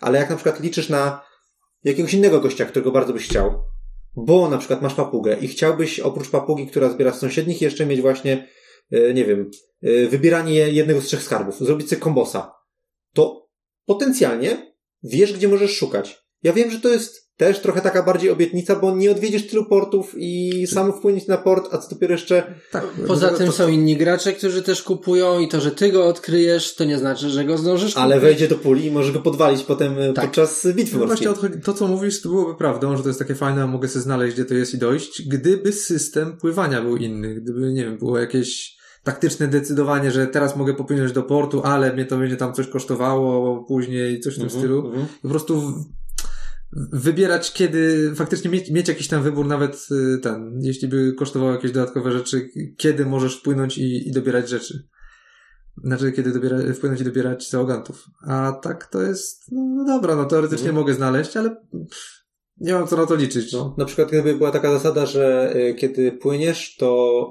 Ale 0.00 0.18
jak 0.18 0.30
na 0.30 0.36
przykład 0.36 0.60
liczysz 0.60 0.88
na 0.88 1.20
jakiegoś 1.84 2.14
innego 2.14 2.40
gościa, 2.40 2.64
którego 2.64 2.92
bardzo 2.92 3.12
byś 3.12 3.28
chciał, 3.28 3.62
bo 4.16 4.48
na 4.48 4.58
przykład 4.58 4.82
masz 4.82 4.94
papugę 4.94 5.36
i 5.40 5.48
chciałbyś 5.48 6.00
oprócz 6.00 6.30
papugi, 6.30 6.66
która 6.66 6.90
zbiera 6.90 7.12
z 7.12 7.18
sąsiednich, 7.18 7.60
jeszcze 7.60 7.86
mieć 7.86 8.00
właśnie, 8.00 8.48
e, 8.90 9.14
nie 9.14 9.24
wiem, 9.24 9.50
e, 9.82 10.06
wybieranie 10.06 10.54
jednego 10.54 11.00
z 11.00 11.04
trzech 11.04 11.22
skarbów, 11.22 11.58
zrobić 11.58 11.88
sobie 11.88 12.02
kombosa, 12.02 12.52
to 13.14 13.48
potencjalnie 13.86 14.74
wiesz, 15.02 15.32
gdzie 15.32 15.48
możesz 15.48 15.76
szukać. 15.76 16.24
Ja 16.42 16.52
wiem, 16.52 16.70
że 16.70 16.80
to 16.80 16.88
jest 16.88 17.29
też 17.40 17.60
trochę 17.60 17.80
taka 17.80 18.02
bardziej 18.02 18.30
obietnica, 18.30 18.76
bo 18.76 18.96
nie 18.96 19.10
odwiedzisz 19.10 19.46
tylu 19.46 19.64
portów 19.64 20.14
i 20.18 20.64
sam 20.66 20.92
wpłyniesz 20.92 21.26
na 21.26 21.36
port, 21.36 21.68
a 21.74 21.78
co 21.78 21.90
dopiero 21.90 22.12
jeszcze 22.12 22.54
Tak, 22.72 22.84
Poza 23.06 23.28
to- 23.28 23.36
tym 23.38 23.46
to- 23.46 23.52
są 23.52 23.68
inni 23.68 23.96
gracze, 23.96 24.32
którzy 24.32 24.62
też 24.62 24.82
kupują 24.82 25.38
i 25.40 25.48
to, 25.48 25.60
że 25.60 25.70
ty 25.70 25.92
go 25.92 26.06
odkryjesz, 26.06 26.74
to 26.74 26.84
nie 26.84 26.98
znaczy, 26.98 27.30
że 27.30 27.44
go 27.44 27.58
zdążysz 27.58 27.96
ale 27.96 28.14
kupić. 28.14 28.28
wejdzie 28.30 28.48
do 28.48 28.56
puli 28.56 28.86
i 28.86 28.90
możesz 28.90 29.12
go 29.12 29.20
podwalić 29.20 29.62
potem 29.62 29.98
e, 29.98 30.12
Tak. 30.12 30.24
podczas 30.24 30.66
bitwy 30.74 30.98
No 30.98 31.06
właśnie 31.06 31.30
odchodzi, 31.30 31.60
to, 31.64 31.72
co 31.74 31.86
mówisz, 31.88 32.22
to 32.22 32.28
byłoby 32.28 32.54
prawdą, 32.54 32.96
że 32.96 33.02
to 33.02 33.08
jest 33.08 33.18
takie 33.18 33.34
fajne, 33.34 33.62
a 33.62 33.66
mogę 33.66 33.88
sobie 33.88 34.02
znaleźć, 34.02 34.34
gdzie 34.34 34.44
to 34.44 34.54
jest 34.54 34.74
i 34.74 34.78
dojść, 34.78 35.28
gdyby 35.28 35.72
system 35.72 36.36
pływania 36.36 36.82
był 36.82 36.96
inny, 36.96 37.34
gdyby, 37.34 37.72
nie 37.72 37.84
wiem, 37.84 37.98
było 37.98 38.18
jakieś 38.18 38.76
taktyczne 39.04 39.48
decydowanie, 39.48 40.10
że 40.10 40.26
teraz 40.26 40.56
mogę 40.56 40.74
popłynąć 40.74 41.12
do 41.12 41.22
portu, 41.22 41.60
ale 41.64 41.92
mnie 41.92 42.04
to 42.04 42.16
będzie 42.18 42.36
tam 42.36 42.54
coś 42.54 42.66
kosztowało 42.66 43.64
później, 43.64 44.20
coś 44.20 44.32
w 44.34 44.36
tym 44.36 44.44
Mhm, 44.44 44.60
stylu. 44.60 44.86
mhm. 44.86 45.06
Po 45.22 45.28
prostu 45.28 45.72
wybierać, 46.92 47.52
kiedy, 47.52 48.12
faktycznie 48.14 48.50
mieć, 48.50 48.70
mieć 48.70 48.88
jakiś 48.88 49.08
tam 49.08 49.22
wybór, 49.22 49.46
nawet 49.46 49.86
y, 49.90 50.18
ten, 50.18 50.58
jeśli 50.62 50.88
by 50.88 51.12
kosztowało 51.12 51.52
jakieś 51.52 51.72
dodatkowe 51.72 52.12
rzeczy, 52.12 52.48
kiedy 52.76 53.06
możesz 53.06 53.38
wpłynąć 53.38 53.78
i, 53.78 54.08
i 54.08 54.12
dobierać 54.12 54.48
rzeczy. 54.48 54.88
Znaczy, 55.84 56.12
kiedy 56.12 56.32
dobiera, 56.32 56.58
wpłynąć 56.74 57.00
i 57.00 57.04
dobierać 57.04 57.50
załogantów. 57.50 58.06
A 58.26 58.52
tak 58.62 58.86
to 58.86 59.02
jest, 59.02 59.52
no, 59.52 59.74
no 59.76 59.84
dobra, 59.84 60.16
no 60.16 60.24
teoretycznie 60.24 60.68
Mhm. 60.68 60.82
mogę 60.82 60.94
znaleźć, 60.94 61.36
ale 61.36 61.50
pff, 61.50 62.20
nie 62.60 62.72
mam 62.72 62.86
co 62.86 62.96
na 62.96 63.06
to 63.06 63.14
liczyć. 63.14 63.52
No, 63.52 63.74
na 63.78 63.84
przykład 63.84 64.08
gdyby 64.08 64.34
była 64.34 64.50
taka 64.50 64.72
zasada, 64.72 65.06
że 65.06 65.52
y, 65.56 65.74
kiedy 65.74 66.12
płyniesz, 66.12 66.76
to 66.76 67.22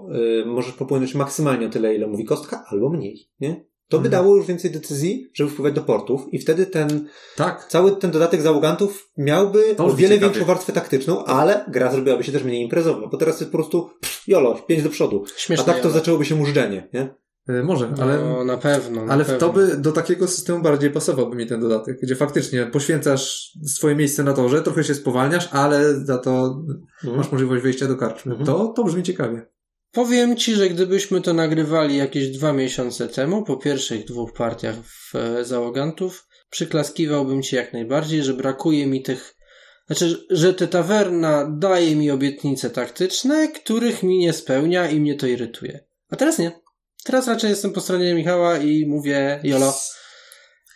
y, 0.41 0.45
możesz 0.45 0.73
popłynąć 0.73 1.15
maksymalnie 1.15 1.67
o 1.67 1.69
tyle, 1.69 1.95
ile 1.95 2.07
mówi 2.07 2.25
kostka, 2.25 2.65
albo 2.67 2.89
mniej, 2.89 3.29
nie? 3.39 3.68
To 3.89 3.99
by 3.99 4.07
Mhm. 4.07 4.23
dało 4.23 4.35
już 4.35 4.45
więcej 4.45 4.71
decyzji, 4.71 5.29
żeby 5.33 5.49
wpływać 5.49 5.73
do 5.73 5.81
portów 5.81 6.21
i 6.33 6.39
wtedy 6.39 6.65
ten 6.65 7.07
Tak. 7.35 7.65
cały 7.69 7.91
ten 7.95 8.11
dodatek 8.11 8.41
załogantów 8.41 9.09
miałby 9.17 9.75
To 9.75 9.85
o 9.85 9.93
wiele 9.93 10.15
ciekawie. 10.15 10.19
większą 10.33 10.45
warstwę 10.47 10.73
taktyczną, 10.73 11.25
ale 11.25 11.65
gra 11.67 11.91
zrobiłaby 11.91 12.23
się 12.23 12.31
też 12.31 12.43
mniej 12.43 12.63
imprezowa, 12.63 13.07
bo 13.07 13.17
teraz 13.17 13.39
jest 13.39 13.51
po 13.51 13.57
prostu 13.57 13.89
pff, 14.01 14.23
jolo, 14.27 14.55
pięć 14.55 14.83
do 14.83 14.89
przodu. 14.89 15.23
A 15.35 15.39
Śmieszne. 15.39 15.65
tak 15.65 15.75
to 15.75 15.87
jolo. 15.87 15.93
zaczęłoby 15.99 16.25
się 16.25 16.35
mużdżenie, 16.35 16.87
nie? 16.93 17.15
E, 17.49 17.63
Może, 17.63 17.93
ale... 18.01 18.19
No, 18.21 18.43
na 18.45 18.57
pewno. 18.57 19.05
Na 19.05 19.13
Ale 19.13 19.25
pewno. 19.25 19.39
to 19.47 19.53
by 19.53 19.77
do 19.77 19.91
takiego 19.91 20.27
systemu 20.27 20.63
bardziej 20.63 20.91
pasowałby 20.91 21.35
mi 21.35 21.47
ten 21.47 21.59
dodatek, 21.61 21.99
gdzie 22.01 22.15
faktycznie 22.15 22.65
poświęcasz 22.65 23.51
swoje 23.67 23.95
miejsce 23.95 24.23
na 24.23 24.33
torze, 24.33 24.61
trochę 24.61 24.83
się 24.83 24.95
spowalniasz, 24.95 25.49
ale 25.51 25.93
za 26.05 26.17
to 26.17 26.63
masz 27.15 27.31
możliwość 27.31 27.63
wejścia 27.63 27.87
do 27.87 27.95
karczmy. 27.95 28.31
Mhm. 28.31 28.45
To, 28.45 28.67
to 28.75 28.83
brzmi 28.83 29.03
ciekawie. 29.03 29.45
Powiem 29.91 30.37
ci, 30.37 30.55
że 30.55 30.69
gdybyśmy 30.69 31.21
to 31.21 31.33
nagrywali 31.33 31.97
jakieś 31.97 32.29
dwa 32.29 32.53
miesiące 32.53 33.07
temu, 33.07 33.43
po 33.43 33.57
pierwszych 33.57 34.05
dwóch 34.05 34.33
partiach 34.33 34.75
w 34.75 35.15
e, 35.15 35.45
załogantów, 35.45 36.27
przyklaskiwałbym 36.49 37.43
ci 37.43 37.55
jak 37.55 37.73
najbardziej, 37.73 38.23
że 38.23 38.33
brakuje 38.33 38.87
mi 38.87 39.01
tych. 39.01 39.35
Znaczy, 39.87 40.25
że 40.29 40.53
ta 40.53 40.67
tawerna 40.67 41.55
daje 41.57 41.95
mi 41.95 42.11
obietnice 42.11 42.69
taktyczne, 42.69 43.47
których 43.47 44.03
mi 44.03 44.17
nie 44.17 44.33
spełnia 44.33 44.89
i 44.89 44.99
mnie 44.99 45.15
to 45.15 45.27
irytuje. 45.27 45.79
A 46.09 46.15
teraz 46.15 46.37
nie. 46.37 46.51
Teraz 47.03 47.27
raczej 47.27 47.49
jestem 47.49 47.73
po 47.73 47.81
stronie 47.81 48.13
Michała 48.13 48.57
i 48.57 48.85
mówię 48.85 49.39
jolo. 49.43 49.73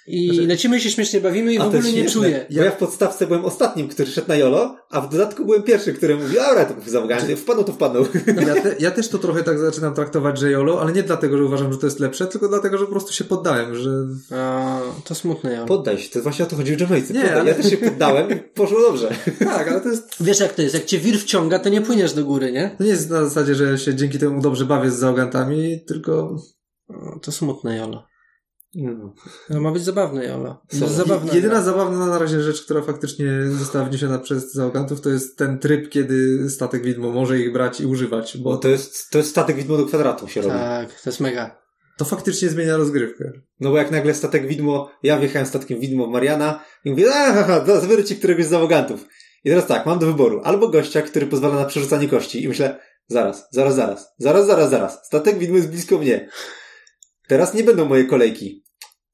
I 0.08 0.28
Znaczy- 0.28 0.48
lecimy 0.48 0.80
się 0.80 0.90
śmiesznie 0.92 1.22
bawimy 1.22 1.54
i 1.54 1.60
w 1.60 1.62
ogóle 1.62 1.82
nie 1.82 1.92
śmieszne, 1.92 2.12
czuję. 2.12 2.46
Bo 2.56 2.62
ja 2.64 2.72
w 2.72 2.78
podstawce 2.78 3.28
byłem 3.28 3.46
ostatnim, 3.46 3.88
który 3.88 4.12
szedł 4.12 4.28
na 4.28 4.36
Jolo, 4.36 4.76
a 4.90 5.02
w 5.02 5.10
dodatku 5.10 5.46
byłem 5.46 5.64
pierwszy, 5.64 5.94
który 5.94 6.16
mówił, 6.16 6.34
dobra, 6.36 6.66
to 6.66 6.74
załogan, 6.92 7.20
wpadł 7.36 7.64
to 7.64 7.74
wpadł. 7.74 8.06
Ja, 8.48 8.62
te, 8.62 8.76
ja 8.80 8.92
też 8.92 9.10
to 9.10 9.18
trochę 9.18 9.44
tak 9.44 9.60
zaczynam 9.60 9.94
traktować, 9.94 10.40
że 10.40 10.52
YOLO, 10.52 10.82
ale 10.82 10.92
nie 10.92 11.04
dlatego, 11.04 11.38
że 11.38 11.44
uważam, 11.46 11.74
że 11.74 11.80
to 11.80 11.88
jest 11.88 12.00
lepsze, 12.00 12.28
tylko 12.28 12.48
dlatego, 12.48 12.78
że 12.78 12.86
po 12.86 12.92
prostu 12.92 13.14
się 13.14 13.24
poddałem, 13.24 13.76
że 13.76 13.90
A, 14.38 14.80
to 15.04 15.16
smutne 15.16 15.54
jolo. 15.54 15.66
Poddaj 15.68 15.98
się, 15.98 16.10
to 16.10 16.22
właśnie 16.22 16.46
o 16.46 16.48
to 16.48 16.56
chodzi 16.56 16.76
w 16.76 16.82
Jamaice. 16.82 17.14
Nie, 17.14 17.34
ale- 17.36 17.50
Ja 17.50 17.56
też 17.56 17.70
się 17.70 17.78
poddałem 17.78 18.32
i 18.32 18.36
poszło 18.36 18.82
dobrze. 18.82 19.10
tak, 19.40 19.68
ale 19.68 19.82
to 19.82 19.90
jest 19.90 20.14
Wiesz 20.24 20.40
jak 20.40 20.54
to 20.54 20.62
jest, 20.62 20.74
jak 20.74 20.86
cię 20.86 21.00
wir 21.00 21.20
wciąga, 21.20 21.60
to 21.60 21.70
nie 21.70 21.82
płyniesz 21.82 22.14
do 22.14 22.26
góry, 22.26 22.52
nie? 22.52 22.76
to 22.78 22.84
nie 22.84 22.90
jest 22.90 23.10
na 23.10 23.24
zasadzie, 23.24 23.56
że 23.56 23.78
się 23.78 23.96
dzięki 23.96 24.20
temu 24.20 24.42
dobrze 24.42 24.66
bawię 24.66 24.92
z 24.92 24.96
załogantami, 24.96 25.80
tylko 25.88 26.36
To 27.22 27.32
smutne 27.32 27.78
jolo. 27.78 28.04
No. 28.76 29.14
To 29.48 29.62
ma 29.62 29.72
być 29.72 29.84
zabawne 29.84 30.26
jolo. 30.26 30.62
Co? 30.80 30.88
Zabawne. 30.88 31.36
jedyna 31.36 31.62
zabawna 31.62 32.06
na 32.08 32.20
razie 32.20 32.42
rzecz, 32.42 32.66
która 32.66 32.82
faktycznie 32.82 33.28
została 33.48 33.86
wniesiona 33.86 34.20
przez 34.20 34.54
załogantów, 34.54 35.02
to 35.02 35.10
jest 35.10 35.38
ten 35.38 35.60
tryb, 35.60 35.90
kiedy 35.90 36.50
statek 36.50 36.84
widmo 36.84 37.12
może 37.12 37.40
ich 37.40 37.54
brać 37.54 37.82
i 37.82 37.86
używać, 37.86 38.38
bo 38.38 38.50
Bo 38.50 38.58
to 38.58 38.68
jest, 38.68 39.10
to 39.10 39.18
jest 39.18 39.30
statek 39.30 39.56
widmo 39.56 39.78
do 39.78 39.86
kwadratu 39.86 40.28
się 40.28 40.42
robi. 40.42 40.54
Tak, 40.54 41.02
to 41.02 41.10
jest 41.10 41.20
mega. 41.20 41.58
to 41.98 42.06
faktycznie 42.06 42.50
zmienia 42.50 42.78
rozgrywkę. 42.78 43.32
No 43.60 43.72
bo 43.72 43.78
jak 43.78 43.92
nagle 43.92 44.14
statek 44.14 44.48
widmo, 44.48 44.92
ja 45.04 45.20
wjechałem 45.20 45.48
statkiem 45.48 45.80
widmo 45.80 46.08
Mariana 46.08 46.64
i 46.86 46.90
mówię, 46.90 47.06
aha, 47.16 47.64
zaraz 47.68 47.84
wybiorę 47.84 48.04
ci 48.04 48.16
któregoś 48.16 48.46
z 48.46 48.50
zawogantów. 48.50 49.06
I 49.44 49.50
teraz 49.50 49.68
tak, 49.68 49.86
mam 49.86 50.00
do 50.00 50.06
wyboru. 50.06 50.42
Albo 50.44 50.70
gościa, 50.70 51.02
który 51.02 51.28
pozwala 51.28 51.56
na 51.56 51.66
przerzucanie 51.66 52.08
kości 52.08 52.44
i 52.44 52.48
myślę, 52.48 52.80
zaraz, 53.08 53.48
zaraz, 53.52 53.76
zaraz, 53.76 54.14
zaraz, 54.18 54.48
zaraz, 54.48 54.70
zaraz. 54.70 55.06
Statek 55.06 55.38
widmo 55.38 55.58
jest 55.58 55.70
blisko 55.70 55.98
mnie. 55.98 56.30
Teraz 57.34 57.54
nie 57.54 57.64
będą 57.64 57.86
moje 57.86 58.06
kolejki. 58.06 58.64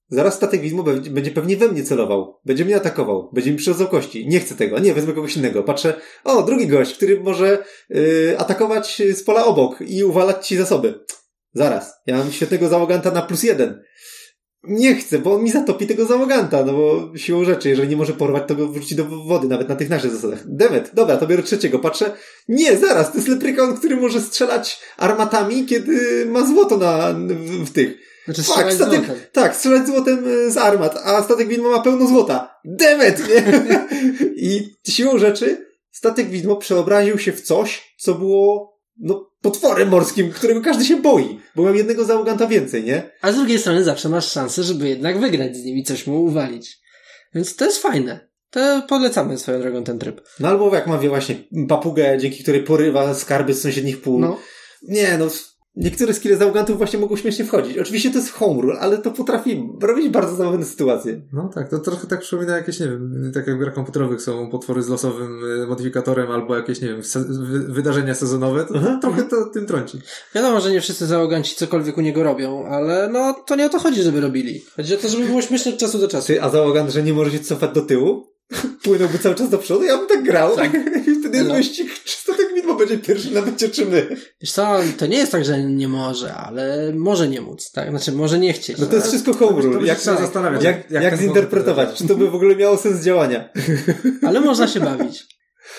Zaraz 0.09 0.35
statek 0.35 0.61
widmo 0.61 0.83
będzie 1.09 1.31
pewnie 1.31 1.57
we 1.57 1.67
mnie 1.67 1.83
celował. 1.83 2.39
Będzie 2.45 2.65
mnie 2.65 2.75
atakował. 2.75 3.29
Będzie 3.33 3.51
mi 3.51 3.57
przerzucał 3.57 3.87
kości. 3.87 4.27
Nie 4.27 4.39
chcę 4.39 4.55
tego. 4.55 4.79
Nie, 4.79 4.93
wezmę 4.93 5.13
kogoś 5.13 5.37
innego. 5.37 5.63
Patrzę, 5.63 5.93
o, 6.23 6.43
drugi 6.43 6.67
gość, 6.67 6.93
który 6.93 7.19
może 7.19 7.63
yy, 7.89 8.35
atakować 8.37 9.01
z 9.13 9.23
pola 9.23 9.45
obok 9.45 9.81
i 9.81 10.03
uwalać 10.03 10.47
ci 10.47 10.57
zasoby. 10.57 11.05
Zaraz. 11.53 11.93
Ja 12.05 12.17
mam 12.17 12.31
świetnego 12.31 12.67
załoganta 12.67 13.11
na 13.11 13.21
plus 13.21 13.43
jeden. 13.43 13.83
Nie 14.63 14.95
chcę, 14.95 15.19
bo 15.19 15.35
on 15.35 15.43
mi 15.43 15.51
zatopi 15.51 15.87
tego 15.87 16.05
załoganta, 16.05 16.65
no 16.65 16.73
bo 16.73 17.11
siłą 17.17 17.43
rzeczy, 17.43 17.69
jeżeli 17.69 17.89
nie 17.89 17.97
może 17.97 18.13
porwać, 18.13 18.43
to 18.47 18.55
go 18.55 18.67
wrzuci 18.67 18.95
do 18.95 19.05
wody, 19.05 19.47
nawet 19.47 19.69
na 19.69 19.75
tych 19.75 19.89
naszych 19.89 20.11
zasadach. 20.11 20.43
Demet, 20.45 20.91
dobra, 20.93 21.17
to 21.17 21.27
biorę 21.27 21.43
trzeciego, 21.43 21.79
patrzę, 21.79 22.11
nie, 22.47 22.77
zaraz, 22.77 23.11
to 23.11 23.17
jest 23.17 23.27
leprykon, 23.27 23.77
który 23.77 23.95
może 23.95 24.21
strzelać 24.21 24.79
armatami, 24.97 25.65
kiedy 25.65 26.25
ma 26.25 26.47
złoto 26.47 26.77
na, 26.77 27.13
w, 27.13 27.65
w 27.65 27.71
tych. 27.71 28.08
Znaczy 28.33 28.43
Tak, 28.43 28.73
strzelać 28.73 28.73
statek, 28.75 29.05
złotem. 29.05 29.23
tak, 29.33 29.55
strzelać 29.55 29.87
złotem 29.87 30.27
y, 30.27 30.51
z 30.51 30.57
armat, 30.57 30.97
a 31.03 31.23
statek 31.23 31.47
widmo 31.47 31.69
ma 31.69 31.79
pełno 31.79 32.07
złota. 32.07 32.59
Demet, 32.65 33.21
nie? 33.29 33.43
I 34.49 34.75
siłą 34.87 35.17
rzeczy 35.17 35.67
statek 35.91 36.29
widmo 36.29 36.55
przeobraził 36.55 37.17
się 37.17 37.31
w 37.31 37.41
coś, 37.41 37.95
co 37.99 38.13
było, 38.15 38.77
no, 38.99 39.31
potworem 39.41 39.89
morskim, 39.89 40.31
którego 40.31 40.61
każdy 40.61 40.85
się 40.85 41.01
boi, 41.01 41.39
bo 41.55 41.63
miał 41.63 41.75
jednego 41.75 42.05
załoganta 42.05 42.47
więcej, 42.47 42.83
nie? 42.83 43.11
A 43.21 43.31
z 43.31 43.35
drugiej 43.35 43.59
strony 43.59 43.83
zawsze 43.83 44.09
masz 44.09 44.31
szansę, 44.31 44.63
żeby 44.63 44.89
jednak 44.89 45.19
wygrać 45.19 45.57
z 45.57 45.63
nimi, 45.63 45.83
coś 45.83 46.07
mu 46.07 46.23
uwalić. 46.23 46.79
Więc 47.35 47.55
to 47.55 47.65
jest 47.65 47.81
fajne. 47.81 48.29
To 48.49 48.81
polecamy 48.89 49.37
swoją 49.37 49.61
drogą 49.61 49.83
ten 49.83 49.99
tryb. 49.99 50.21
No 50.39 50.47
albo 50.47 50.75
jak 50.75 50.87
ma 50.87 50.97
wie 50.97 51.09
właśnie 51.09 51.35
papugę, 51.67 52.17
dzięki 52.17 52.43
której 52.43 52.63
porywa 52.63 53.13
skarby 53.13 53.53
z 53.53 53.61
sąsiednich 53.61 54.01
pól. 54.01 54.21
No. 54.21 54.37
Nie, 54.81 55.17
no, 55.17 55.27
niektóre 55.79 56.13
skille 56.13 56.37
załogantów 56.37 56.77
właśnie 56.77 56.99
mogą 56.99 57.15
śmiesznie 57.15 57.45
wchodzić. 57.45 57.77
Oczywiście 57.77 58.11
to 58.11 58.17
jest 58.17 58.31
home 58.31 58.61
rule, 58.61 58.79
ale 58.79 58.97
to 58.97 59.11
potrafi 59.11 59.69
robić 59.81 60.09
bardzo 60.09 60.35
zabawne 60.35 60.65
sytuacje. 60.65 61.21
No 61.33 61.49
tak, 61.55 61.69
to 61.69 61.79
trochę 61.79 62.07
tak 62.07 62.19
przypomina 62.19 62.57
jakieś, 62.57 62.79
nie 62.79 62.85
wiem, 62.87 63.31
tak 63.33 63.47
jak 63.47 63.55
w 63.55 63.59
grach 63.59 63.73
komputerowych 63.73 64.21
są 64.21 64.49
potwory 64.51 64.81
z 64.83 64.87
losowym 64.89 65.39
y, 65.63 65.67
modyfikatorem 65.67 66.31
albo 66.31 66.55
jakieś, 66.55 66.81
nie 66.81 66.87
wiem, 66.87 67.03
se- 67.03 67.25
wy- 67.29 67.73
wydarzenia 67.73 68.15
sezonowe, 68.15 68.65
to 68.65 68.73
Aha. 68.77 68.97
trochę 69.01 69.23
to 69.23 69.45
tym 69.45 69.65
trąci. 69.65 69.97
Wiadomo, 70.35 70.61
że 70.61 70.71
nie 70.71 70.81
wszyscy 70.81 71.05
załoganci 71.05 71.55
cokolwiek 71.55 71.97
u 71.97 72.01
niego 72.01 72.23
robią, 72.23 72.65
ale 72.65 73.09
no 73.13 73.33
to 73.47 73.55
nie 73.55 73.65
o 73.65 73.69
to 73.69 73.79
chodzi, 73.79 74.01
żeby 74.03 74.21
robili. 74.21 74.61
Chodzi 74.75 74.93
o 74.95 74.97
to, 74.97 75.09
żeby 75.09 75.25
było 75.25 75.41
śmieszne 75.41 75.73
od 75.73 75.77
czasu 75.77 75.97
do 75.99 76.07
czasu. 76.07 76.27
Ty, 76.27 76.41
a 76.41 76.49
załogant, 76.49 76.89
że 76.91 77.03
nie 77.03 77.13
może 77.13 77.31
się 77.31 77.39
cofać 77.39 77.71
do 77.73 77.81
tyłu? 77.81 78.27
Płynąłby 78.83 79.19
cały 79.19 79.35
czas 79.35 79.49
do 79.49 79.57
przodu? 79.57 79.83
Ja 79.83 79.97
bym 79.97 80.07
tak 80.07 80.23
grał. 80.23 80.55
Tak. 80.55 80.71
Wtedy 81.29 81.37
jest 81.37 81.49
No. 81.49 81.55
wyścig, 81.55 82.03
czy 82.05 82.15
statek 82.17 82.53
widmo 82.55 82.75
będzie 82.75 82.97
pierwszy 82.97 83.31
na 83.31 83.41
czy 83.71 83.85
my. 83.85 84.17
Wiesz 84.41 84.51
co, 84.51 84.79
to 84.97 85.05
nie 85.07 85.17
jest 85.17 85.31
tak, 85.31 85.45
że 85.45 85.63
nie 85.63 85.87
może, 85.87 86.33
ale 86.33 86.93
może 86.95 87.27
nie 87.27 87.41
móc, 87.41 87.71
tak? 87.71 87.89
Znaczy, 87.89 88.11
może 88.11 88.39
nie 88.39 88.53
chcieć. 88.53 88.77
No 88.77 88.85
to 88.85 88.95
jest 88.95 89.07
wszystko 89.07 89.33
home 89.33 89.61
To 89.61 89.67
rule. 89.67 89.87
Jak, 89.87 89.97
się 89.97 90.01
trzeba 90.01 90.15
jak, 90.15 90.25
zastanawiać, 90.25 90.63
jak, 90.63 90.91
jak 90.91 91.17
zinterpretować? 91.17 91.97
Czy 91.97 92.07
to 92.07 92.15
by 92.15 92.29
w 92.29 92.35
ogóle 92.35 92.55
miało 92.55 92.77
sens 92.77 93.03
działania? 93.03 93.49
Ale 94.27 94.41
można 94.41 94.67
się 94.67 94.79
bawić. 94.79 95.23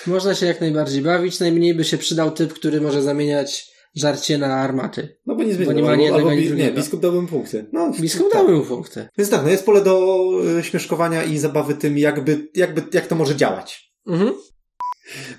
Można 0.07 0.35
się 0.35 0.45
jak 0.45 0.61
najbardziej 0.61 1.01
bawić. 1.01 1.39
Najmniej 1.39 1.75
by 1.75 1.83
się 1.83 1.97
przydał 1.97 2.31
typ, 2.31 2.53
który 2.53 2.81
może 2.81 3.01
zamieniać 3.01 3.71
żarcie 3.95 4.37
na 4.37 4.55
armaty. 4.55 5.17
No 5.25 5.35
bo 5.35 5.43
nic 5.43 5.57
Bo 5.57 5.65
będzie. 5.65 5.73
nie 5.75 5.81
ma 5.83 5.91
albo, 5.91 6.15
albo 6.15 6.33
nie, 6.33 6.41
drugiego. 6.47 6.75
biskup 6.77 7.01
dałbym 7.01 7.27
punkty. 7.27 7.65
No, 7.73 7.91
Biskup 7.99 8.31
tak. 8.31 8.41
damy 8.41 8.57
mu 8.57 8.65
punkty. 8.65 9.07
Więc 9.17 9.29
tak, 9.29 9.43
no 9.43 9.49
jest 9.49 9.65
pole 9.65 9.81
do 9.83 10.17
y, 10.59 10.63
śmieszkowania 10.63 11.23
i 11.23 11.37
zabawy 11.37 11.73
tym, 11.75 11.97
jakby, 11.97 12.47
jakby, 12.55 12.83
jak 12.93 13.07
to 13.07 13.15
może 13.15 13.35
działać. 13.35 13.91
Mhm. 14.07 14.33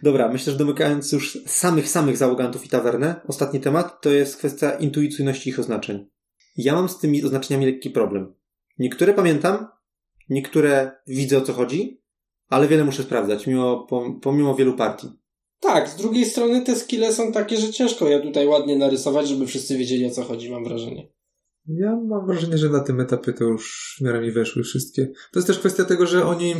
Dobra, 0.02 0.28
myślę, 0.28 0.52
że 0.52 0.58
domykając 0.58 1.12
już 1.12 1.38
samych, 1.46 1.88
samych 1.88 2.16
załogantów 2.16 2.66
i 2.66 2.68
tawernę, 2.68 3.20
ostatni 3.28 3.60
temat 3.60 4.00
to 4.02 4.10
jest 4.10 4.36
kwestia 4.36 4.70
intuicyjności 4.70 5.50
ich 5.50 5.58
oznaczeń. 5.58 6.06
Ja 6.56 6.74
mam 6.74 6.88
z 6.88 6.98
tymi 6.98 7.24
oznaczeniami 7.24 7.66
lekki 7.66 7.90
problem. 7.90 8.34
Niektóre 8.78 9.14
pamiętam, 9.14 9.66
niektóre 10.28 10.92
widzę 11.06 11.38
o 11.38 11.40
co 11.40 11.52
chodzi, 11.52 12.02
ale 12.48 12.68
wiele 12.68 12.84
muszę 12.84 13.02
sprawdzać, 13.02 13.46
mimo, 13.46 13.86
pom- 13.90 14.20
pomimo 14.20 14.54
wielu 14.54 14.74
partii. 14.74 15.08
Tak, 15.60 15.88
z 15.88 15.96
drugiej 15.96 16.24
strony 16.24 16.62
te 16.62 16.76
skille 16.76 17.12
są 17.12 17.32
takie, 17.32 17.56
że 17.56 17.72
ciężko 17.72 18.08
je 18.08 18.20
tutaj 18.20 18.46
ładnie 18.46 18.76
narysować, 18.76 19.28
żeby 19.28 19.46
wszyscy 19.46 19.78
wiedzieli 19.78 20.06
o 20.06 20.10
co 20.10 20.22
chodzi, 20.22 20.50
mam 20.50 20.64
wrażenie. 20.64 21.08
Ja 21.66 21.96
mam 21.96 22.26
wrażenie, 22.26 22.58
że 22.58 22.68
na 22.68 22.80
tym 22.80 23.00
etapie 23.00 23.32
to 23.32 23.44
już 23.44 23.96
w 23.98 24.04
miarę 24.04 24.20
mi 24.20 24.32
weszły 24.32 24.62
wszystkie. 24.62 25.06
To 25.06 25.38
jest 25.38 25.46
też 25.46 25.58
kwestia 25.58 25.84
tego, 25.84 26.06
że 26.06 26.26
oni 26.26 26.54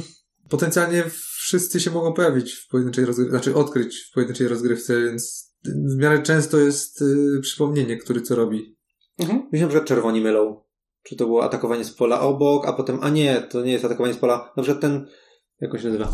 potencjalnie 0.49 1.05
wszyscy 1.43 1.81
się 1.81 1.91
mogą 1.91 2.13
pojawić 2.13 2.53
w 2.53 2.69
pojedynczej 2.69 3.05
rozgrywce, 3.05 3.31
znaczy 3.31 3.55
odkryć 3.55 4.09
w 4.11 4.15
pojedynczej 4.15 4.49
rozgrywce, 4.49 5.03
więc 5.03 5.53
w 5.65 5.97
miarę 5.97 6.23
często 6.23 6.59
jest 6.59 7.03
y, 7.03 7.41
przypomnienie, 7.43 7.97
który 7.97 8.23
co 8.23 8.37
robi. 8.37 8.77
Mhm. 9.19 9.49
Mi 9.53 9.59
się 9.59 9.65
na 9.65 9.69
przykład 9.69 9.89
czerwoni 9.89 10.21
mylą. 10.21 10.63
Czy 11.03 11.17
to 11.17 11.27
było 11.27 11.45
atakowanie 11.45 11.85
z 11.85 11.95
pola 11.95 12.21
obok, 12.21 12.67
a 12.67 12.73
potem, 12.73 12.99
a 13.03 13.09
nie, 13.09 13.41
to 13.41 13.63
nie 13.63 13.73
jest 13.73 13.85
atakowanie 13.85 14.15
z 14.15 14.19
pola. 14.19 14.53
Na 14.57 14.63
przykład 14.63 14.81
ten, 14.81 15.07
jak 15.61 15.75
on 15.75 15.81
się 15.81 15.87
nazywa? 15.87 16.13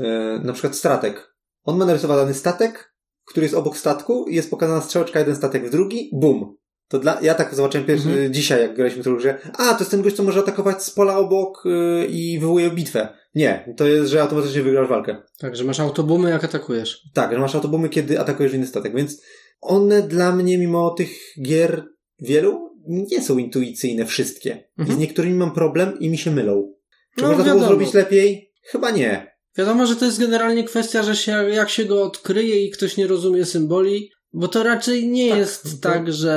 E, 0.00 0.40
na 0.44 0.52
przykład 0.52 0.76
statek. 0.76 1.34
On 1.64 1.78
ma 1.78 1.84
narysowany 1.84 2.34
statek, 2.34 2.94
który 3.24 3.44
jest 3.44 3.56
obok 3.56 3.76
statku 3.76 4.26
i 4.28 4.34
jest 4.34 4.50
pokazana 4.50 4.80
strzałeczka, 4.80 5.18
jeden 5.18 5.36
statek 5.36 5.66
w 5.66 5.70
drugi, 5.70 6.10
bum. 6.12 6.56
To 6.88 6.98
dla, 6.98 7.18
ja 7.22 7.34
tak 7.34 7.54
zobaczyłem 7.54 7.86
pierwszy, 7.86 8.08
Mhm. 8.08 8.32
dzisiaj, 8.32 8.60
jak 8.60 8.76
graliśmy 8.76 9.02
w 9.02 9.22
grę. 9.22 9.38
A, 9.58 9.74
to 9.74 9.78
jest 9.78 9.90
ten 9.90 10.02
gość, 10.02 10.16
co 10.16 10.22
może 10.22 10.40
atakować 10.40 10.82
z 10.82 10.90
pola 10.90 11.18
obok 11.18 11.64
y, 11.66 12.06
i 12.06 12.38
wywołuje 12.38 12.70
bitwę. 12.70 13.08
Nie, 13.34 13.74
to 13.76 13.86
jest, 13.86 14.10
że 14.10 14.22
automatycznie 14.22 14.62
wygrasz 14.62 14.88
walkę. 14.88 15.16
Tak, 15.38 15.56
że 15.56 15.64
masz 15.64 15.80
autobumy 15.80 16.30
jak 16.30 16.44
atakujesz. 16.44 17.02
Tak, 17.14 17.32
że 17.32 17.38
masz 17.38 17.54
autobumy, 17.54 17.88
kiedy 17.88 18.20
atakujesz 18.20 18.52
inny 18.54 18.66
statek, 18.66 18.94
więc 18.96 19.22
one 19.60 20.02
dla 20.02 20.36
mnie, 20.36 20.58
mimo 20.58 20.90
tych 20.90 21.10
gier 21.42 21.84
wielu, 22.20 22.70
nie 22.88 23.22
są 23.22 23.38
intuicyjne 23.38 24.06
wszystkie. 24.06 24.50
I 24.78 24.80
z 24.80 24.80
Mhm. 24.80 24.98
niektórymi 25.00 25.34
mam 25.36 25.54
problem 25.54 25.98
i 26.00 26.10
mi 26.10 26.18
się 26.18 26.30
mylą. 26.30 26.72
Czy 27.16 27.22
No, 27.22 27.28
można 27.28 27.44
to 27.44 27.50
było 27.50 27.60
wiadomo. 27.60 27.66
zrobić 27.76 27.94
lepiej? 27.94 28.52
Chyba 28.62 28.90
nie. 28.90 29.36
Wiadomo, 29.58 29.86
że 29.86 29.96
to 29.96 30.04
jest 30.04 30.20
generalnie 30.20 30.64
kwestia, 30.64 31.02
że 31.02 31.16
się, 31.16 31.32
jak 31.32 31.70
się 31.70 31.84
go 31.84 32.02
odkryje 32.02 32.64
i 32.66 32.70
ktoś 32.70 32.96
nie 32.96 33.06
rozumie 33.06 33.44
symboli, 33.44 34.10
bo 34.32 34.48
to 34.48 34.62
raczej 34.62 35.08
nie 35.08 35.28
Tak, 35.30 35.38
jest 35.38 35.62
to- 35.62 35.88
tak, 35.88 36.12
że... 36.12 36.36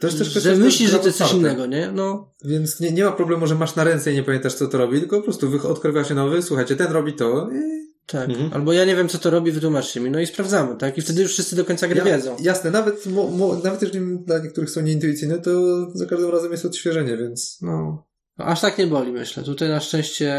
To 0.00 0.06
jest 0.06 0.18
też 0.18 0.30
kwestia, 0.30 0.50
że 0.50 0.56
myślisz, 0.56 0.90
że 0.90 0.98
to 0.98 1.06
jest 1.06 1.18
coś 1.18 1.32
innego, 1.32 1.66
nie? 1.66 1.90
No, 1.92 2.34
Więc 2.44 2.80
nie, 2.80 2.92
nie 2.92 3.04
ma 3.04 3.12
problemu, 3.12 3.46
że 3.46 3.54
masz 3.54 3.76
na 3.76 3.84
ręce 3.84 4.12
i 4.12 4.14
nie 4.14 4.22
pamiętasz, 4.22 4.54
co 4.54 4.66
to 4.68 4.78
robi, 4.78 5.00
tylko 5.00 5.16
po 5.16 5.22
prostu 5.22 5.50
wych- 5.50 5.66
odkrywa 5.66 6.04
się 6.04 6.14
nowy, 6.14 6.42
słuchajcie, 6.42 6.76
ten 6.76 6.92
robi 6.92 7.12
to 7.12 7.48
i 7.52 7.86
Tak. 8.06 8.28
Mhm. 8.30 8.52
Albo 8.52 8.72
ja 8.72 8.84
nie 8.84 8.96
wiem, 8.96 9.08
co 9.08 9.18
to 9.18 9.30
robi, 9.30 9.52
wytłumaczcie 9.52 10.00
mi. 10.00 10.10
No 10.10 10.20
i 10.20 10.26
sprawdzamy, 10.26 10.76
tak? 10.76 10.98
I 10.98 11.02
wtedy 11.02 11.22
już 11.22 11.32
wszyscy 11.32 11.56
do 11.56 11.64
końca 11.64 11.88
gry 11.88 12.02
wiedzą. 12.02 12.36
Jasne, 12.40 12.70
nawet, 12.70 13.06
mo, 13.06 13.28
mo, 13.30 13.54
nawet 13.64 13.82
jeżeli 13.82 14.18
dla 14.18 14.38
niektórych 14.38 14.70
są 14.70 14.80
nieintuicyjne, 14.80 15.38
to 15.38 15.50
za 15.94 16.06
każdym 16.06 16.30
razem 16.30 16.52
jest 16.52 16.64
odświeżenie, 16.64 17.16
więc 17.16 17.58
No. 17.62 18.06
Aż 18.38 18.60
tak 18.60 18.78
nie 18.78 18.86
boli, 18.86 19.12
myślę. 19.12 19.42
Tutaj 19.42 19.68
na 19.68 19.80
szczęście 19.80 20.36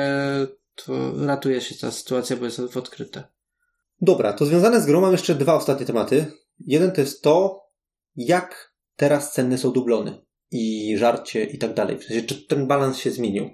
to 0.85 1.13
ratuje 1.25 1.61
się 1.61 1.75
ta 1.75 1.91
sytuacja, 1.91 2.35
bo 2.35 2.45
jest 2.45 2.59
odkryte. 2.77 3.23
Dobra, 4.01 4.33
to 4.33 4.45
związane 4.45 4.81
z 4.81 4.85
grą 4.85 5.01
mam 5.01 5.11
jeszcze 5.11 5.35
dwa 5.35 5.53
ostatnie 5.55 5.85
tematy. 5.85 6.25
Jeden 6.59 6.91
to 6.91 7.01
jest 7.01 7.21
to, 7.21 7.63
jak 8.15 8.73
teraz 8.95 9.33
cenne 9.33 9.57
są 9.57 9.71
dublony 9.71 10.21
i 10.51 10.95
żarcie 10.97 11.43
i 11.43 11.57
tak 11.57 11.73
dalej. 11.73 11.97
W 11.97 12.03
sensie, 12.03 12.21
czy 12.23 12.47
ten 12.47 12.67
balans 12.67 12.97
się 12.97 13.11
zmienił? 13.11 13.49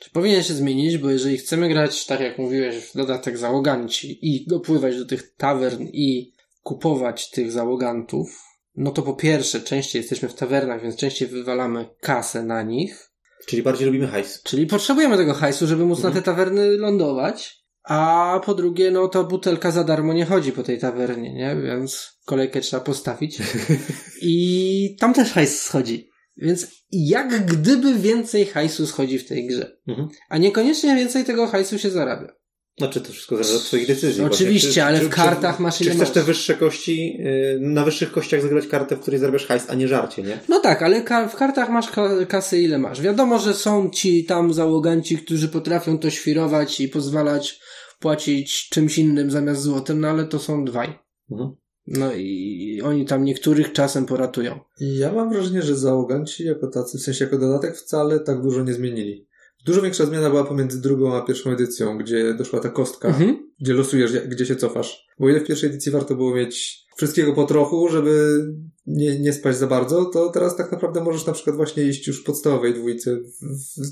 Czy 0.00 0.10
powinien 0.10 0.42
się 0.42 0.54
zmienić, 0.54 0.98
bo 0.98 1.10
jeżeli 1.10 1.36
chcemy 1.38 1.68
grać, 1.68 2.06
tak 2.06 2.20
jak 2.20 2.38
mówiłeś, 2.38 2.76
w 2.76 2.96
dodatek 2.96 3.38
załoganci 3.38 4.18
i 4.22 4.46
dopływać 4.46 4.98
do 4.98 5.06
tych 5.06 5.34
tawern 5.36 5.82
i 5.92 6.32
kupować 6.62 7.30
tych 7.30 7.52
załogantów, 7.52 8.42
no 8.76 8.90
to 8.90 9.02
po 9.02 9.14
pierwsze, 9.14 9.60
częściej 9.60 10.00
jesteśmy 10.00 10.28
w 10.28 10.34
tawernach, 10.34 10.82
więc 10.82 10.96
częściej 10.96 11.28
wywalamy 11.28 11.88
kasę 12.00 12.42
na 12.42 12.62
nich, 12.62 13.10
Czyli 13.46 13.62
bardziej 13.62 13.86
lubimy 13.86 14.06
hajs. 14.06 14.42
czyli 14.42 14.66
potrzebujemy 14.66 15.16
tego 15.16 15.34
hajsu, 15.34 15.66
żeby 15.66 15.84
móc 15.86 15.98
Mhm. 15.98 16.14
na 16.14 16.20
te 16.20 16.24
tawerny 16.24 16.76
lądować, 16.76 17.59
a 17.84 18.40
po 18.44 18.54
drugie, 18.54 18.90
no 18.90 19.08
to 19.08 19.24
butelka 19.24 19.70
za 19.70 19.84
darmo 19.84 20.12
nie 20.12 20.24
chodzi 20.24 20.52
po 20.52 20.62
tej 20.62 20.78
tawernie, 20.78 21.34
nie? 21.34 21.56
Więc 21.62 22.18
kolejkę 22.26 22.60
trzeba 22.60 22.84
postawić 22.84 23.38
i 24.22 24.96
tam 25.00 25.14
też 25.14 25.32
hajs 25.32 25.62
schodzi. 25.62 26.10
Więc 26.36 26.66
jak 26.90 27.46
gdyby 27.46 27.94
więcej 27.94 28.46
hajsu 28.46 28.86
schodzi 28.86 29.18
w 29.18 29.28
tej 29.28 29.46
grze. 29.46 29.76
Mhm. 29.88 30.08
A 30.28 30.38
niekoniecznie 30.38 30.96
więcej 30.96 31.24
tego 31.24 31.46
hajsu 31.46 31.78
się 31.78 31.90
zarabia. 31.90 32.40
Znaczy 32.78 33.00
to 33.00 33.12
wszystko 33.12 33.36
zależy 33.36 33.56
od 33.56 33.64
twoich 33.64 33.86
decyzji. 33.86 34.24
Oczywiście, 34.24 34.66
właśnie. 34.66 34.84
ale 34.84 35.00
w 35.00 35.08
kartach 35.08 35.60
masz 35.60 35.78
Czy 35.78 35.90
chcesz 35.90 36.10
te 36.10 36.22
wyższe 36.22 36.54
kości, 36.54 37.16
yy, 37.18 37.58
na 37.60 37.84
wyższych 37.84 38.12
kościach 38.12 38.42
zagrać 38.42 38.66
kartę, 38.66 38.96
w 38.96 39.00
której 39.00 39.20
zarabiasz 39.20 39.46
hajs, 39.46 39.70
a 39.70 39.74
nie 39.74 39.88
żarcie, 39.88 40.22
nie? 40.22 40.38
No 40.48 40.60
tak, 40.60 40.82
ale 40.82 41.02
w 41.28 41.36
kartach 41.36 41.70
masz 41.70 41.90
ka- 41.90 42.26
kasy 42.28 42.60
ile 42.60 42.78
masz. 42.78 43.00
Wiadomo, 43.00 43.38
że 43.38 43.54
są 43.54 43.90
ci 43.90 44.24
tam 44.24 44.52
załoganci, 44.52 45.18
którzy 45.18 45.48
potrafią 45.48 45.98
to 45.98 46.10
świrować 46.10 46.80
i 46.80 46.88
pozwalać 46.88 47.60
płacić 48.00 48.68
czymś 48.68 48.98
innym 48.98 49.30
zamiast 49.30 49.62
złotym, 49.62 50.00
no 50.00 50.08
ale 50.08 50.24
to 50.24 50.38
są 50.38 50.64
dwaj. 50.64 50.98
Mhm. 51.30 51.50
No 51.86 52.12
i 52.14 52.80
oni 52.84 53.06
tam 53.06 53.24
niektórych 53.24 53.72
czasem 53.72 54.06
poratują. 54.06 54.60
Ja 54.80 55.12
mam 55.12 55.30
wrażenie, 55.30 55.62
że 55.62 55.76
załoganci 55.76 56.44
jako 56.44 56.66
tacy, 56.66 56.98
w 56.98 57.02
sensie 57.02 57.24
jako 57.24 57.38
dodatek 57.38 57.76
wcale 57.76 58.20
tak 58.20 58.42
dużo 58.42 58.64
nie 58.64 58.72
zmienili. 58.74 59.26
Dużo 59.64 59.82
większa 59.82 60.06
zmiana 60.06 60.30
była 60.30 60.44
pomiędzy 60.44 60.80
drugą 60.80 61.16
a 61.16 61.22
pierwszą 61.22 61.50
edycją, 61.50 61.98
gdzie 61.98 62.34
doszła 62.34 62.60
ta 62.60 62.68
kostka, 62.68 63.08
Mhm. 63.08 63.50
gdzie 63.60 63.72
losujesz, 63.74 64.12
gdzie 64.28 64.46
się 64.46 64.56
cofasz. 64.56 65.06
Bo 65.18 65.28
ile 65.28 65.40
w 65.40 65.46
pierwszej 65.46 65.70
edycji 65.70 65.92
warto 65.92 66.14
było 66.14 66.34
mieć 66.34 66.84
wszystkiego 66.96 67.32
po 67.32 67.44
trochu, 67.44 67.88
żeby 67.88 68.44
nie, 68.86 69.20
nie 69.20 69.32
spać 69.32 69.56
za 69.56 69.66
bardzo, 69.66 70.04
to 70.04 70.30
teraz 70.30 70.56
tak 70.56 70.72
naprawdę 70.72 71.04
możesz 71.04 71.26
na 71.26 71.32
przykład 71.32 71.56
właśnie 71.56 71.84
iść 71.84 72.06
już 72.06 72.20
w 72.20 72.24
podstawowej 72.24 72.74
dwójce 72.74 73.16
w, 73.16 73.22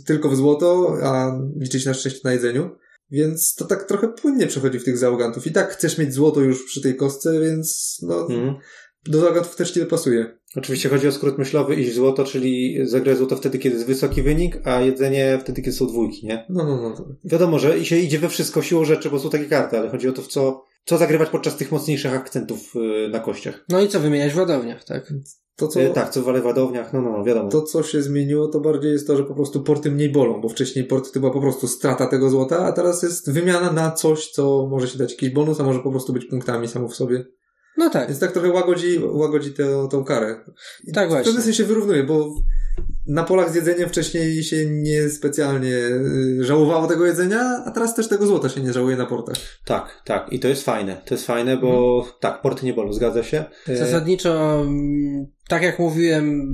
w, 0.01 0.05
tylko 0.05 0.29
w 0.29 0.37
złoto, 0.37 0.97
a 1.03 1.41
liczyć 1.61 1.87
na 1.87 1.95
szczęście 1.95 2.21
na 2.25 2.33
jedzeniu. 2.33 2.71
Więc 3.11 3.55
to 3.55 3.65
tak 3.65 3.85
trochę 3.85 4.09
płynnie 4.09 4.47
przechodzi 4.47 4.79
w 4.79 4.85
tych 4.85 4.99
załogantów. 4.99 5.47
I 5.47 5.53
tak 5.53 5.71
chcesz 5.71 5.99
mieć 5.99 6.15
złoto 6.15 6.41
już 6.41 6.65
przy 6.65 6.83
tej 6.83 6.97
kostce, 6.97 7.41
więc 7.41 7.99
no, 8.03 8.21
Mhm. 8.21 8.55
do 9.07 9.21
załogantów 9.21 9.57
też 9.57 9.71
ci 9.71 9.87
pasuje. 9.87 10.39
Oczywiście 10.57 10.89
chodzi 10.89 11.09
o 11.09 11.13
skrót 11.13 11.39
myślowy 11.39 11.75
iść 11.75 11.95
złoto, 11.95 12.25
czyli 12.25 12.79
zagrać 12.83 13.19
złoto 13.19 13.37
wtedy, 13.37 13.59
kiedy 13.59 13.75
jest 13.77 13.87
wysoki 13.87 14.23
wynik, 14.23 14.59
a 14.65 14.81
jedzenie 14.81 15.39
wtedy, 15.43 15.63
kiedy 15.63 15.77
są 15.77 15.87
dwójki, 15.87 16.27
nie? 16.27 16.47
No, 16.49 16.65
no, 16.65 16.83
no. 16.83 16.97
To, 16.97 17.07
Wiadomo, 17.25 17.59
że 17.59 17.85
się 17.85 17.97
idzie 17.97 18.19
we 18.19 18.29
wszystko 18.29 18.63
siłą 18.63 18.85
rzeczy, 18.85 19.11
bo 19.11 19.19
są 19.19 19.31
takie 19.31 19.45
karty, 19.45 19.79
ale 19.79 19.89
chodzi 19.91 20.09
o 20.09 20.13
to, 20.13 20.23
w 20.23 20.29
co, 20.29 20.65
co 20.89 20.99
zagrywać 20.99 21.30
podczas 21.30 21.57
tych 21.57 21.72
mocniejszych 21.72 22.14
akcentów 22.14 22.74
yy, 22.74 23.09
na 23.09 23.20
kościach. 23.20 23.64
No 23.68 23.80
i 23.80 23.89
co 23.89 24.01
wymieniać 24.01 24.32
w 24.32 24.39
ładowniach, 24.39 24.84
tak? 24.84 25.12
to 25.57 25.68
co... 25.68 25.80
Yy, 25.80 25.91
tak, 25.91 26.11
co 26.11 26.22
w 26.22 26.43
wadowniach, 26.43 26.93
no, 26.93 27.03
no, 27.03 27.12
no, 27.12 27.24
wiadomo. 27.24 27.49
To, 27.49 27.62
co 27.62 27.82
się 27.82 28.03
zmieniło, 28.03 28.49
to 28.49 28.61
bardziej 28.61 28.93
jest 28.93 29.07
to, 29.07 29.16
że 29.16 29.24
po 29.24 29.34
prostu 29.34 29.62
porty 29.62 29.91
mniej 29.91 30.12
bolą, 30.12 30.41
bo 30.41 30.49
wcześniej 30.49 30.84
porty 30.84 31.11
to 31.12 31.20
była 31.20 31.32
po 31.32 31.41
prostu 31.41 31.68
strata 31.68 32.07
tego 32.07 32.30
złota, 32.30 32.59
a 32.59 32.72
teraz 32.72 33.03
jest 33.03 33.32
wymiana 33.32 33.72
na 33.72 33.91
coś, 33.91 34.30
co 34.30 34.66
może 34.70 34.89
się 34.89 34.99
dać 34.99 35.11
jakiś 35.12 35.30
bonus, 35.30 35.61
a 35.61 35.64
może 35.64 35.78
po 35.78 35.91
prostu 35.91 36.12
być 36.12 36.24
punktami 36.24 36.68
samo 36.68 36.89
w 36.89 36.95
sobie. 36.95 37.24
No 37.76 37.91
tak. 37.91 38.09
Więc 38.09 38.20
tak 38.20 38.32
trochę 38.32 38.51
łagodzi, 38.51 39.01
łagodzi 39.05 39.53
tę, 39.53 39.89
tą 39.91 40.05
karę. 40.05 40.45
I 40.84 40.93
Tak 40.93 41.07
W 41.07 41.11
właśnie. 41.11 41.24
pewnym 41.24 41.43
sensie 41.43 41.64
wyrównuje, 41.64 42.05
bo 42.05 42.34
na 43.07 43.24
polach 43.24 43.53
z 43.53 43.55
jedzeniem 43.55 43.89
wcześniej 43.89 44.43
się 44.45 44.66
nie 44.66 45.09
specjalnie 45.09 45.74
y, 45.74 46.45
żałowało 46.45 46.87
tego 46.87 47.07
jedzenia, 47.07 47.62
a 47.66 47.70
teraz 47.70 47.95
też 47.95 48.09
tego 48.09 48.26
złota 48.26 48.49
się 48.49 48.61
nie 48.61 48.72
żałuje 48.72 48.97
na 48.97 49.07
portach. 49.07 49.37
Tak, 49.64 50.03
tak. 50.05 50.33
I 50.33 50.39
to 50.39 50.49
jest 50.49 50.64
fajne. 50.64 51.03
To 51.05 51.14
jest 51.14 51.26
fajne, 51.26 51.57
bo 51.57 52.05
tak, 52.20 52.43
porty 52.43 52.66
nie 52.66 52.74
bolą, 52.74 52.93
zgadza 52.93 53.22
się. 53.22 53.45
Yy, 53.68 53.76
Zasadniczo, 53.76 54.61
mm, 54.61 55.26
tak 55.49 55.62
jak 55.62 55.79
mówiłem, 55.79 56.53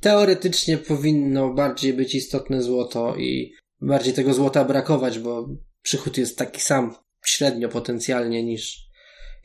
teoretycznie 0.00 0.78
powinno 0.78 1.54
bardziej 1.54 1.92
być 1.92 2.14
istotne 2.14 2.62
złoto 2.62 3.16
i 3.16 3.52
bardziej 3.80 4.14
tego 4.14 4.34
złota 4.34 4.64
brakować, 4.64 5.18
bo 5.18 5.48
przychód 5.82 6.18
jest 6.18 6.38
taki 6.38 6.60
sam 6.60 6.94
średnio 7.24 7.68
potencjalnie 7.68 8.44
niż 8.44 8.85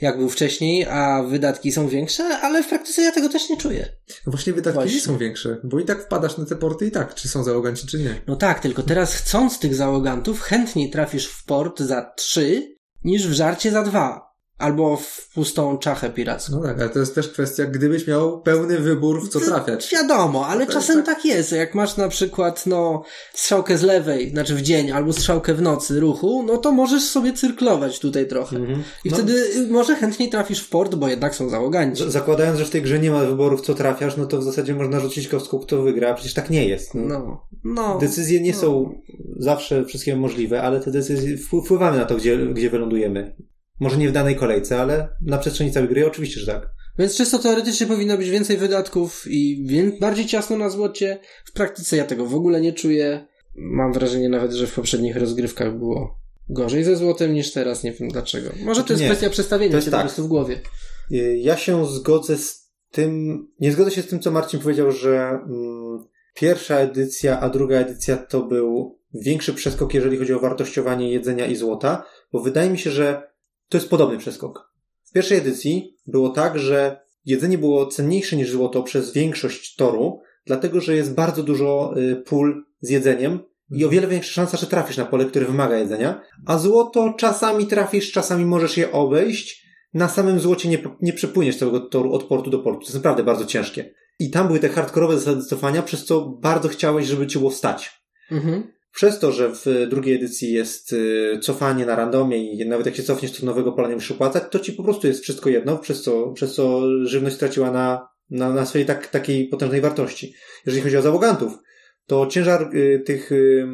jak 0.01 0.17
był 0.17 0.29
wcześniej, 0.29 0.85
a 0.85 1.23
wydatki 1.23 1.71
są 1.71 1.87
większe, 1.87 2.23
ale 2.23 2.63
w 2.63 2.67
praktyce 2.67 3.01
ja 3.01 3.11
tego 3.11 3.29
też 3.29 3.49
nie 3.49 3.57
czuję. 3.57 3.87
No 4.27 4.31
właśnie 4.31 4.53
wydatki 4.53 4.79
Właśnie. 4.79 4.95
nie 4.95 5.01
są 5.01 5.17
większe, 5.17 5.57
bo 5.63 5.79
i 5.79 5.85
tak 5.85 6.03
wpadasz 6.03 6.37
na 6.37 6.45
te 6.45 6.55
porty 6.55 6.87
i 6.87 6.91
tak, 6.91 7.15
czy 7.15 7.29
są 7.29 7.43
załoganci, 7.43 7.87
czy 7.87 7.99
nie. 7.99 8.21
No 8.27 8.35
tak, 8.35 8.59
tylko 8.59 8.83
teraz 8.83 9.15
chcąc 9.15 9.59
tych 9.59 9.75
załogantów, 9.75 10.41
chętniej 10.41 10.89
trafisz 10.89 11.27
w 11.27 11.45
port 11.45 11.79
za 11.79 12.13
trzy 12.17 12.75
niż 13.03 13.27
w 13.27 13.33
żarcie 13.33 13.71
za 13.71 13.83
dwa. 13.83 14.30
Albo 14.61 14.97
w 14.97 15.29
pustą 15.33 15.77
czachę 15.77 16.09
piracką. 16.09 16.55
No 16.55 16.63
tak, 16.63 16.79
ale 16.81 16.89
to 16.89 16.99
jest 16.99 17.15
też 17.15 17.27
kwestia, 17.29 17.65
gdybyś 17.65 18.07
miał 18.07 18.41
pełny 18.41 18.77
wybór 18.79 19.21
w 19.25 19.29
co 19.29 19.39
trafiać. 19.39 19.89
Wiadomo, 19.91 20.47
ale 20.47 20.65
To 20.65 20.73
jest 20.73 20.87
czasem 20.87 21.03
tak- 21.03 21.15
tak 21.15 21.25
jest. 21.25 21.51
Jak 21.51 21.75
masz 21.75 21.97
na 21.97 22.07
przykład, 22.09 22.65
no, 22.65 23.03
strzałkę 23.33 23.77
z 23.77 23.81
lewej, 23.83 24.29
znaczy 24.29 24.55
w 24.55 24.61
dzień, 24.61 24.91
albo 24.91 25.13
strzałkę 25.13 25.53
w 25.53 25.61
nocy 25.61 25.99
ruchu, 25.99 26.43
no 26.47 26.57
to 26.57 26.71
możesz 26.71 27.03
sobie 27.03 27.33
cyrklować 27.33 27.99
tutaj 27.99 28.27
trochę. 28.27 28.57
Mhm. 28.57 28.83
I 29.05 29.09
No, 29.09 29.15
wtedy 29.17 29.33
y, 29.55 29.67
może 29.71 29.95
chętniej 29.95 30.29
trafisz 30.29 30.59
w 30.59 30.69
port, 30.69 30.95
bo 30.95 31.07
jednak 31.07 31.35
są 31.35 31.49
załoganci. 31.49 32.03
z- 32.03 32.07
Zakładając, 32.13 32.59
że 32.59 32.65
w 32.65 32.69
tej 32.69 32.81
grze 32.81 32.99
nie 32.99 33.11
ma 33.11 33.23
wyborów, 33.23 33.61
co 33.61 33.73
trafiasz, 33.73 34.17
no 34.17 34.25
to 34.25 34.37
w 34.37 34.43
zasadzie 34.43 34.75
można 34.75 34.99
rzucić 34.99 35.27
kostką, 35.27 35.59
kto 35.59 35.81
wygra, 35.81 36.09
a 36.09 36.13
przecież 36.13 36.33
tak 36.33 36.49
nie 36.49 36.67
jest. 36.67 36.95
No. 36.95 37.01
No, 37.07 37.47
no. 37.63 37.97
Decyzje 37.99 38.41
nie 38.41 38.51
no. 38.51 38.57
są 38.57 38.95
zawsze 39.39 39.85
wszystkie 39.85 40.15
możliwe, 40.15 40.61
ale 40.61 40.79
te 40.79 40.91
decyzje 40.91 41.37
wpł- 41.37 41.61
wpływamy 41.65 41.97
na 41.97 42.05
to, 42.05 42.15
gdzie, 42.15 42.37
gdzie 42.37 42.69
wylądujemy. 42.69 43.35
Może 43.81 43.97
nie 43.97 44.09
w 44.09 44.11
danej 44.11 44.35
kolejce, 44.35 44.81
ale 44.81 45.09
na 45.21 45.37
przestrzeni 45.37 45.71
całej 45.71 45.89
gry 45.89 46.07
oczywiście, 46.07 46.39
że 46.39 46.45
tak. 46.45 46.69
Więc 46.99 47.17
czysto 47.17 47.39
teoretycznie 47.39 47.87
powinno 47.87 48.17
być 48.17 48.29
więcej 48.29 48.57
wydatków 48.57 49.23
i 49.27 49.65
bardziej 50.01 50.25
ciasno 50.25 50.57
na 50.57 50.69
złocie. 50.69 51.19
W 51.45 51.51
praktyce 51.51 51.97
ja 51.97 52.03
tego 52.05 52.25
w 52.25 52.35
ogóle 52.35 52.61
nie 52.61 52.73
czuję. 52.73 53.27
Mam 53.55 53.93
wrażenie 53.93 54.29
nawet, 54.29 54.51
że 54.51 54.67
w 54.67 54.73
poprzednich 54.73 55.15
rozgrywkach 55.15 55.77
było 55.77 56.19
gorzej 56.49 56.83
ze 56.83 56.95
złotem 56.95 57.33
niż 57.33 57.51
teraz. 57.51 57.83
Nie 57.83 57.91
wiem 57.91 58.09
dlaczego. 58.09 58.49
Może 58.63 58.83
to 58.83 58.93
jest 58.93 59.01
Nie. 59.01 59.07
kwestia 59.09 59.29
przestawienia 59.29 59.75
jest 59.75 59.85
się 59.85 59.91
tak. 59.91 59.99
po 59.99 60.05
prostu 60.05 60.23
w 60.23 60.27
głowie. 60.27 60.61
Y, 61.11 61.37
Ja 61.37 61.57
się 61.57 61.85
zgodzę 61.85 62.37
z 62.37 62.71
tym, 62.91 63.37
nie 63.59 63.71
zgodzę 63.71 63.91
się 63.91 64.01
z 64.01 64.07
tym, 64.07 64.19
co 64.19 64.31
Marcin 64.31 64.59
powiedział, 64.59 64.91
że 64.91 65.29
mm, 65.29 66.03
pierwsza 66.33 66.77
edycja, 66.77 67.39
a 67.39 67.49
druga 67.49 67.75
edycja 67.77 68.17
to 68.17 68.41
był 68.41 68.99
większy 69.13 69.53
przeskok, 69.53 69.93
jeżeli 69.93 70.17
chodzi 70.17 70.33
o 70.33 70.39
wartościowanie 70.39 71.11
jedzenia 71.11 71.45
i 71.45 71.55
złota, 71.55 72.03
bo 72.33 72.39
wydaje 72.39 72.69
mi 72.69 72.77
się, 72.79 72.91
że 72.91 73.30
to 73.71 73.77
jest 73.77 73.89
podobny 73.89 74.17
przeskok. 74.17 74.73
W 75.03 75.11
pierwszej 75.11 75.37
edycji 75.37 75.97
było 76.07 76.29
tak, 76.29 76.59
że 76.59 76.99
jedzenie 77.25 77.57
było 77.57 77.85
cenniejsze 77.85 78.35
niż 78.35 78.51
złoto 78.51 78.83
przez 78.83 79.13
większość 79.13 79.75
toru, 79.75 80.21
dlatego 80.45 80.81
że 80.81 80.95
jest 80.95 81.13
bardzo 81.13 81.43
dużo 81.43 81.93
y, 81.97 82.15
pól 82.15 82.63
z 82.81 82.89
jedzeniem 82.89 83.39
i 83.69 83.85
o 83.85 83.89
wiele 83.89 84.07
większa 84.07 84.31
szansa, 84.31 84.57
że 84.57 84.67
trafisz 84.67 84.97
na 84.97 85.05
pole, 85.05 85.25
które 85.25 85.45
wymaga 85.45 85.77
jedzenia, 85.77 86.21
a 86.45 86.57
złoto 86.57 87.13
czasami 87.17 87.67
trafisz, 87.67 88.11
czasami 88.11 88.45
możesz 88.45 88.77
je 88.77 88.91
obejść, 88.91 89.65
na 89.93 90.07
samym 90.07 90.39
złocie 90.39 90.69
nie, 90.69 90.83
nie 91.01 91.13
przepłyniesz 91.13 91.57
całego 91.57 91.79
toru 91.79 92.13
od 92.13 92.23
portu 92.23 92.49
do 92.49 92.59
portu. 92.59 92.79
To 92.79 92.85
jest 92.85 92.95
naprawdę 92.95 93.23
bardzo 93.23 93.45
ciężkie. 93.45 93.93
I 94.19 94.29
tam 94.29 94.47
były 94.47 94.59
te 94.59 94.69
hardkorowe 94.69 95.19
zasady 95.19 95.43
cofania, 95.43 95.81
przez 95.81 96.05
co 96.05 96.21
bardzo 96.21 96.69
chciałeś, 96.69 97.07
żeby 97.07 97.27
ci 97.27 97.39
było 97.39 97.51
stać. 97.51 98.01
Mhm. 98.31 98.73
Przez 98.93 99.19
to, 99.19 99.31
że 99.31 99.49
w 99.49 99.87
drugiej 99.89 100.15
edycji 100.15 100.53
jest 100.53 100.93
y, 100.93 101.39
cofanie 101.41 101.85
na 101.85 101.95
randomie 101.95 102.53
i 102.53 102.67
nawet 102.67 102.85
jak 102.85 102.95
się 102.95 103.03
cofniesz, 103.03 103.31
to 103.31 103.45
nowego 103.45 103.71
pola 103.71 103.89
nie 103.89 103.95
musisz 103.95 104.11
opłacać, 104.11 104.43
to 104.51 104.59
ci 104.59 104.73
po 104.73 104.83
prostu 104.83 105.07
jest 105.07 105.23
wszystko 105.23 105.49
jedno, 105.49 105.77
przez 105.77 106.01
co, 106.01 106.31
przez 106.31 106.55
co 106.55 106.81
żywność 107.03 107.35
straciła 107.35 107.71
na, 107.71 108.07
na, 108.29 108.53
na 108.53 108.65
swojej 108.65 108.87
tak, 108.87 109.07
takiej 109.07 109.47
potężnej 109.47 109.81
wartości. 109.81 110.33
Jeżeli 110.65 110.83
chodzi 110.83 110.97
o 110.97 111.01
załogantów, 111.01 111.53
to 112.05 112.27
ciężar 112.27 112.75
y, 112.75 113.03
tych 113.05 113.31
y, 113.31 113.67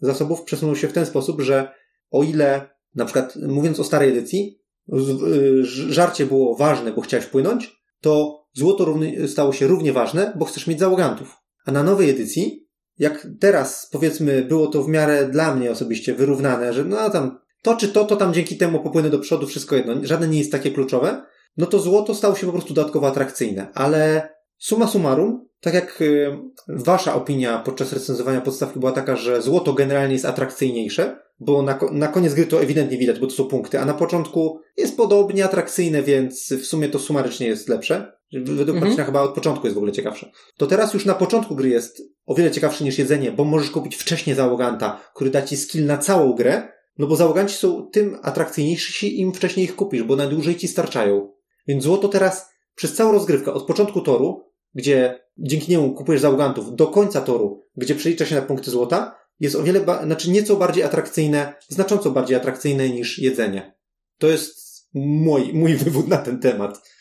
zasobów 0.00 0.42
przesunął 0.42 0.76
się 0.76 0.88
w 0.88 0.92
ten 0.92 1.06
sposób, 1.06 1.40
że 1.40 1.72
o 2.10 2.22
ile, 2.22 2.70
na 2.94 3.04
przykład 3.04 3.36
mówiąc 3.36 3.80
o 3.80 3.84
starej 3.84 4.08
edycji, 4.08 4.60
y, 4.92 5.64
żarcie 5.64 6.26
było 6.26 6.56
ważne, 6.56 6.92
bo 6.92 7.00
chciałeś 7.00 7.26
płynąć, 7.26 7.82
to 8.00 8.42
złoto 8.52 8.84
równy, 8.84 9.28
stało 9.28 9.52
się 9.52 9.66
równie 9.66 9.92
ważne, 9.92 10.32
bo 10.36 10.44
chcesz 10.44 10.66
mieć 10.66 10.78
załogantów. 10.78 11.36
A 11.66 11.72
na 11.72 11.82
nowej 11.82 12.10
edycji, 12.10 12.61
jak 12.98 13.26
teraz 13.40 13.88
powiedzmy 13.92 14.42
było 14.42 14.66
to 14.66 14.82
w 14.82 14.88
miarę 14.88 15.28
dla 15.28 15.54
mnie 15.54 15.70
osobiście 15.70 16.14
wyrównane, 16.14 16.72
że 16.72 16.84
no 16.84 17.10
tam 17.10 17.38
to 17.62 17.76
czy 17.76 17.88
to, 17.88 18.04
to 18.04 18.16
tam 18.16 18.34
dzięki 18.34 18.56
temu 18.56 18.80
popłynę 18.80 19.10
do 19.10 19.18
przodu, 19.18 19.46
wszystko 19.46 19.76
jedno, 19.76 19.94
żadne 20.02 20.28
nie 20.28 20.38
jest 20.38 20.52
takie 20.52 20.70
kluczowe, 20.70 21.22
no 21.56 21.66
to 21.66 21.78
złoto 21.78 22.14
stało 22.14 22.34
się 22.34 22.46
po 22.46 22.52
prostu 22.52 22.74
dodatkowo 22.74 23.06
atrakcyjne. 23.06 23.66
Ale 23.74 24.28
summa 24.58 24.86
summarum, 24.86 25.48
tak 25.60 25.74
jak 25.74 26.00
y, 26.00 26.38
wasza 26.68 27.14
opinia 27.14 27.58
podczas 27.58 27.92
recenzowania 27.92 28.40
podstawki 28.40 28.80
była 28.80 28.92
taka, 28.92 29.16
że 29.16 29.42
złoto 29.42 29.72
generalnie 29.72 30.12
jest 30.12 30.24
atrakcyjniejsze, 30.24 31.18
bo 31.40 31.62
na, 31.62 31.78
na 31.92 32.08
koniec 32.08 32.34
gry 32.34 32.46
to 32.46 32.62
ewidentnie 32.62 32.98
widać, 32.98 33.20
bo 33.20 33.26
to 33.26 33.32
są 33.32 33.44
punkty, 33.44 33.80
a 33.80 33.84
na 33.84 33.94
początku 33.94 34.60
jest 34.76 34.96
podobnie 34.96 35.44
atrakcyjne, 35.44 36.02
więc 36.02 36.52
w 36.52 36.66
sumie 36.66 36.88
to 36.88 36.98
sumarycznie 36.98 37.46
jest 37.46 37.68
lepsze. 37.68 38.12
Według 38.32 38.68
Mhm. 38.76 38.90
mhm. 38.90 39.06
chyba 39.06 39.22
od 39.22 39.34
początku 39.34 39.66
jest 39.66 39.74
w 39.74 39.78
ogóle 39.78 39.92
ciekawsze. 39.92 40.30
To 40.56 40.66
teraz 40.66 40.94
już 40.94 41.04
na 41.04 41.14
początku 41.14 41.56
gry 41.56 41.68
jest 41.68 42.02
o 42.26 42.34
wiele 42.34 42.50
ciekawsze 42.50 42.84
niż 42.84 42.98
jedzenie, 42.98 43.32
bo 43.32 43.44
możesz 43.44 43.70
kupić 43.70 43.96
wcześniej 43.96 44.36
załoganta, 44.36 45.00
który 45.14 45.30
da 45.30 45.42
ci 45.42 45.56
skill 45.56 45.86
na 45.86 45.98
całą 45.98 46.32
grę, 46.34 46.68
no 46.98 47.06
bo 47.06 47.16
załoganci 47.16 47.54
są 47.56 47.86
tym 47.92 48.18
atrakcyjniejsi, 48.22 49.20
im 49.20 49.32
wcześniej 49.32 49.64
ich 49.64 49.76
kupisz, 49.76 50.02
bo 50.02 50.16
na 50.16 50.26
dłużej 50.26 50.56
ci 50.56 50.68
starczają. 50.68 51.32
Więc 51.66 51.84
złoto 51.84 52.08
teraz 52.08 52.50
przez 52.74 52.94
całą 52.94 53.12
rozgrywkę, 53.12 53.52
od 53.52 53.66
początku 53.66 54.00
toru, 54.00 54.44
gdzie 54.74 55.18
dzięki 55.38 55.70
niemu 55.70 55.94
kupujesz 55.94 56.20
załogantów, 56.22 56.76
do 56.76 56.86
końca 56.86 57.20
toru, 57.20 57.62
gdzie 57.76 57.94
przelicza 57.94 58.26
się 58.26 58.34
na 58.34 58.42
punkty 58.42 58.70
złota, 58.70 59.14
jest 59.40 59.56
o 59.56 59.62
wiele, 59.62 59.80
ba- 59.80 60.04
znaczy 60.04 60.30
nieco 60.30 60.56
bardziej 60.56 60.84
atrakcyjne, 60.84 61.54
znacząco 61.68 62.10
bardziej 62.10 62.36
atrakcyjne 62.36 62.88
niż 62.90 63.18
jedzenie. 63.18 63.74
To 64.18 64.26
jest 64.28 64.62
mój, 64.94 65.52
mój 65.54 65.74
wywód 65.76 66.08
na 66.08 66.16
ten 66.16 66.40
temat. 66.40 66.91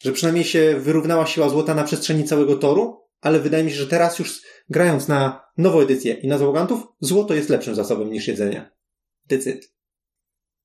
Że 0.00 0.12
przynajmniej 0.12 0.44
się 0.44 0.80
wyrównała 0.80 1.26
siła 1.26 1.48
złota 1.48 1.74
na 1.74 1.84
przestrzeni 1.84 2.24
całego 2.24 2.56
toru, 2.56 3.00
ale 3.20 3.40
wydaje 3.40 3.64
mi 3.64 3.70
się, 3.70 3.76
że 3.76 3.86
teraz 3.86 4.18
już 4.18 4.42
grając 4.68 5.08
na 5.08 5.44
nową 5.56 5.80
edycję 5.80 6.14
i 6.14 6.28
na 6.28 6.38
załogantów, 6.38 6.82
złoto 7.00 7.34
jest 7.34 7.48
lepszym 7.48 7.74
zasobem 7.74 8.12
niż 8.12 8.28
jedzenie. 8.28 8.70
Decyd. 9.26 9.72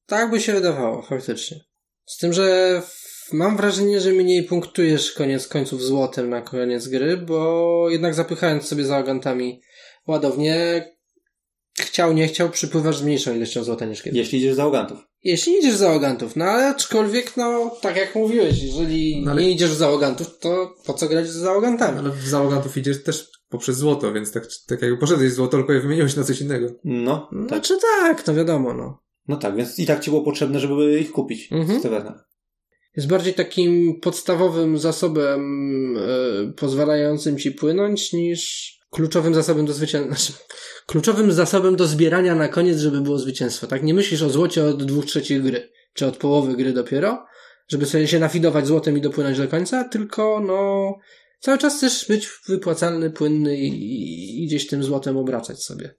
Tak 0.05 0.31
by 0.31 0.41
się 0.41 0.53
wydawało, 0.53 1.01
faktycznie. 1.01 1.59
Z 2.05 2.17
tym, 2.17 2.33
że 2.33 2.81
mam 3.31 3.57
wrażenie, 3.57 4.01
że 4.01 4.11
mniej 4.11 4.43
punktujesz 4.43 5.11
koniec 5.11 5.47
końców 5.47 5.81
złotem 5.81 6.29
na 6.29 6.41
koniec 6.41 6.87
gry, 6.87 7.17
bo 7.17 7.89
jednak 7.89 8.13
zapychając 8.13 8.67
sobie 8.67 8.85
załogantami 8.85 9.61
ładownie, 10.07 10.85
chciał, 11.79 12.13
nie 12.13 12.27
chciał, 12.27 12.49
przypływasz 12.49 12.97
z 12.97 13.03
mniejszą 13.03 13.35
ilością 13.35 13.63
złota 13.63 13.85
niż 13.85 14.01
kiedyś. 14.01 14.17
Jeśli 14.17 14.39
idziesz 14.39 14.53
z 14.53 14.57
załogantów. 14.57 14.97
Jeśli 15.23 15.57
idziesz 15.57 15.73
w 15.73 15.77
załogantów, 15.77 16.35
no 16.35 16.45
ale 16.45 16.67
aczkolwiek, 16.67 17.37
no, 17.37 17.77
tak 17.81 17.95
jak 17.97 18.15
mówiłeś, 18.15 18.63
jeżeli 18.63 19.21
No 19.25 19.31
ale- 19.31 19.41
nie 19.41 19.51
idziesz 19.51 19.69
w 19.71 19.75
załogantów, 19.77 20.39
to 20.39 20.75
po 20.85 20.93
co 20.93 21.07
grać 21.07 21.27
z 21.27 21.35
załogantami? 21.35 21.99
Ale 21.99 22.09
w 22.09 22.27
załogantów 22.27 22.77
idziesz 22.77 23.03
też 23.03 23.29
poprzez 23.49 23.77
złoto, 23.77 24.13
więc 24.13 24.31
tak, 24.31 24.47
tak 24.67 24.81
jakby 24.81 24.97
poszedłeś 24.97 25.31
z 25.31 25.35
złoto, 25.35 25.57
tylko 25.57 25.73
je 25.73 25.79
wymieniłeś 25.81 26.15
na 26.15 26.23
coś 26.23 26.41
innego. 26.41 26.67
No, 26.83 27.29
tak. 27.39 27.47
Znaczy 27.47 27.73
tak, 28.01 28.23
to 28.23 28.33
wiadomo, 28.35 28.73
no. 28.73 28.99
No 29.27 29.35
tak, 29.37 29.55
więc 29.55 29.79
i 29.79 29.85
tak 29.85 29.99
ci 30.03 30.09
było 30.09 30.23
potrzebne, 30.23 30.59
żeby 30.59 30.99
ich 30.99 31.11
kupić 31.11 31.51
Mhm. 31.51 31.81
tavernach. 31.81 32.29
Jest 32.97 33.07
bardziej 33.09 33.33
takim 33.33 33.99
podstawowym 34.01 34.77
zasobem 34.77 35.41
e, 35.97 36.53
pozwalającym 36.53 37.37
ci 37.37 37.51
płynąć 37.51 38.13
niż 38.13 38.71
kluczowym 38.95 39.33
zasobem 39.33 39.65
do 39.65 39.73
zwycięstwa. 39.73 40.15
Znaczy, 40.15 40.33
kluczowym 40.85 41.31
zasobem 41.31 41.75
do 41.75 41.87
zbierania 41.87 42.35
na 42.35 42.47
koniec, 42.47 42.77
żeby 42.77 43.01
było 43.01 43.19
zwycięstwo. 43.19 43.67
Tak? 43.67 43.83
Nie 43.83 43.93
myślisz 43.93 44.21
o 44.21 44.29
złocie 44.29 44.63
od 44.63 44.83
dwóch 44.83 45.05
trzecich 45.05 45.43
gry, 45.43 45.71
czy 45.93 46.05
od 46.05 46.17
połowy 46.17 46.55
gry 46.55 46.73
dopiero, 46.73 47.25
żeby 47.67 47.85
sobie 47.85 48.07
się 48.07 48.19
nafidować 48.19 48.67
złotem 48.67 48.97
i 48.97 49.01
dopłynąć 49.01 49.37
do 49.37 49.47
końca, 49.47 49.83
tylko 49.83 50.39
no 50.47 50.93
cały 51.39 51.57
czas 51.57 51.77
chcesz 51.77 52.07
być 52.07 52.29
wypłacalny, 52.47 53.11
płynny 53.11 53.57
i, 53.57 54.43
i, 54.43 54.47
gdzieś 54.47 54.67
tym 54.67 54.83
złotem 54.83 55.17
obracać 55.17 55.63
sobie. 55.63 55.95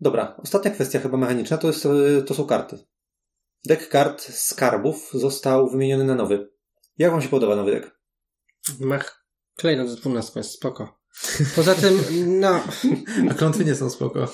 Dobra, 0.00 0.36
ostatnia 0.38 0.70
kwestia 0.70 1.00
chyba 1.00 1.18
mechaniczna 1.18 1.58
to, 1.58 1.66
jest, 1.66 1.86
e, 1.86 2.22
to 2.22 2.34
są 2.34 2.46
karty. 2.46 2.78
Deck 3.66 3.88
kart 3.88 4.22
skarbów 4.22 5.10
został 5.14 5.70
wymieniony 5.70 6.04
na 6.04 6.14
nowy. 6.14 6.48
Jak 6.98 7.10
wam 7.10 7.22
się 7.22 7.28
podoba 7.28 7.56
nowy 7.56 7.70
deck? 7.70 7.90
Mach 8.80 9.26
klejnot 9.56 9.88
z 9.88 9.96
12 9.96 10.40
jest 10.40 10.50
spoko. 10.50 11.01
Poza 11.56 11.74
tym, 11.74 12.00
no, 12.26 12.60
A 13.30 13.34
klątwy 13.34 13.64
nie 13.64 13.74
są 13.74 13.90
spoko. 13.90 14.32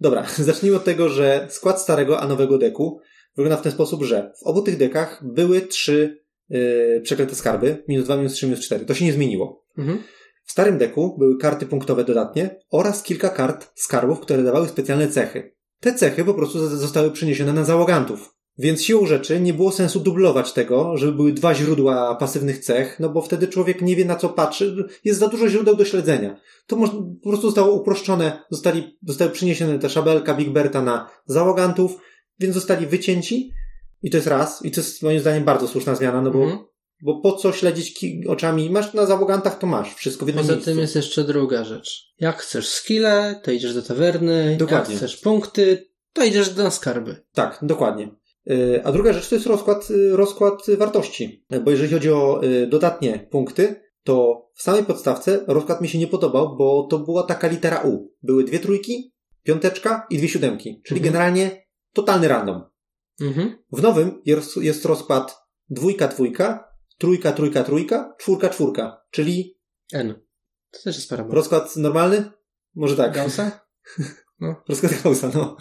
Dobra, 0.00 0.26
zacznijmy 0.38 0.76
od 0.76 0.84
tego, 0.84 1.08
że 1.08 1.46
skład 1.50 1.82
starego 1.82 2.20
a 2.20 2.28
nowego 2.28 2.58
deku 2.58 3.00
wygląda 3.36 3.56
w 3.56 3.62
ten 3.62 3.72
sposób, 3.72 4.04
że 4.04 4.32
w 4.40 4.46
obu 4.46 4.62
tych 4.62 4.76
dekach 4.76 5.22
były 5.24 5.60
trzy 5.60 6.24
yy, 6.48 7.00
przeklęte 7.04 7.34
skarby, 7.34 7.84
minus 7.88 8.04
2, 8.04 8.16
minus 8.16 8.32
3, 8.32 8.46
minus 8.46 8.60
4. 8.60 8.84
To 8.84 8.94
się 8.94 9.04
nie 9.04 9.12
zmieniło. 9.12 9.64
mhm. 9.78 10.02
W 10.44 10.52
starym 10.52 10.78
deku 10.78 11.16
były 11.18 11.38
karty 11.38 11.66
punktowe 11.66 12.04
dodatnie 12.04 12.60
oraz 12.70 13.02
kilka 13.02 13.28
kart 13.28 13.70
skarbów, 13.74 14.20
które 14.20 14.42
dawały 14.42 14.68
specjalne 14.68 15.08
cechy. 15.08 15.54
Te 15.80 15.94
cechy 15.94 16.24
po 16.24 16.34
prostu 16.34 16.68
zostały 16.68 17.10
przeniesione 17.10 17.52
na 17.52 17.64
załogantów. 17.64 18.34
Więc 18.58 18.82
siłą 18.82 19.06
rzeczy 19.06 19.40
nie 19.40 19.54
było 19.54 19.72
sensu 19.72 20.00
dublować 20.00 20.52
tego, 20.52 20.96
żeby 20.96 21.12
były 21.12 21.32
dwa 21.32 21.54
źródła 21.54 22.14
pasywnych 22.14 22.58
cech, 22.58 22.96
no 23.00 23.08
bo 23.08 23.22
wtedy 23.22 23.48
człowiek 23.48 23.82
nie 23.82 23.96
wie 23.96 24.04
na 24.04 24.16
co 24.16 24.28
patrzy, 24.28 24.76
jest 25.04 25.20
za 25.20 25.28
dużo 25.28 25.48
źródeł 25.48 25.76
do 25.76 25.84
śledzenia. 25.84 26.40
To 26.66 26.76
po 26.76 27.28
prostu 27.30 27.46
zostało 27.46 27.72
uproszczone, 27.74 28.42
zostali, 28.50 28.98
zostały 29.02 29.30
przeniesione 29.30 29.78
te 29.78 29.90
szabelka 29.90 30.34
Big 30.34 30.50
Berta 30.50 30.82
na 30.82 31.08
załogantów, 31.26 31.96
więc 32.40 32.54
zostali 32.54 32.86
wycięci 32.86 33.52
i 34.02 34.10
to 34.10 34.16
jest 34.16 34.26
raz, 34.26 34.64
i 34.64 34.70
to 34.70 34.80
jest 34.80 35.02
moim 35.02 35.20
zdaniem 35.20 35.44
bardzo 35.44 35.68
słuszna 35.68 35.94
zmiana, 35.94 36.22
no 36.22 36.30
bo, 36.30 36.42
Mhm. 36.42 36.64
bo 37.02 37.20
po 37.20 37.32
co 37.32 37.52
śledzić 37.52 38.04
oczami? 38.28 38.70
Masz 38.70 38.94
na 38.94 39.06
załogantach, 39.06 39.58
to 39.58 39.66
masz 39.66 39.94
wszystko 39.94 40.24
w 40.24 40.28
jednym 40.28 40.44
Poza 40.44 40.52
miejscu. 40.54 40.70
tym 40.70 40.80
jest 40.80 40.96
jeszcze 40.96 41.24
druga 41.24 41.64
rzecz. 41.64 42.12
Jak 42.20 42.36
chcesz 42.42 42.68
skille, 42.68 43.40
to 43.44 43.50
idziesz 43.50 43.74
do 43.74 43.82
tawerny. 43.82 44.56
Dokładnie. 44.58 44.94
Jak 44.94 44.98
chcesz 45.04 45.16
punkty, 45.16 45.88
to 46.12 46.24
idziesz 46.24 46.56
na 46.56 46.70
skarby. 46.70 47.16
Tak, 47.32 47.58
dokładnie. 47.62 48.08
Y, 48.50 48.80
A 48.84 48.92
druga 48.92 49.12
rzecz 49.12 49.28
to 49.28 49.34
jest 49.34 49.46
rozkład, 49.46 49.90
y, 49.90 50.16
rozkład 50.16 50.62
wartości. 50.78 51.46
Bo 51.64 51.70
jeżeli 51.70 51.92
chodzi 51.92 52.10
o 52.10 52.40
dodatnie 52.68 53.28
punkty, 53.30 53.82
to 54.04 54.42
w 54.54 54.62
samej 54.62 54.84
podstawce 54.84 55.44
rozkład 55.46 55.80
mi 55.80 55.88
się 55.88 55.98
nie 55.98 56.06
podobał, 56.06 56.56
bo 56.56 56.86
to 56.90 56.98
była 56.98 57.22
taka 57.22 57.48
litera 57.48 57.80
U. 57.82 58.12
Były 58.22 58.44
dwie 58.44 58.58
trójki, 58.58 59.12
piąteczka 59.42 60.06
i 60.10 60.18
dwie 60.18 60.28
siódemki. 60.28 60.80
Czyli 60.84 61.00
Mhm. 61.00 61.12
generalnie 61.14 61.66
totalny 61.92 62.28
random. 62.28 62.62
Mhm. 63.20 63.58
W 63.72 63.82
nowym 63.82 64.22
jest, 64.24 64.56
jest 64.56 64.84
rozkład 64.84 65.38
dwójka, 65.70 66.08
dwójka, 66.08 66.68
trójka, 66.98 67.32
trójka, 67.32 67.64
trójka, 67.64 68.14
czwórka, 68.18 68.48
czwórka. 68.48 69.02
Czyli 69.10 69.58
N. 69.92 70.14
To 70.70 70.78
też 70.84 70.96
jest 70.96 71.10
parabola. 71.10 71.34
rozkład 71.34 71.76
normalny? 71.76 72.30
Może 72.74 72.96
tak. 72.96 73.14
Gaussa? 73.14 73.60
Rozkład 74.68 75.02
Gaussa, 75.02 75.30
no. 75.34 75.56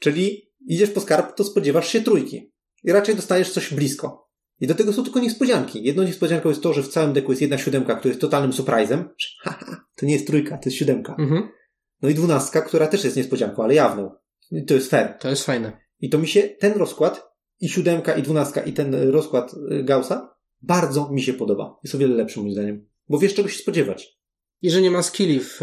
Czyli 0.00 0.43
idziesz 0.66 0.90
po 0.90 1.00
skarb, 1.00 1.36
to 1.36 1.44
spodziewasz 1.44 1.88
się 1.88 2.00
trójki. 2.00 2.52
I 2.84 2.92
raczej 2.92 3.16
dostajesz 3.16 3.50
coś 3.50 3.74
blisko. 3.74 4.24
I 4.60 4.66
do 4.66 4.74
tego 4.74 4.92
są 4.92 5.04
tylko 5.04 5.20
niespodzianki. 5.20 5.84
Jedną 5.84 6.02
niespodzianką 6.02 6.48
jest 6.48 6.62
to, 6.62 6.72
że 6.72 6.82
w 6.82 6.88
całym 6.88 7.12
deku 7.12 7.32
jest 7.32 7.42
jedna 7.42 7.58
siódemka, 7.58 7.96
która 7.96 8.10
jest 8.10 8.20
totalnym 8.20 8.52
surprisem. 8.52 9.08
Że, 9.18 9.28
Haha, 9.42 9.84
to 9.96 10.06
nie 10.06 10.12
jest 10.12 10.26
trójka, 10.26 10.58
to 10.58 10.68
jest 10.68 10.78
siódemka. 10.78 11.16
Mhm. 11.18 11.48
No 12.02 12.08
i 12.08 12.14
dwunastka, 12.14 12.62
która 12.62 12.86
też 12.86 13.04
jest 13.04 13.16
niespodzianką, 13.16 13.64
ale 13.64 13.74
jawną. 13.74 14.10
I 14.50 14.64
to 14.64 14.74
jest 14.74 14.90
fair. 14.90 15.18
To 15.18 15.30
jest 15.30 15.44
fajne. 15.44 15.80
I 16.00 16.10
to 16.10 16.18
mi 16.18 16.28
się, 16.28 16.42
ten 16.42 16.72
rozkład, 16.72 17.34
i 17.60 17.68
siódemka, 17.68 18.14
i 18.14 18.22
dwunastka, 18.22 18.60
i 18.62 18.72
ten 18.72 18.94
rozkład 18.94 19.54
y, 19.54 19.84
Gaussa, 19.84 20.36
bardzo 20.62 21.10
mi 21.10 21.22
się 21.22 21.32
podoba. 21.32 21.78
Jest 21.84 21.94
o 21.94 21.98
wiele 21.98 22.14
lepszy 22.14 22.40
moim 22.40 22.52
zdaniem. 22.52 22.88
Bo 23.08 23.18
wiesz 23.18 23.34
czego 23.34 23.48
się 23.48 23.58
spodziewać. 23.58 24.18
I 24.62 24.70
że 24.70 24.82
nie 24.82 24.90
ma 24.90 25.02
skilli 25.02 25.40
w, 25.40 25.58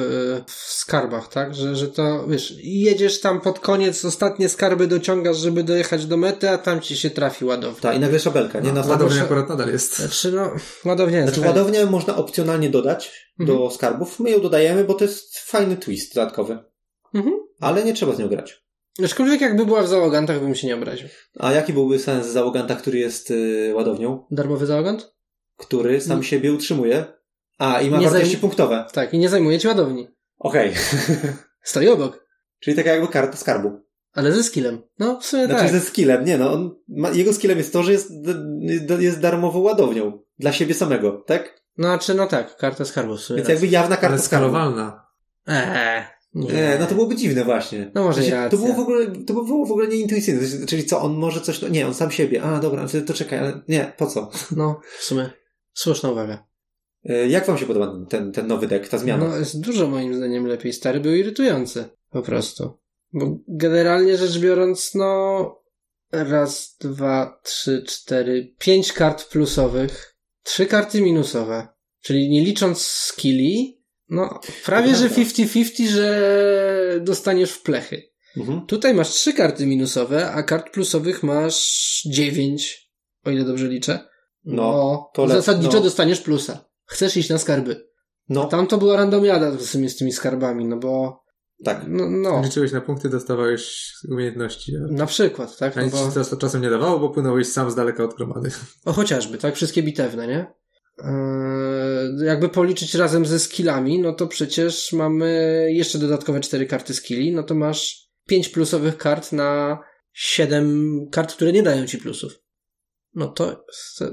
w 0.47 0.51
skarbach, 0.51 1.27
tak? 1.27 1.55
Że, 1.55 1.75
że 1.75 1.87
to, 1.87 2.27
wiesz, 2.27 2.53
jedziesz 2.63 3.19
tam 3.21 3.41
pod 3.41 3.59
koniec, 3.59 4.05
ostatnie 4.05 4.49
skarby 4.49 4.87
dociągasz, 4.87 5.37
żeby 5.37 5.63
dojechać 5.63 6.05
do 6.05 6.17
mety, 6.17 6.49
a 6.49 6.57
tam 6.57 6.81
ci 6.81 6.97
się 6.97 7.09
trafi 7.09 7.45
ładownia. 7.45 7.81
Ta, 7.81 7.93
i 7.93 7.99
nagle 7.99 8.19
szabelka, 8.19 8.59
nie? 8.59 8.71
Na 8.73 8.85
Ładownia 8.85 9.21
akurat 9.23 9.49
nadal 9.49 9.69
jest. 9.69 9.97
Znaczy, 9.97 10.31
no, 10.31 10.51
ładownia 10.85 11.17
jest 11.17 11.27
Znaczy 11.33 11.41
fajna. 11.47 11.59
ładownię 11.61 11.85
można 11.85 12.15
opcjonalnie 12.15 12.69
dodać 12.69 13.31
Mhm. 13.39 13.57
do 13.59 13.69
skarbów. 13.71 14.19
My 14.19 14.29
ją 14.31 14.39
dodajemy, 14.41 14.83
bo 14.83 14.93
to 14.93 15.03
jest 15.05 15.37
fajny 15.39 15.77
twist 15.77 16.15
dodatkowy. 16.15 16.57
Mhm. 17.13 17.35
Ale 17.59 17.83
nie 17.83 17.93
trzeba 17.93 18.15
z 18.15 18.19
nią 18.19 18.27
grać. 18.27 18.63
Aczkolwiek 19.05 19.41
jakby 19.41 19.65
była 19.65 19.83
w 19.83 19.87
załogantach, 19.87 20.39
bym 20.39 20.55
się 20.55 20.67
nie 20.67 20.75
obraził. 20.75 21.07
A 21.39 21.51
jaki 21.53 21.73
byłby 21.73 21.99
sens 21.99 22.27
załoganta, 22.27 22.75
który 22.75 22.99
jest 22.99 23.31
y, 23.31 23.71
ładownią? 23.75 24.25
Darmowy 24.31 24.65
załogant? 24.65 25.13
Który 25.57 26.01
sam 26.01 26.23
siebie 26.23 26.53
utrzymuje? 26.53 27.05
A, 27.61 27.81
i 27.81 27.89
ma 27.89 27.97
Nie 27.97 28.09
wartości 28.09 28.37
zajm- 28.37 28.39
punktowe. 28.41 28.85
Tak, 28.93 29.13
i 29.13 29.17
nie 29.19 29.29
zajmuje 29.29 29.59
ci 29.59 29.67
ładowni. 29.67 30.07
Okej. 30.39 30.73
Stoi 31.63 31.87
obok. 31.87 32.25
Czyli 32.59 32.75
taka 32.75 32.89
jakby 32.89 33.07
karta 33.07 33.37
skarbu. 33.37 33.81
Ale 34.13 34.31
ze 34.31 34.43
skillem. 34.43 34.81
No, 34.99 35.19
w 35.19 35.25
sumie 35.25 35.45
Znaczy 35.45 35.61
tak. 35.61 35.71
ze 35.71 35.79
skillem. 35.79 36.25
Nie 36.25 36.37
no, 36.37 36.53
on 36.53 36.75
ma, 36.87 37.09
jego 37.09 37.33
skillem 37.33 37.57
jest 37.57 37.73
to, 37.73 37.83
że 37.83 37.91
jest, 37.91 38.11
jest 38.99 39.19
darmową 39.19 39.59
ładownią. 39.59 40.21
Dla 40.39 40.51
siebie 40.51 40.73
samego, 40.73 41.23
tak? 41.27 41.61
Znaczy, 41.77 42.13
no 42.13 42.27
tak, 42.27 42.57
karta 42.57 42.85
skarbu 42.85 43.17
w 43.17 43.21
sumie. 43.21 43.37
Więc 43.37 43.49
jakby 43.49 43.67
jawna 43.67 43.95
karta 43.97 44.07
Ale 44.13 44.19
skarbu. 44.21 44.47
skalowalna. 44.47 45.05
Eee, 45.47 46.03
nie. 46.33 46.53
Nie, 46.53 46.77
no 46.79 46.85
to 46.85 46.95
byłoby 46.95 47.15
dziwne 47.15 47.43
właśnie. 47.43 47.91
No 47.95 48.03
może 48.03 48.23
i 48.23 48.31
To 48.51 48.57
było 48.57 48.73
w 48.73 48.79
ogóle, 48.79 49.07
to 49.27 49.33
było 49.33 49.65
w 49.65 49.71
ogóle 49.71 49.87
nieintuicyjne. 49.87 50.65
Czyli 50.67 50.85
co, 50.85 51.01
on 51.01 51.13
może 51.13 51.41
coś, 51.41 51.61
no 51.61 51.67
nie, 51.67 51.87
on 51.87 51.93
sam 51.93 52.11
siebie. 52.11 52.43
A, 52.43 52.59
dobra, 52.59 52.87
to, 52.87 53.01
to 53.01 53.13
czekaj, 53.13 53.39
ale 53.39 53.61
nie, 53.67 53.93
po 53.97 54.07
co? 54.07 54.31
No, 54.55 54.79
w 54.99 55.03
sumie. 55.03 55.29
Słuszna 55.73 56.09
uwaga. 56.11 56.50
E, 57.05 57.27
Jak 57.27 57.45
wam 57.45 57.57
się 57.57 57.65
podoba 57.65 58.05
ten, 58.09 58.31
ten 58.31 58.47
nowy 58.47 58.67
deck, 58.67 58.89
ta 58.89 58.97
zmiana? 58.97 59.27
No, 59.27 59.37
jest 59.37 59.61
dużo 59.61 59.87
moim 59.87 60.13
zdaniem 60.15 60.47
lepiej. 60.47 60.73
Stary 60.73 60.99
był 60.99 61.15
irytujący. 61.15 61.85
Po 62.09 62.21
prostu. 62.21 62.77
Bo 63.13 63.37
generalnie 63.47 64.17
rzecz 64.17 64.39
biorąc, 64.39 64.95
no 64.95 65.61
raz, 66.11 66.75
dwa, 66.81 67.39
trzy, 67.43 67.83
cztery, 67.87 68.55
pięć 68.59 68.93
kart 68.93 69.29
plusowych, 69.29 70.15
trzy 70.43 70.65
karty 70.65 71.01
minusowe. 71.01 71.67
Czyli 72.01 72.29
nie 72.29 72.41
licząc 72.41 72.81
skilli, 72.81 73.81
no 74.09 74.39
prawie 74.65 74.95
że 74.95 75.09
50-50, 75.09 75.87
że 75.87 76.99
dostaniesz 77.01 77.51
w 77.51 77.61
plechy. 77.61 78.01
Mhm. 78.37 78.65
Tutaj 78.65 78.93
masz 78.93 79.09
trzy 79.09 79.33
karty 79.33 79.65
minusowe, 79.65 80.31
a 80.31 80.43
kart 80.43 80.69
plusowych 80.73 81.23
masz 81.23 82.01
dziewięć, 82.05 82.91
o 83.25 83.31
ile 83.31 83.43
dobrze 83.45 83.67
liczę. 83.67 83.99
No, 84.45 85.09
to 85.13 85.23
lep- 85.25 85.33
zasadniczo 85.33 85.77
no. 85.77 85.83
dostaniesz 85.83 86.21
plusa. 86.21 86.70
Chcesz 86.91 87.17
iść 87.17 87.29
na 87.29 87.37
skarby. 87.37 87.87
No, 88.29 88.45
Tam 88.45 88.67
to 88.67 88.77
była 88.77 88.95
randomiada 88.97 89.51
w 89.51 89.61
sumie 89.61 89.89
z 89.89 89.95
tymi 89.97 90.11
skarbami, 90.11 90.65
no 90.65 90.77
bo 90.77 91.21
tak. 91.65 91.81
no, 91.87 92.09
no 92.09 92.41
Liczyłeś 92.43 92.71
na 92.71 92.81
punkty, 92.81 93.09
dostawałeś 93.09 93.93
umiejętności. 94.11 94.73
a- 94.77 94.93
na 94.93 95.05
przykład, 95.05 95.57
tak? 95.57 95.77
A 95.77 95.79
No 95.79 95.85
nic 95.85 95.95
ci 95.95 96.19
bo, 96.19 96.25
to 96.25 96.37
czasem 96.37 96.61
nie 96.61 96.69
dawało, 96.69 96.99
bo 96.99 97.09
płynąłeś 97.09 97.47
sam 97.47 97.71
z 97.71 97.75
daleka 97.75 98.03
od 98.03 98.15
gromady. 98.15 98.51
o 98.85 98.93
chociażby, 98.93 99.37
tak? 99.37 99.55
Wszystkie 99.55 99.83
bitewne, 99.83 100.27
nie? 100.27 100.45
Eee, 101.03 102.25
jakby 102.25 102.49
policzyć 102.49 102.95
razem 102.95 103.25
ze 103.25 103.39
skillami, 103.39 103.99
no 103.99 104.13
to 104.13 104.27
przecież 104.27 104.93
mamy 104.93 105.67
jeszcze 105.71 105.99
dodatkowe 105.99 106.39
cztery 106.39 106.65
karty 106.65 106.93
skilli, 106.93 107.31
no 107.31 107.43
to 107.43 107.55
masz 107.55 108.09
pięć 108.27 108.49
plusowych 108.49 108.97
kart 108.97 109.31
na 109.31 109.79
siedem 110.13 110.97
kart, 111.11 111.33
które 111.35 111.51
nie 111.51 111.63
dają 111.63 111.85
ci 111.85 111.97
plusów. 111.97 112.31
No 113.15 113.27
to 113.27 113.65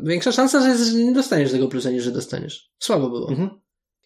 większa 0.02 0.32
szansa, 0.32 0.76
że, 0.76 0.84
że 0.84 0.92
nie 0.92 1.12
dostaniesz 1.12 1.50
tego 1.52 1.68
plusa, 1.68 1.90
niż 1.90 2.04
że 2.04 2.10
dostaniesz. 2.12 2.70
Słabo 2.78 3.10
było. 3.10 3.28
Mhm. 3.30 3.50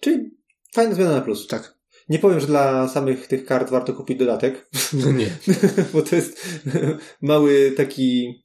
Czyli 0.00 0.30
fajna 0.74 0.94
zmiana 0.94 1.12
na 1.12 1.20
plus. 1.20 1.46
Tak. 1.46 1.78
Nie 2.08 2.18
powiem, 2.18 2.40
że 2.40 2.46
dla 2.46 2.88
samych 2.88 3.26
tych 3.26 3.44
kart 3.44 3.70
warto 3.70 3.92
kupić 3.94 4.18
dodatek, 4.18 4.68
No 4.92 5.12
nie. 5.12 5.26
bo 5.92 6.02
to 6.02 6.16
jest 6.16 6.58
mały 7.22 7.72
taki 7.76 8.42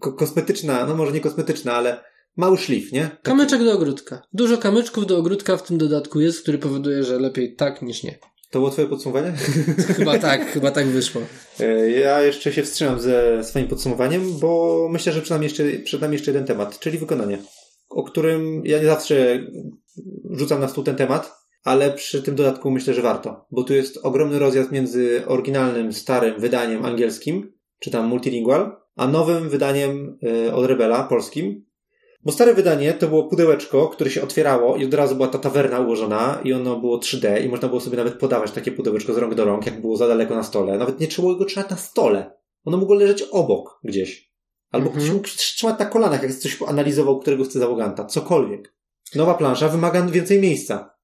ko- 0.00 0.12
kosmetyczna, 0.12 0.86
no 0.86 0.96
może 0.96 1.12
nie 1.12 1.20
kosmetyczna, 1.20 1.72
ale 1.72 2.04
mały 2.36 2.58
szlif, 2.58 2.92
nie? 2.92 3.02
Taki- 3.02 3.22
Kamyczek 3.22 3.64
do 3.64 3.72
ogródka. 3.72 4.22
Dużo 4.32 4.58
kamyczków 4.58 5.06
do 5.06 5.18
ogródka 5.18 5.56
w 5.56 5.62
tym 5.62 5.78
dodatku 5.78 6.20
jest, 6.20 6.42
który 6.42 6.58
powoduje, 6.58 7.02
że 7.04 7.18
lepiej 7.18 7.54
tak 7.56 7.82
niż 7.82 8.02
nie. 8.02 8.18
To 8.54 8.58
było 8.58 8.70
twoje 8.70 8.88
podsumowanie? 8.88 9.32
Chyba 9.96 10.18
tak, 10.18 10.46
chyba 10.46 10.70
tak 10.70 10.86
wyszło. 10.86 11.22
E, 11.60 11.90
Ja 11.90 12.22
jeszcze 12.22 12.52
się 12.52 12.62
wstrzymam 12.62 13.00
ze 13.00 13.44
swoim 13.44 13.68
podsumowaniem, 13.68 14.38
bo 14.40 14.88
myślę, 14.90 15.12
że 15.12 15.20
przed 15.20 15.30
nami 15.30 15.44
jeszcze, 15.44 15.64
przed 15.84 16.00
nami 16.00 16.12
jeszcze 16.12 16.30
jeden 16.30 16.44
temat, 16.46 16.78
czyli 16.78 16.98
wykonanie, 16.98 17.38
o 17.90 18.02
którym 18.02 18.62
ja 18.64 18.78
nie 18.78 18.86
zawsze 18.86 19.46
rzucam 20.30 20.60
na 20.60 20.68
stół 20.68 20.84
ten 20.84 20.96
temat, 20.96 21.32
ale 21.64 21.90
przy 21.90 22.22
tym 22.22 22.34
dodatku 22.34 22.70
myślę, 22.70 22.94
że 22.94 23.02
warto, 23.02 23.46
bo 23.50 23.64
tu 23.64 23.74
jest 23.74 23.98
ogromny 24.02 24.38
rozjazd 24.38 24.72
między 24.72 25.22
oryginalnym, 25.26 25.92
starym 25.92 26.40
wydaniem 26.40 26.84
angielskim, 26.84 27.52
czy 27.80 27.90
tam 27.90 28.06
multilingual, 28.06 28.76
a 28.96 29.08
nowym 29.08 29.48
wydaniem 29.48 30.18
e, 30.46 30.54
od 30.54 30.66
Rebela, 30.66 31.02
polskim. 31.04 31.64
Bo 32.24 32.32
stare 32.32 32.54
wydanie 32.54 32.92
to 32.92 33.08
było 33.08 33.28
pudełeczko, 33.28 33.88
które 33.88 34.10
się 34.10 34.22
otwierało 34.22 34.76
i 34.76 34.84
od 34.84 34.94
razu 34.94 35.14
była 35.14 35.28
ta 35.28 35.38
tawerna 35.38 35.80
ułożona 35.80 36.40
i 36.44 36.52
ono 36.52 36.80
było 36.80 36.98
3D 36.98 37.44
i 37.44 37.48
można 37.48 37.68
było 37.68 37.80
sobie 37.80 37.96
nawet 37.96 38.14
podawać 38.14 38.50
takie 38.50 38.72
pudełeczko 38.72 39.14
z 39.14 39.18
rąk 39.18 39.34
do 39.34 39.44
rąk, 39.44 39.66
jak 39.66 39.80
było 39.80 39.96
za 39.96 40.08
daleko 40.08 40.34
na 40.34 40.42
stole. 40.42 40.78
Nawet 40.78 41.00
nie 41.00 41.08
trzeba 41.08 41.34
go 41.34 41.44
trzymać 41.44 41.70
na 41.70 41.76
stole. 41.76 42.36
Ono 42.64 42.76
mogło 42.76 42.94
leżeć 42.94 43.22
obok 43.22 43.80
gdzieś. 43.84 44.34
Albo 44.70 44.86
Mhm. 44.86 45.04
ktoś 45.04 45.14
mógł 45.14 45.28
trzymać 45.28 45.78
na 45.78 45.86
kolanach, 45.86 46.22
jak 46.22 46.34
coś 46.34 46.62
analizował, 46.62 47.20
którego 47.20 47.44
chce 47.44 47.58
załoganta. 47.58 48.04
Cokolwiek. 48.04 48.74
Nowa 49.14 49.34
plansza 49.34 49.68
wymaga 49.68 50.02
więcej 50.02 50.40
miejsca. 50.40 50.94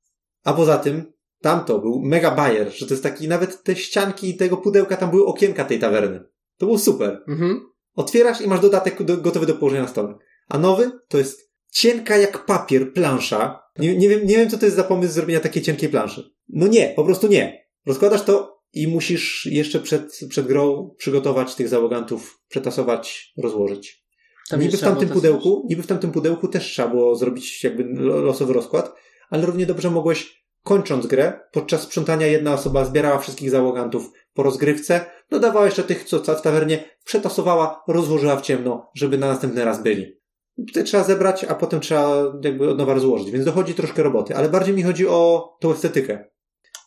A 0.44 0.52
poza 0.52 0.78
tym, 0.78 1.12
tamto 1.42 1.78
był 1.78 2.00
mega 2.02 2.30
bajer, 2.30 2.72
że 2.72 2.86
to 2.86 2.94
jest 2.94 3.02
taki, 3.02 3.28
nawet 3.28 3.62
te 3.62 3.76
ścianki 3.76 4.36
tego 4.36 4.56
pudełka, 4.56 4.96
tam 4.96 5.10
były 5.10 5.26
okienka 5.26 5.64
tej 5.64 5.78
tawerny. 5.78 6.20
To 6.58 6.66
było 6.66 6.78
super. 6.78 7.24
Mhm. 7.28 7.60
Otwierasz 7.94 8.40
i 8.40 8.48
masz 8.48 8.60
dodatek 8.60 9.02
do, 9.02 9.16
gotowy 9.16 9.46
do 9.46 9.54
położenia 9.54 9.82
na 9.82 9.88
stole. 9.88 10.14
A 10.50 10.58
nowy 10.58 10.90
to 11.08 11.18
jest 11.18 11.50
cienka 11.72 12.16
jak 12.16 12.46
papier 12.46 12.92
plansza. 12.92 13.62
Nie, 13.78 13.96
nie, 13.96 14.08
wiem, 14.08 14.26
nie 14.26 14.36
wiem, 14.36 14.50
co 14.50 14.58
to 14.58 14.64
jest 14.64 14.76
za 14.76 14.84
pomysł 14.84 15.12
zrobienia 15.12 15.40
takiej 15.40 15.62
cienkiej 15.62 15.88
planszy. 15.88 16.30
No 16.48 16.66
nie, 16.66 16.92
po 16.96 17.04
prostu 17.04 17.26
nie. 17.28 17.66
Rozkładasz 17.86 18.22
to 18.22 18.60
i 18.72 18.88
musisz 18.88 19.46
jeszcze 19.50 19.80
przed, 19.80 20.20
przed 20.28 20.46
grą 20.46 20.94
przygotować 20.98 21.54
tych 21.54 21.68
załogantów, 21.68 22.40
przetasować, 22.48 23.32
rozłożyć. 23.42 24.04
Tam 24.50 24.60
niby 24.60 24.76
w 24.76 24.80
tamtym 24.80 25.08
pudełku, 25.08 25.66
niby 25.70 25.82
w 25.82 25.86
tamtym 25.86 26.12
pudełku 26.12 26.48
też 26.48 26.64
trzeba 26.64 26.88
było 26.88 27.16
zrobić 27.16 27.64
jakby 27.64 27.84
lo- 27.84 28.20
losowy 28.22 28.52
rozkład, 28.52 28.94
ale 29.30 29.46
równie 29.46 29.66
dobrze 29.66 29.90
mogłeś, 29.90 30.44
kończąc 30.62 31.06
grę, 31.06 31.40
podczas 31.52 31.82
sprzątania 31.82 32.26
jedna 32.26 32.54
osoba 32.54 32.84
zbierała 32.84 33.18
wszystkich 33.18 33.50
załogantów 33.50 34.10
po 34.34 34.42
rozgrywce, 34.42 35.04
dodawała 35.30 35.66
jeszcze 35.66 35.82
tych, 35.84 36.04
co 36.04 36.18
w 36.36 36.42
tawernie, 36.42 36.84
przetasowała, 37.04 37.82
rozłożyła 37.88 38.36
w 38.36 38.42
ciemno, 38.42 38.90
żeby 38.94 39.18
na 39.18 39.26
następny 39.28 39.64
raz 39.64 39.82
byli. 39.82 40.19
Tutaj 40.66 40.84
trzeba 40.84 41.04
zebrać, 41.04 41.44
a 41.44 41.54
potem 41.54 41.80
trzeba 41.80 42.32
jakby 42.44 42.68
od 42.68 42.78
nowa 42.78 42.94
rozłożyć, 42.94 43.30
więc 43.30 43.44
dochodzi 43.44 43.74
troszkę 43.74 44.02
roboty, 44.02 44.36
ale 44.36 44.48
bardziej 44.48 44.74
mi 44.74 44.82
chodzi 44.82 45.08
o 45.08 45.48
tą 45.60 45.72
estetykę. 45.72 46.24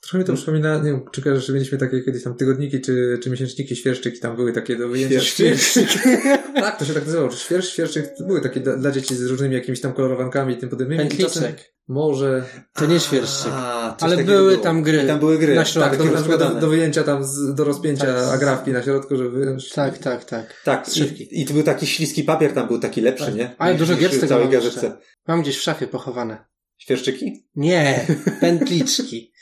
Trochę 0.01 0.17
mi 0.17 0.25
to 0.25 0.33
przypomina, 0.33 0.77
nie 0.77 0.91
wiem, 0.91 1.01
czy 1.11 1.21
kojarzysz, 1.21 1.45
że 1.45 1.53
mieliśmy 1.53 1.77
takie 1.77 2.01
kiedyś 2.01 2.23
tam 2.23 2.35
tygodniki, 2.35 2.81
czy, 2.81 3.19
czy 3.23 3.29
miesięczniki, 3.29 3.75
świerszczyki, 3.75 4.19
tam 4.19 4.35
były 4.35 4.53
takie 4.53 4.75
do 4.75 4.89
wyjęcia. 4.89 5.19
Świerszczyk. 5.19 5.87
tak, 6.55 6.79
to 6.79 6.85
się 6.85 6.93
tak 6.93 7.05
nazywało. 7.05 7.31
Świersz, 7.31 7.69
świerszczyk, 7.69 8.05
to 8.17 8.23
były 8.23 8.41
takie 8.41 8.59
dla, 8.59 8.77
dla 8.77 8.91
dzieci 8.91 9.15
z 9.15 9.25
różnymi 9.25 9.55
jakimiś 9.55 9.81
tam 9.81 9.93
kolorowankami 9.93 10.53
i 10.53 10.57
tym 10.57 10.69
podobnymi. 10.69 11.05
I 11.05 11.17
czasem 11.17 11.53
Może... 11.87 12.43
To 12.73 12.85
nie 12.85 12.99
świerszczyk. 12.99 13.51
A, 13.55 13.97
Ale 13.99 14.17
były 14.17 14.51
było. 14.51 14.63
tam 14.63 14.83
gry. 14.83 15.03
I 15.03 15.07
tam 15.07 15.19
były 15.19 15.37
gry. 15.37 15.55
Na 15.55 15.65
środku. 15.65 15.89
Tak, 15.89 15.99
takie 15.99 16.09
to 16.09 16.15
na 16.15 16.21
przykład 16.21 16.53
do, 16.53 16.59
do 16.59 16.67
wyjęcia 16.67 17.03
tam, 17.03 17.23
z, 17.23 17.55
do 17.55 17.63
rozpięcia 17.63 18.05
Tak. 18.05 18.33
agrafki 18.33 18.71
na 18.71 18.83
środku, 18.83 19.15
żeby... 19.15 19.57
Tak, 19.75 19.97
tak, 19.97 20.25
tak. 20.25 20.61
Tak, 20.63 20.89
Szybki. 20.89 21.23
i, 21.23 21.41
i 21.41 21.45
to 21.45 21.53
był 21.53 21.63
taki 21.63 21.87
śliski 21.87 22.23
papier, 22.23 22.53
tam 22.53 22.67
był 22.67 22.79
taki 22.79 23.01
lepszy, 23.01 23.25
Tak. 23.25 23.35
nie? 23.35 23.55
Ale 23.57 23.75
dużo 23.75 23.95
gier 23.95 24.11
z 24.11 24.15
tego 24.15 24.27
całej 24.27 24.45
mam 24.45 24.53
gazetce. 24.53 24.97
Mam 25.27 25.41
gdzieś 25.41 25.57
w 25.57 25.61
szafie 25.61 25.87
pochowane. 25.87 26.45
Świerszczyki? 26.77 27.47
Nie, 27.55 28.05
pętliczki. 28.41 29.33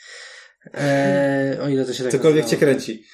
Eee, 0.74 1.58
o 1.60 1.68
ile 1.68 1.84
to 1.84 1.92
się 1.92 2.02
tak 2.02 2.12
Cokolwiek 2.12 2.46
cię 2.46 2.56
kręci. 2.56 3.04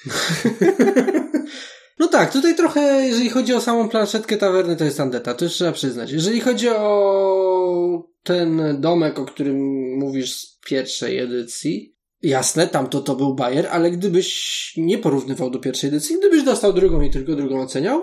No 1.99 2.07
tak, 2.07 2.33
tutaj 2.33 2.55
trochę, 2.55 3.07
jeżeli 3.07 3.29
chodzi 3.29 3.53
o 3.53 3.61
samą 3.61 3.89
planszetkę 3.89 4.37
tawerny, 4.37 4.75
to 4.75 4.83
jest 4.85 4.97
tandeta, 4.97 5.33
to 5.33 5.45
już 5.45 5.53
trzeba 5.53 5.71
przyznać. 5.71 6.11
Jeżeli 6.11 6.41
chodzi 6.41 6.69
o 6.69 8.09
ten 8.23 8.81
domek, 8.81 9.19
o 9.19 9.25
którym 9.25 9.57
mówisz 9.97 10.35
z 10.35 10.59
pierwszej 10.65 11.19
edycji, 11.19 11.95
jasne, 12.21 12.67
tamto 12.67 13.01
to 13.01 13.15
był 13.15 13.35
bajer, 13.35 13.67
ale 13.71 13.91
gdybyś 13.91 14.73
nie 14.77 14.97
porównywał 14.97 15.49
do 15.49 15.59
pierwszej 15.59 15.87
edycji, 15.87 16.17
gdybyś 16.19 16.43
dostał 16.43 16.73
drugą 16.73 17.01
i 17.01 17.09
tylko 17.11 17.35
drugą 17.35 17.61
oceniał, 17.61 18.01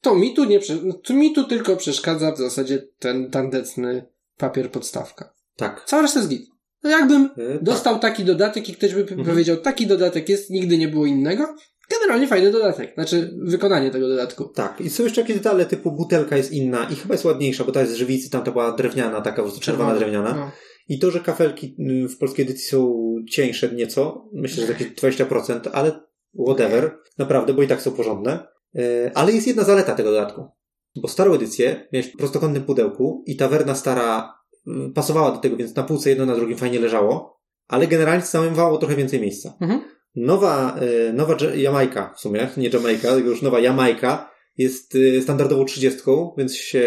to 0.00 0.14
mi 0.14 0.34
tu 0.34 0.44
nie, 0.44 0.60
to 1.04 1.14
mi 1.14 1.32
tu 1.32 1.44
tylko 1.44 1.76
przeszkadza 1.76 2.32
w 2.32 2.38
zasadzie 2.38 2.88
ten 2.98 3.30
tandetny 3.30 4.06
papier 4.36 4.70
podstawka. 4.70 5.34
Tak. 5.56 5.84
Cała 5.86 6.02
reszta 6.02 6.18
jest 6.18 6.30
git. 6.30 6.46
No 6.82 6.90
jakbym 6.90 7.24
E, 7.24 7.58
dostał 7.62 7.98
taki 7.98 8.24
dodatek 8.24 8.68
i 8.68 8.72
ktoś 8.74 8.94
by 8.94 9.00
Mhm. 9.00 9.24
powiedział, 9.24 9.56
taki 9.56 9.86
dodatek 9.86 10.28
jest, 10.28 10.50
nigdy 10.50 10.78
nie 10.78 10.88
było 10.88 11.06
innego. 11.06 11.56
Generalnie 11.90 12.28
fajny 12.28 12.50
dodatek. 12.50 12.94
Znaczy, 12.94 13.38
wykonanie 13.42 13.90
tego 13.90 14.08
dodatku. 14.08 14.44
Tak. 14.44 14.80
I 14.80 14.90
są 14.90 15.04
jeszcze 15.04 15.20
jakieś 15.20 15.36
detale, 15.36 15.66
typu 15.66 15.92
butelka 15.92 16.36
jest 16.36 16.52
inna 16.52 16.88
i 16.90 16.94
chyba 16.96 17.14
jest 17.14 17.24
ładniejsza, 17.24 17.64
bo 17.64 17.72
ta 17.72 17.80
jest 17.80 17.92
z 17.92 17.96
żywicy, 17.96 18.30
tamta 18.30 18.52
była 18.52 18.72
drewniana, 18.72 19.20
taka 19.20 19.36
po 19.36 19.42
prostu 19.42 19.60
czerwona 19.60 19.94
drewniana. 19.94 20.34
No. 20.34 20.50
I 20.88 20.98
to, 20.98 21.10
że 21.10 21.20
kafelki 21.20 21.76
y, 22.04 22.08
w 22.08 22.18
polskiej 22.18 22.44
edycji 22.44 22.64
są 22.68 23.14
cieńsze 23.30 23.72
nieco, 23.74 24.28
myślę, 24.32 24.66
że 24.66 24.72
jakieś 24.72 24.88
20%, 24.88 25.70
ale 25.72 26.00
whatever, 26.46 26.98
naprawdę, 27.18 27.54
bo 27.54 27.62
i 27.62 27.68
tak 27.68 27.82
są 27.82 27.90
porządne. 27.90 28.46
Y, 28.78 29.10
Ale 29.14 29.32
jest 29.32 29.46
jedna 29.46 29.64
zaleta 29.64 29.94
tego 29.94 30.10
dodatku. 30.10 30.48
Bo 30.96 31.08
starą 31.08 31.34
edycję 31.34 31.88
miałeś 31.92 32.06
w 32.12 32.16
prostokątnym 32.16 32.64
pudełku 32.64 33.24
i 33.26 33.36
tawerna 33.36 33.74
stara 33.74 34.34
y, 34.66 34.92
pasowała 34.94 35.30
do 35.30 35.38
tego, 35.38 35.56
więc 35.56 35.74
na 35.74 35.82
półce 35.82 36.10
jedno 36.10 36.26
na 36.26 36.34
drugim 36.34 36.58
fajnie 36.58 36.80
leżało, 36.80 37.40
ale 37.68 37.86
generalnie 37.86 38.24
zajmowało 38.24 38.78
trochę 38.78 38.96
więcej 38.96 39.20
miejsca. 39.20 39.56
Mhm. 39.60 39.97
Nowa, 40.18 40.80
y, 40.82 41.12
nowa 41.12 41.36
Jamajka 41.56 42.14
w 42.16 42.20
sumie, 42.20 42.48
nie 42.56 42.68
Jamajka, 42.68 43.14
tylko 43.14 43.30
już 43.30 43.42
nowa 43.42 43.60
Jamajka 43.60 44.30
jest 44.56 44.94
y, 44.94 45.22
standardową 45.22 45.64
30, 45.64 46.00
więc 46.38 46.56
się 46.56 46.82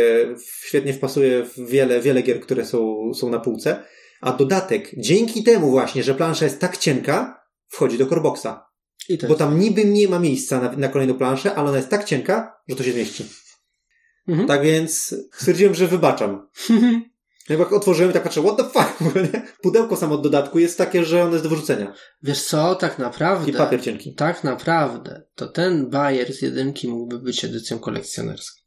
świetnie 0.64 0.94
wpasuje 0.94 1.46
w 1.46 1.70
wiele, 1.70 2.02
wiele 2.02 2.22
gier, 2.22 2.42
które 2.42 2.66
są, 2.66 3.12
są 3.14 3.30
na 3.30 3.40
półce. 3.40 3.84
A 4.22 4.32
dodatek, 4.32 4.92
dzięki 4.98 5.44
temu 5.44 5.70
właśnie, 5.70 6.04
że 6.04 6.16
plansza 6.16 6.46
jest 6.46 6.60
tak 6.60 6.78
cienka, 6.78 7.42
wchodzi 7.68 7.98
do 7.98 8.06
Coreboxa. 8.06 8.66
I 9.10 9.18
to 9.18 9.28
Bo 9.28 9.36
tam 9.36 9.60
niby 9.60 9.86
nie 9.86 10.08
ma 10.08 10.20
miejsca 10.20 10.62
na, 10.62 10.72
na 10.72 10.88
kolejną 10.88 11.14
planszę, 11.14 11.56
ale 11.56 11.70
ona 11.70 11.78
jest 11.78 11.90
tak 11.90 12.06
cienka, 12.06 12.56
że 12.68 12.76
to 12.76 12.84
się 12.84 12.92
zmieści. 12.92 13.26
Mhm. 14.28 14.48
Tak 14.48 14.64
więc 14.64 15.16
stwierdziłem, 15.34 15.76
że 15.76 15.88
wybaczam. 15.88 16.48
Jak 17.60 17.74
otworzyłem, 17.74 18.14
tak 18.14 18.24
patrzę, 18.24 18.42
what 18.44 18.58
the 18.58 18.64
fuck? 18.64 19.16
nie? 19.16 19.42
Pudełko 19.62 19.96
samo 19.98 20.16
od 20.16 20.24
dodatku 20.24 20.60
jest 20.60 20.78
takie, 20.78 21.06
że 21.06 21.24
ono 21.24 21.32
jest 21.32 21.44
do 21.44 21.50
wyrzucenia. 21.50 21.94
Wiesz 22.24 22.44
co, 22.44 22.76
tak 22.76 23.00
naprawdę. 23.00 23.52
I 23.52 23.54
papier 23.54 23.82
cienki. 23.82 24.16
Tak 24.16 24.44
naprawdę, 24.44 25.24
to 25.36 25.48
ten 25.48 25.90
Bayer 25.90 26.34
z 26.34 26.42
jedynki 26.42 26.88
mógłby 26.88 27.20
być 27.20 27.46
edycją 27.46 27.80
kolekcjonerską. 27.80 28.62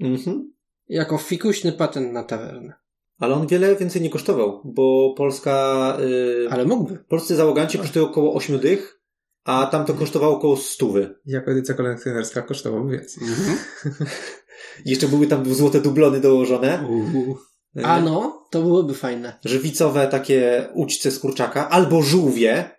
Mhm. 0.00 0.52
Jako 0.88 1.18
fikuśny 1.18 1.72
patent 1.72 2.12
na 2.12 2.24
tawernę. 2.24 2.72
Ale 3.18 3.34
on 3.34 3.46
wiele 3.46 3.76
więcej 3.76 4.02
nie 4.02 4.10
kosztował, 4.10 4.62
bo 4.64 5.14
polska, 5.16 5.96
yy, 6.00 6.48
Ale 6.50 6.64
mógłby. 6.64 7.04
polscy 7.08 7.36
załoganci 7.36 7.78
kosztują 7.78 8.04
około 8.04 8.34
8 8.34 8.58
dych, 8.58 9.00
a 9.44 9.66
tam 9.66 9.84
to 9.84 9.94
kosztowało 9.94 10.36
około 10.36 10.56
stówy. 10.56 11.14
Jako 11.26 11.50
edycja 11.50 11.74
kolekcjonerska 11.74 12.42
kosztowałaby 12.42 12.92
więcej. 12.92 13.24
Jeszcze 14.86 15.08
były 15.08 15.26
tam 15.26 15.54
złote 15.54 15.80
dublony 15.80 16.20
dołożone. 16.20 16.88
A 17.84 18.00
no, 18.00 18.46
to 18.50 18.62
byłoby 18.62 18.94
fajne. 18.94 19.38
Żywicowe 19.44 20.06
takie 20.08 20.68
ućce 20.74 21.10
z 21.10 21.18
kurczaka, 21.18 21.68
albo 21.68 22.02
żółwie. 22.02 22.70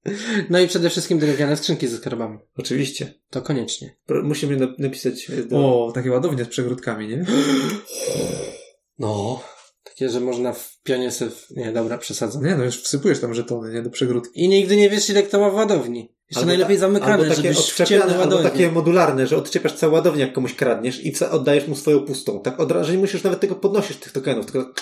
No 0.50 0.60
i 0.60 0.68
przede 0.68 0.90
wszystkim 0.90 1.18
drewniane 1.18 1.56
skrzynki 1.56 1.88
ze 1.88 1.96
skarbami. 1.96 2.38
Oczywiście. 2.58 3.14
To 3.30 3.42
koniecznie. 3.42 3.96
Pro- 4.06 4.22
Musimy 4.22 4.56
nap- 4.56 4.78
napisać 4.78 5.30
do... 5.48 5.56
O, 5.86 5.92
takie 5.92 6.10
ładownie 6.10 6.44
z 6.44 6.48
przegródkami, 6.48 7.08
nie? 7.08 7.24
No. 8.98 9.42
Takie, 9.88 10.08
że 10.08 10.20
można 10.20 10.52
w 10.52 10.78
pionie 10.82 11.10
sobie... 11.10 11.30
Nie, 11.50 11.72
dobra, 11.72 11.98
przesadzam. 11.98 12.44
Nie, 12.44 12.56
no 12.56 12.64
już 12.64 12.82
wsypujesz 12.82 13.20
tam 13.20 13.34
żetony, 13.34 13.72
nie? 13.72 13.82
Do 13.82 13.90
przegródki. 13.90 14.44
I 14.44 14.48
nigdy 14.48 14.76
nie 14.76 14.90
wiesz, 14.90 15.10
ile 15.10 15.22
kto 15.22 15.40
ma 15.40 15.50
w 15.50 15.54
ładowni. 15.54 16.16
Jeszcze 16.30 16.40
Albo 16.40 16.46
najlepiej 16.48 16.78
zamykane, 16.78 17.12
albo 17.12 17.24
takie 17.24 17.42
żebyś 17.42 17.56
w 17.56 17.60
odczepiane, 17.60 18.02
ciemny 18.04 18.22
albo 18.22 18.38
takie 18.42 18.70
modularne, 18.72 19.26
że 19.26 19.36
odczepiasz 19.36 19.72
całą 19.72 19.92
ładownię, 19.92 20.20
jak 20.24 20.32
komuś 20.32 20.54
kradniesz 20.54 21.04
i 21.04 21.12
oddajesz 21.30 21.68
mu 21.68 21.76
swoją 21.76 22.00
pustą. 22.00 22.40
Tak 22.40 22.60
od 22.60 22.72
razu, 22.72 22.92
nie 22.92 22.98
musisz 22.98 23.22
nawet 23.22 23.40
tego 23.40 23.54
podnosić, 23.54 23.96
tych 23.96 24.12
tokenów, 24.12 24.46
tylko 24.46 24.72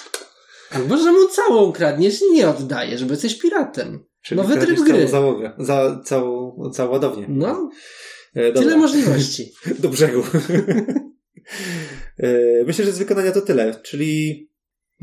Albo, 0.71 0.97
że 0.97 1.13
mu 1.13 1.29
całą 1.29 1.73
kradniesz 1.73 2.23
i 2.23 2.33
nie 2.33 2.49
oddajesz, 2.49 3.05
bo 3.05 3.11
jesteś 3.11 3.35
piratem. 3.39 4.05
czyli 4.23 4.41
Nowy 4.41 4.57
tryb 4.57 4.81
gry. 4.81 4.97
całą 4.97 5.09
załogę, 5.09 5.53
za, 5.59 6.01
całą, 6.05 6.57
całą 6.75 6.91
ładownię. 6.91 7.27
No, 7.29 7.71
E, 8.35 8.53
tyle 8.53 8.77
możliwości. 8.77 9.53
Do 9.83 9.89
brzegu. 9.89 10.23
E, 12.19 12.65
Myślę, 12.67 12.85
że 12.85 12.93
z 12.93 12.99
wykonania 12.99 13.33
to 13.33 13.41
tyle, 13.41 13.75
czyli 13.83 14.49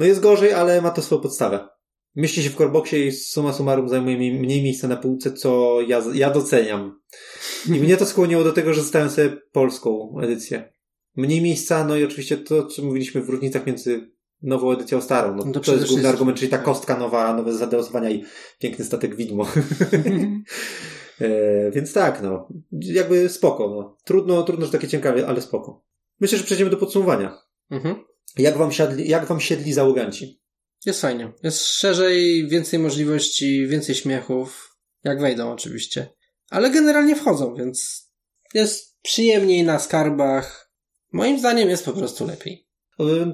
no 0.02 0.08
jest 0.08 0.20
gorzej, 0.20 0.54
ale 0.54 0.82
ma 0.82 0.90
to 0.92 1.02
swoją 1.02 1.22
podstawę. 1.22 1.68
Mieści 2.16 2.44
się 2.44 2.50
w 2.50 2.56
Coreboxie 2.56 3.08
i 3.08 3.12
summa 3.12 3.54
summarum 3.54 3.90
zajmuje 3.90 4.18
mi 4.18 4.32
mniej 4.40 4.64
miejsca 4.64 4.88
na 4.88 4.98
półce, 4.98 5.34
co 5.34 5.82
ja, 5.88 6.02
ja 6.14 6.30
doceniam. 6.30 7.00
I 7.68 7.72
mnie 7.72 7.98
to 7.98 8.06
skłoniło 8.06 8.44
do 8.44 8.54
tego, 8.54 8.74
że 8.74 8.82
zostałem 8.82 9.10
sobie 9.10 9.38
polską 9.52 10.16
edycję. 10.22 10.74
Mniej 11.16 11.42
miejsca, 11.42 11.86
no 11.86 11.96
i 11.96 12.04
oczywiście 12.04 12.38
to, 12.38 12.66
co 12.66 12.82
mówiliśmy 12.84 13.22
w 13.22 13.30
różnicach 13.30 13.66
między 13.66 14.12
nową 14.42 14.72
edycją 14.72 14.98
a 14.98 15.02
starą. 15.02 15.36
No, 15.36 15.44
No 15.46 15.52
to 15.52 15.60
to, 15.60 15.60
jest 15.60 15.66
główny 15.68 15.86
wszystkim. 15.86 16.10
argument, 16.10 16.38
czyli 16.38 16.52
ta 16.52 16.58
kostka 16.58 16.98
nowa, 16.98 17.34
nowe 17.34 17.54
zadelosowania 17.54 18.10
i 18.10 18.24
piękny 18.60 18.86
statek 18.86 19.16
widmo. 19.16 19.46
E, 21.22 21.72
więc 21.72 21.94
tak, 21.94 22.22
no. 22.24 22.48
Jakby 22.72 23.30
spoko, 23.30 23.70
no. 23.70 23.98
Trudno, 24.04 24.44
trudno, 24.44 24.66
że 24.66 24.72
takie 24.72 24.88
ciekawe, 24.88 25.28
ale 25.28 25.42
spoko. 25.42 25.84
Myślę, 26.20 26.38
że 26.38 26.44
przejdziemy 26.44 26.72
do 26.72 26.78
podsumowania. 26.78 27.38
Mhm. 27.72 27.96
Jak 28.38 28.58
wam 28.58 28.72
siadli, 28.72 29.10
jak 29.10 29.26
wam 29.26 29.40
siedli 29.40 29.74
załoganci? 29.74 30.42
Jest 30.86 31.02
fajnie. 31.02 31.32
Jest 31.44 31.66
szerzej, 31.66 32.48
więcej 32.48 32.80
możliwości, 32.80 33.68
więcej 33.68 33.96
śmiechów. 33.96 34.76
Jak 35.04 35.22
wejdą 35.22 35.52
oczywiście. 35.52 36.10
Ale 36.50 36.70
generalnie 36.70 37.16
wchodzą, 37.16 37.56
więc 37.56 38.08
jest 38.54 39.00
przyjemniej 39.02 39.64
na 39.64 39.80
skarbach. 39.80 40.72
Moim 41.12 41.40
zdaniem 41.40 41.70
jest 41.70 41.86
po 41.86 41.94
prostu 41.94 42.28
lepiej. 42.28 42.68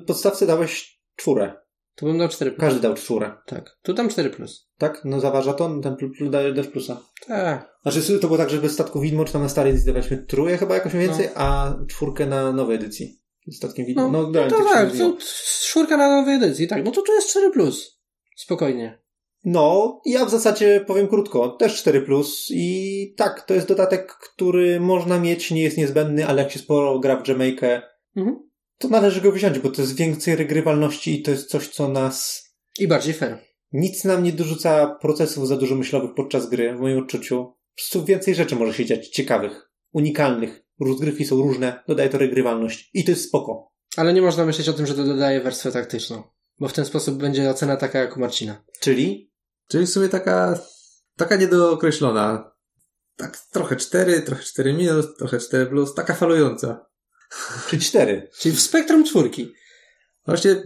Podstawce 0.07 0.47
dałeś 0.47 1.01
czwórę. 1.15 1.53
Tu 1.95 2.05
bym 2.05 2.17
dał 2.17 2.29
4 2.29 2.51
plus. 2.51 2.61
Każdy 2.61 2.79
dał 2.79 2.93
czwórę. 2.93 3.33
Tak. 3.45 3.77
Tu 3.81 3.93
dam 3.93 4.09
4 4.09 4.29
plus. 4.29 4.69
Tak? 4.77 5.01
No 5.05 5.19
zaważa 5.19 5.53
to, 5.53 5.69
no 5.69 5.81
ten 5.81 5.95
pl- 5.95 6.11
pl- 6.17 6.29
daje- 6.29 6.53
dasz 6.53 6.67
plusa. 6.67 7.01
Tak. 7.27 7.69
Znaczy 7.81 8.19
to 8.19 8.27
było 8.27 8.37
tak, 8.37 8.49
że 8.49 8.57
bez 8.57 8.71
statku 8.71 8.99
widmo, 9.01 9.25
czy 9.25 9.33
tam 9.33 9.41
na 9.41 9.49
starej 9.49 9.69
edycji 9.71 9.87
dawaliśmy 9.87 10.17
trójkę 10.17 10.57
chyba 10.57 10.75
jakoś 10.75 10.93
mniej 10.93 11.07
więcej, 11.07 11.29
a 11.35 11.75
czwórkę 11.89 12.25
na 12.25 12.51
nowej 12.51 12.75
edycji. 12.75 13.19
Statkiem 13.51 13.85
widmo. 13.85 14.11
No, 14.11 14.21
No, 14.21 14.29
no, 14.31 14.47
to 14.49 14.63
tak. 14.63 14.91
To 14.97 15.17
czwórka 15.63 15.97
na 15.97 16.17
nowej 16.21 16.35
edycji. 16.35 16.67
Tak. 16.67 16.85
No 16.85 16.91
to 16.91 17.01
tu 17.01 17.13
jest 17.13 17.29
4 17.29 17.51
plus. 17.51 17.99
Spokojnie. 18.35 18.99
No, 19.45 20.01
ja 20.05 20.25
w 20.25 20.29
zasadzie 20.29 20.83
powiem 20.87 21.07
krótko, 21.07 21.49
też 21.49 21.75
4 21.77 22.01
plus 22.01 22.47
i 22.51 23.13
tak, 23.17 23.41
to 23.45 23.53
jest 23.53 23.67
dodatek, 23.67 24.13
który 24.13 24.79
można 24.79 25.19
mieć, 25.19 25.51
nie 25.51 25.63
jest 25.63 25.77
niezbędny, 25.77 26.27
ale 26.27 26.41
jak 26.43 26.51
się 26.51 26.59
sporo 26.59 26.99
gra 26.99 27.15
w 27.23 27.27
Jamaikę, 27.27 27.81
Mhm. 28.15 28.49
to 28.77 28.87
należy 28.87 29.21
go 29.21 29.31
wziąć, 29.31 29.59
bo 29.59 29.69
to 29.71 29.81
jest 29.81 29.95
więcej 29.95 30.35
regrywalności 30.35 31.19
i 31.19 31.21
to 31.23 31.31
jest 31.31 31.49
coś, 31.49 31.67
co 31.67 31.87
nas 31.87 32.43
I 32.79 32.87
bardziej 32.87 33.13
fair. 33.13 33.37
nic 33.71 34.03
nam 34.03 34.23
nie 34.23 34.31
dorzuca 34.31 34.97
procesów 35.01 35.47
za 35.47 35.57
dużo 35.57 35.75
myślowych 35.75 36.11
podczas 36.15 36.49
gry, 36.49 36.75
w 36.75 36.79
moim 36.79 36.97
odczuciu. 36.99 37.35
Po 37.45 37.53
prostu 37.75 38.05
więcej 38.05 38.35
rzeczy 38.35 38.55
może 38.55 38.73
się 38.73 38.85
dziać, 38.85 39.07
ciekawych, 39.07 39.71
unikalnych. 39.93 40.63
Rozgrywki 40.79 41.25
są 41.25 41.35
różne, 41.35 41.83
dodaje 41.87 42.09
to 42.09 42.17
regrywalność 42.17 42.89
i 42.93 43.03
to 43.03 43.11
jest 43.11 43.27
spoko. 43.27 43.71
Ale 43.97 44.13
nie 44.13 44.21
można 44.21 44.45
myśleć 44.45 44.69
o 44.69 44.73
tym, 44.73 44.85
że 44.85 44.93
to 44.93 45.03
dodaje 45.03 45.41
warstwę 45.41 45.71
taktyczną. 45.71 46.23
Bo 46.59 46.67
w 46.67 46.73
ten 46.73 46.85
sposób 46.85 47.17
będzie 47.17 47.49
ocena 47.49 47.77
taka 47.77 47.99
jak 47.99 48.17
u 48.17 48.19
Marcina. 48.19 48.63
Czyli 48.79 49.27
Czyli 49.67 49.85
w 49.85 49.89
sumie 49.89 50.09
taka, 50.09 50.59
taka 51.15 51.35
niedookreślona. 51.35 52.51
Tak, 53.15 53.37
trochę 53.51 53.75
4, 53.75 54.21
trochę 54.21 54.43
4 54.43 54.73
minus, 54.73 55.15
trochę 55.17 55.39
4 55.39 55.65
plus, 55.65 55.93
taka 55.93 56.13
falująca. 56.13 56.85
czy 57.69 57.79
cztery. 57.79 58.29
Czyli 58.39 58.55
w 58.55 58.61
spektrum 58.61 59.03
czwórki. 59.03 59.53
Właśnie 60.25 60.63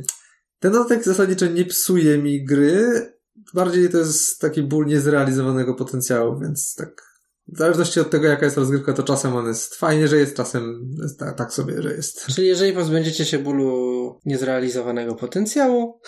ten 0.60 0.72
dodatek 0.72 1.04
zasadniczo 1.04 1.46
nie 1.46 1.66
psuje 1.66 2.18
mi 2.18 2.46
gry, 2.46 3.14
bardziej 3.54 3.90
to 3.90 3.98
jest 3.98 4.40
taki 4.40 4.64
ból 4.64 4.86
niezrealizowanego 4.86 5.76
potencjału, 5.76 6.40
więc 6.40 6.76
tak 6.76 7.11
w 7.48 7.58
zależności 7.58 8.00
od 8.00 8.10
tego, 8.10 8.28
jaka 8.28 8.46
jest 8.46 8.58
rozgrywka, 8.58 8.94
to 8.94 9.04
czasem 9.04 9.36
on 9.36 9.48
jest 9.48 9.76
fajnie, 9.76 10.08
że 10.08 10.18
jest, 10.18 10.36
czasem 10.36 10.92
jest 11.02 11.20
tak, 11.20 11.38
tak 11.38 11.54
sobie, 11.54 11.82
że 11.82 11.94
jest. 11.94 12.26
Czyli 12.36 12.48
jeżeli 12.48 12.74
pozbędziecie 12.74 13.26
się 13.26 13.40
bólu 13.40 14.20
niezrealizowanego 14.26 15.16
potencjału, 15.16 16.02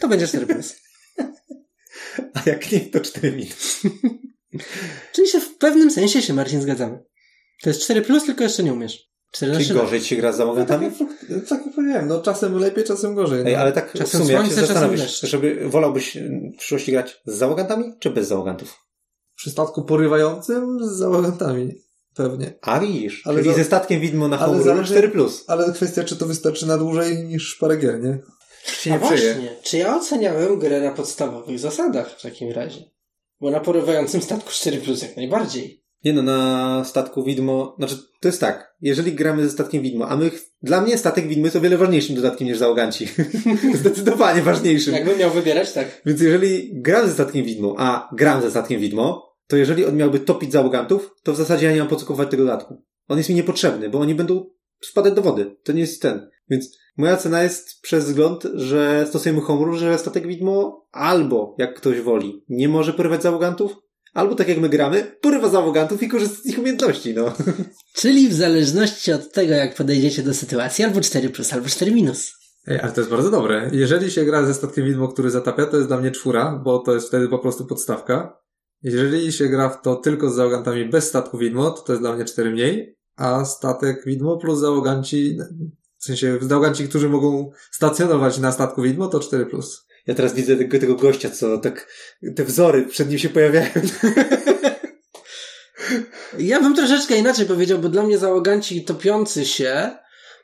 to 0.00 0.08
będzie 0.08 0.26
4 0.26 0.46
plus. 0.46 0.76
A 2.34 2.42
jak 2.46 2.72
nie, 2.72 2.80
to 2.80 3.00
cztery 3.00 3.32
minus. 3.32 3.80
Czyli 5.12 5.28
się 5.28 5.40
w 5.40 5.56
pewnym 5.56 5.90
sensie 5.90 6.22
się, 6.22 6.34
Marcin, 6.34 6.62
zgadzamy. 6.62 6.98
To 7.62 7.70
jest 7.70 7.82
4 7.82 8.02
plus, 8.02 8.24
tylko 8.24 8.44
jeszcze 8.44 8.62
nie 8.62 8.72
umiesz. 8.72 9.10
4 9.32 9.52
na 9.52 9.58
Czyli 9.58 9.70
3. 9.70 9.74
gorzej 9.74 10.00
ci 10.00 10.06
się 10.06 10.16
gra 10.16 10.32
z 10.32 10.36
załogantami? 10.36 10.90
Tak 11.48 11.66
jak 11.66 11.74
powiedziałem, 11.74 12.08
no 12.08 12.22
czasem 12.22 12.58
lepiej, 12.58 12.84
czasem 12.84 13.14
gorzej. 13.14 13.44
No. 13.44 13.50
Ej, 13.50 13.56
ale 13.56 13.72
tak 13.72 13.92
Czasem 13.92 14.20
w 14.20 14.24
sumie, 14.24 14.34
jak 14.34 14.46
się 14.46 14.52
słońce, 14.52 14.66
zastanowisz, 14.66 15.20
żeby 15.20 15.68
wolałbyś 15.68 16.18
w 16.54 16.58
przyszłości 16.58 16.92
grać 16.92 17.22
z 17.26 17.34
załogantami, 17.34 17.92
czy 18.00 18.10
bez 18.10 18.28
załogantów? 18.28 18.85
Przy 19.36 19.50
statku 19.50 19.82
porywającym 19.82 20.78
z 20.84 20.92
załogantami. 20.92 21.74
Pewnie. 22.14 22.54
A 22.62 22.80
widzisz, 22.80 23.22
Ale 23.26 23.36
czyli 23.38 23.50
za- 23.50 23.56
ze 23.56 23.64
statkiem 23.64 24.00
widmo 24.00 24.28
na 24.28 24.38
ale 24.38 24.46
homebrew 24.46 24.66
zależy- 24.88 24.94
4+. 24.94 25.08
Plus. 25.12 25.44
Ale 25.46 25.72
kwestia, 25.72 26.04
czy 26.04 26.16
to 26.16 26.26
wystarczy 26.26 26.66
na 26.66 26.78
dłużej 26.78 27.24
niż 27.24 27.54
parę 27.54 27.76
gier, 27.76 28.02
nie? 28.04 28.18
Czy 28.80 28.92
A 28.92 28.96
nie 28.96 29.00
przyje? 29.06 29.34
właśnie, 29.34 29.56
czy 29.62 29.78
ja 29.78 29.96
oceniałem 29.96 30.58
grę 30.58 30.80
na 30.80 30.90
podstawowych 30.90 31.58
zasadach 31.58 32.10
w 32.18 32.22
takim 32.22 32.52
razie? 32.52 32.80
Bo 33.40 33.50
na 33.50 33.60
porywającym 33.60 34.22
statku 34.22 34.50
4 34.52 34.78
plus 34.78 35.02
jak 35.02 35.16
najbardziej. 35.16 35.82
Nie 36.04 36.12
no, 36.12 36.22
na 36.22 36.84
statku 36.84 37.24
widmo, 37.24 37.74
znaczy 37.78 37.96
to 38.20 38.28
jest 38.28 38.40
tak, 38.40 38.74
jeżeli 38.80 39.12
gramy 39.12 39.42
ze 39.44 39.50
statkiem 39.50 39.82
widmo, 39.82 40.08
a 40.08 40.16
my, 40.16 40.30
dla 40.62 40.80
mnie 40.80 40.98
statek 40.98 41.28
widmo 41.28 41.46
jest 41.46 41.56
o 41.56 41.60
wiele 41.60 41.76
ważniejszym 41.78 42.16
dodatkiem 42.16 42.48
niż 42.48 42.58
załoganci. 42.58 43.08
Zdecydowanie 43.74 44.42
ważniejszym. 44.42 44.94
Jakbym 44.94 45.18
miał 45.18 45.30
wybierać, 45.30 45.72
tak. 45.72 46.02
Więc 46.06 46.20
jeżeli 46.20 46.80
gram 46.82 47.06
ze 47.06 47.12
statkiem 47.14 47.44
widmo, 47.44 47.74
a 47.78 48.08
gram 48.12 48.42
ze 48.42 48.50
statkiem 48.50 48.80
widmo, 48.80 49.25
to 49.46 49.56
jeżeli 49.56 49.84
on 49.84 49.96
miałby 49.96 50.20
topić 50.20 50.52
załogantów, 50.52 51.14
to 51.22 51.32
w 51.32 51.36
zasadzie 51.36 51.66
ja 51.66 51.72
nie 51.72 51.78
mam 51.78 51.88
po 51.88 51.96
co 51.96 52.06
kupować 52.06 52.30
tego 52.30 52.44
dodatku. 52.44 52.82
On 53.08 53.18
jest 53.18 53.30
mi 53.30 53.36
niepotrzebny, 53.36 53.88
bo 53.90 53.98
oni 53.98 54.14
będą 54.14 54.50
wpadać 54.90 55.14
do 55.14 55.22
wody. 55.22 55.56
To 55.64 55.72
nie 55.72 55.80
jest 55.80 56.02
ten. 56.02 56.30
Więc 56.50 56.78
moja 56.96 57.16
cena 57.16 57.42
jest 57.42 57.80
przez 57.80 58.04
wzgląd, 58.04 58.44
że 58.54 59.06
stosujemy 59.08 59.40
homebrew, 59.40 59.80
że 59.80 59.98
statek 59.98 60.26
widmo 60.26 60.86
albo, 60.92 61.54
jak 61.58 61.74
ktoś 61.74 62.00
woli, 62.00 62.44
nie 62.48 62.68
może 62.68 62.92
porywać 62.92 63.22
załogantów, 63.22 63.76
albo 64.14 64.34
tak 64.34 64.48
jak 64.48 64.58
my 64.58 64.68
gramy, 64.68 65.16
porywa 65.20 65.48
załogantów 65.48 66.02
i 66.02 66.08
korzysta 66.08 66.42
z 66.42 66.46
ich 66.46 66.58
umiejętności, 66.58 67.14
no. 67.14 67.32
Czyli 68.00 68.28
w 68.28 68.34
zależności 68.34 69.12
od 69.12 69.32
tego, 69.32 69.54
jak 69.54 69.74
podejdziecie 69.74 70.22
do 70.22 70.34
sytuacji, 70.34 70.84
albo 70.84 71.00
4 71.00 71.30
plus, 71.30 71.52
albo 71.52 71.68
4 71.68 71.92
minus. 71.92 72.32
Ej, 72.66 72.80
ale 72.80 72.92
to 72.92 73.00
jest 73.00 73.10
bardzo 73.10 73.30
dobre. 73.30 73.70
Jeżeli 73.72 74.10
się 74.10 74.24
gra 74.24 74.46
ze 74.46 74.54
statkiem 74.54 74.84
widmo, 74.84 75.08
który 75.08 75.30
zatapia, 75.30 75.66
to 75.66 75.76
jest 75.76 75.88
dla 75.88 75.96
mnie 75.96 76.10
czwóra, 76.10 76.60
bo 76.64 76.78
to 76.78 76.94
jest 76.94 77.08
wtedy 77.08 77.28
po 77.28 77.38
prostu 77.38 77.66
podstawka. 77.66 78.38
Jeżeli 78.82 79.32
się 79.32 79.48
gra 79.48 79.68
w 79.68 79.82
to 79.82 79.96
tylko 79.96 80.30
z 80.30 80.34
załogantami 80.34 80.84
bez 80.84 81.08
statku 81.08 81.38
widmo, 81.38 81.70
to 81.70 81.82
to 81.82 81.92
jest 81.92 82.02
dla 82.02 82.12
mnie 82.12 82.24
cztery 82.24 82.50
mniej, 82.50 82.96
a 83.16 83.44
statek 83.44 84.04
widmo 84.06 84.36
plus 84.36 84.60
załoganci, 84.60 85.38
w 85.98 86.04
sensie 86.04 86.38
załoganci, 86.40 86.88
którzy 86.88 87.08
mogą 87.08 87.50
stacjonować 87.70 88.38
na 88.38 88.52
statku 88.52 88.82
widmo, 88.82 89.08
to 89.08 89.20
4 89.20 89.46
plus. 89.46 89.86
Ja 90.06 90.14
teraz 90.14 90.34
widzę 90.34 90.56
tego, 90.56 90.78
tego 90.78 90.94
gościa, 90.94 91.30
co 91.30 91.58
tak, 91.58 91.88
te 92.36 92.44
wzory 92.44 92.86
przed 92.86 93.10
nim 93.10 93.18
się 93.18 93.28
pojawiają. 93.28 93.70
Ja 96.38 96.60
bym 96.60 96.74
troszeczkę 96.74 97.16
inaczej 97.16 97.46
powiedział, 97.46 97.78
bo 97.78 97.88
dla 97.88 98.02
mnie 98.02 98.18
załoganci 98.18 98.84
topiący 98.84 99.46
się, 99.46 99.90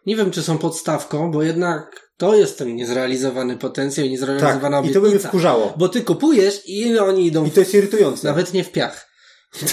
nie 0.06 0.16
wiem 0.16 0.30
czy 0.30 0.42
są 0.42 0.58
podstawką, 0.58 1.30
bo 1.30 1.42
jednak 1.42 2.11
to 2.16 2.34
jest 2.34 2.58
ten 2.58 2.76
niezrealizowany 2.76 3.56
potencjał 3.56 4.06
i 4.06 4.10
niezrealizowana 4.10 4.82
Tak, 4.82 4.90
i 4.90 4.94
to 4.94 4.94
by 4.94 5.00
mnie 5.00 5.08
obietnica. 5.08 5.28
wkurzało. 5.28 5.74
Bo 5.78 5.88
ty 5.88 6.02
kupujesz 6.02 6.60
i 6.66 6.98
oni 6.98 7.26
idą 7.26 7.44
I 7.44 7.50
to 7.50 7.60
jest 7.60 7.74
irytujące. 7.74 8.26
nawet 8.28 8.52
nie 8.52 8.64
w 8.64 8.72
piach. 8.72 9.08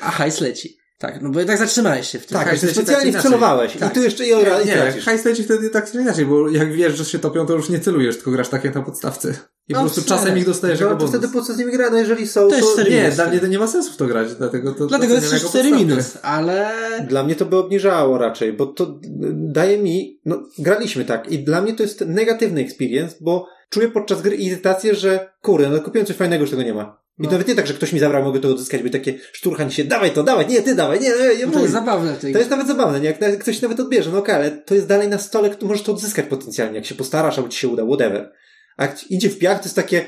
A 0.00 0.10
hajs 0.10 0.40
leci. 0.40 0.78
Tak, 0.98 1.22
no 1.22 1.30
bo 1.30 1.38
jednak 1.38 1.58
zatrzymałeś 1.58 2.08
się 2.08 2.18
w 2.18 2.26
tym. 2.26 2.38
Tak, 2.38 2.52
leci 2.62 2.66
specjalnie 2.74 3.12
tak 3.12 3.20
wcelowałeś. 3.20 3.76
inaczej. 3.76 3.88
I 3.88 3.94
tu 3.94 4.02
jeszcze 4.04 4.26
i 4.26 4.32
ora, 4.32 4.60
i 4.60 4.66
Nie, 4.66 4.92
leci 5.24 5.42
wtedy 5.44 5.70
tak 5.70 5.90
czy 5.90 5.98
inaczej, 6.00 6.26
bo 6.26 6.48
jak 6.48 6.72
wiesz, 6.72 6.96
że 6.96 7.04
się 7.04 7.18
topią, 7.18 7.46
to 7.46 7.52
już 7.52 7.68
nie 7.68 7.80
celujesz, 7.80 8.16
tylko 8.16 8.30
grasz 8.30 8.48
takie 8.48 8.70
na 8.70 8.82
podstawce. 8.82 9.28
I 9.68 9.72
No, 9.72 9.78
po 9.78 9.84
prostu 9.84 10.08
czasem 10.08 10.38
ich 10.38 10.46
dostajesz 10.46 10.80
No 10.80 10.86
jako 10.86 10.98
to 11.00 11.06
bonus. 11.06 11.18
wtedy 11.18 11.32
po 11.32 11.42
co 11.42 11.54
z 11.54 11.58
nimi 11.58 11.72
gra? 11.72 11.90
No 11.90 11.96
jeżeli 11.98 12.26
są, 12.26 12.48
To 12.48 12.56
jest 12.56 12.76
to... 12.76 12.82
Nie, 12.82 13.10
dla 13.10 13.26
mnie 13.26 13.40
to 13.40 13.46
nie 13.46 13.58
ma 13.58 13.66
sensu 13.66 13.92
w 13.92 13.96
to 13.96 14.06
grać, 14.06 14.34
dlatego 14.34 14.72
to 14.72 14.86
Dlatego 14.86 15.14
jest 15.14 15.30
też 15.30 15.32
jako 15.42 15.48
4 15.48 15.68
podstawkę. 15.70 15.86
minus, 15.94 16.18
ale 16.22 16.70
Dla 17.08 17.22
mnie 17.24 17.34
to 17.34 17.46
by 17.46 17.56
obniżało 17.56 18.18
raczej, 18.18 18.52
bo 18.52 18.66
to 18.66 19.00
daje 19.32 19.78
mi, 19.78 20.20
no 20.24 20.42
graliśmy 20.58 21.04
tak 21.04 21.32
i 21.32 21.38
dla 21.44 21.62
mnie 21.62 21.74
to 21.74 21.82
jest 21.82 22.00
negatywny 22.00 22.60
experience, 22.60 23.16
bo 23.20 23.46
czuję 23.70 23.88
podczas 23.88 24.22
gry 24.22 24.36
irytację, 24.36 24.94
że 24.94 25.28
kurde, 25.42 25.68
no 25.68 25.80
kupiłem 25.80 26.06
coś 26.06 26.16
fajnego, 26.16 26.40
już 26.42 26.50
tego 26.50 26.62
nie 26.62 26.74
ma. 26.74 27.05
I 27.18 27.22
No. 27.22 27.30
nawet 27.30 27.48
nie 27.48 27.54
tak, 27.54 27.66
że 27.66 27.74
ktoś 27.74 27.92
mi 27.92 28.00
zabrał, 28.00 28.22
mogę 28.24 28.40
to 28.40 28.48
odzyskać, 28.48 28.82
by 28.82 28.90
takie 28.90 29.18
szturchanie 29.32 29.70
się, 29.70 29.84
dawaj 29.84 30.10
to, 30.10 30.22
dawaj, 30.22 30.46
nie, 30.46 30.62
ty 30.62 30.74
dawaj, 30.74 31.00
nie, 31.00 31.08
nie, 31.08 31.36
nie 31.36 31.44
to 31.44 31.48
mój. 31.48 31.60
jest 31.62 31.72
zabawne 31.72 32.16
tej 32.16 32.32
To 32.32 32.38
jest 32.38 32.50
nawet 32.50 32.66
zabawne, 32.66 33.00
nie? 33.00 33.16
Jak 33.20 33.38
ktoś 33.38 33.62
nawet 33.62 33.80
odbierze, 33.80 34.10
no 34.10 34.18
okej, 34.18 34.34
ale 34.34 34.50
to 34.50 34.74
jest 34.74 34.86
dalej 34.86 35.08
na 35.08 35.18
stole, 35.18 35.50
to 35.50 35.66
możesz 35.66 35.82
to 35.84 35.92
odzyskać 35.92 36.26
potencjalnie, 36.26 36.76
jak 36.76 36.86
się 36.86 36.94
postarasz, 36.94 37.38
albo 37.38 37.48
ci 37.50 37.58
się 37.58 37.68
uda, 37.68 37.84
whatever. 37.86 38.32
A 38.76 38.82
jak 38.82 39.10
idzie 39.10 39.30
w 39.30 39.38
piach, 39.38 39.58
to 39.58 39.64
jest 39.64 39.76
takie, 39.76 40.06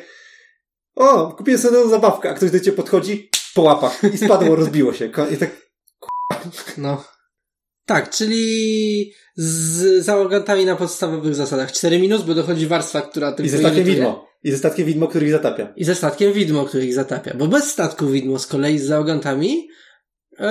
o, 0.95 1.33
kupiłem 1.33 1.61
sobie 1.61 1.77
nową 1.77 1.91
zabawkę, 1.91 2.31
a 2.31 2.35
ktoś 2.35 2.51
do 2.51 2.61
ciebie 2.61 2.77
podchodzi, 2.77 3.31
po 3.55 3.63
łapach 3.63 4.01
i 4.15 4.19
spadło, 4.19 4.57
rozbiło 4.63 4.93
się. 4.93 5.11
I 5.31 5.37
tak, 5.37 5.51
No. 6.79 7.05
Tak, 7.87 8.11
czyli 8.11 9.13
z 9.37 10.05
załogantami 10.05 10.65
na 10.65 10.77
podstawowych 10.77 11.35
zasadach. 11.35 11.73
4 11.73 11.99
minus, 11.99 12.23
bo 12.23 12.35
dochodzi 12.35 12.67
warstwa, 12.67 13.03
która 13.03 13.33
tylko 13.33 13.57
i 13.57 13.61
irytuje. 13.61 13.85
widmo. 13.85 14.28
I 14.43 14.51
ze 14.51 14.59
statkiem 14.59 14.86
widmo, 14.86 15.09
który 15.09 15.26
ich 15.26 15.32
zatapia. 15.32 15.72
I 15.76 15.84
ze 15.84 15.95
statkiem 15.95 16.32
widmo, 16.32 16.64
który 16.64 16.86
ich 16.86 16.95
zatapia. 16.95 17.34
Bo 17.34 17.47
bez 17.47 17.70
statku 17.70 18.07
widmo 18.07 18.39
z 18.39 18.47
kolei 18.47 18.78
z 18.78 18.84
załogantami, 18.84 19.68
e, 20.39 20.51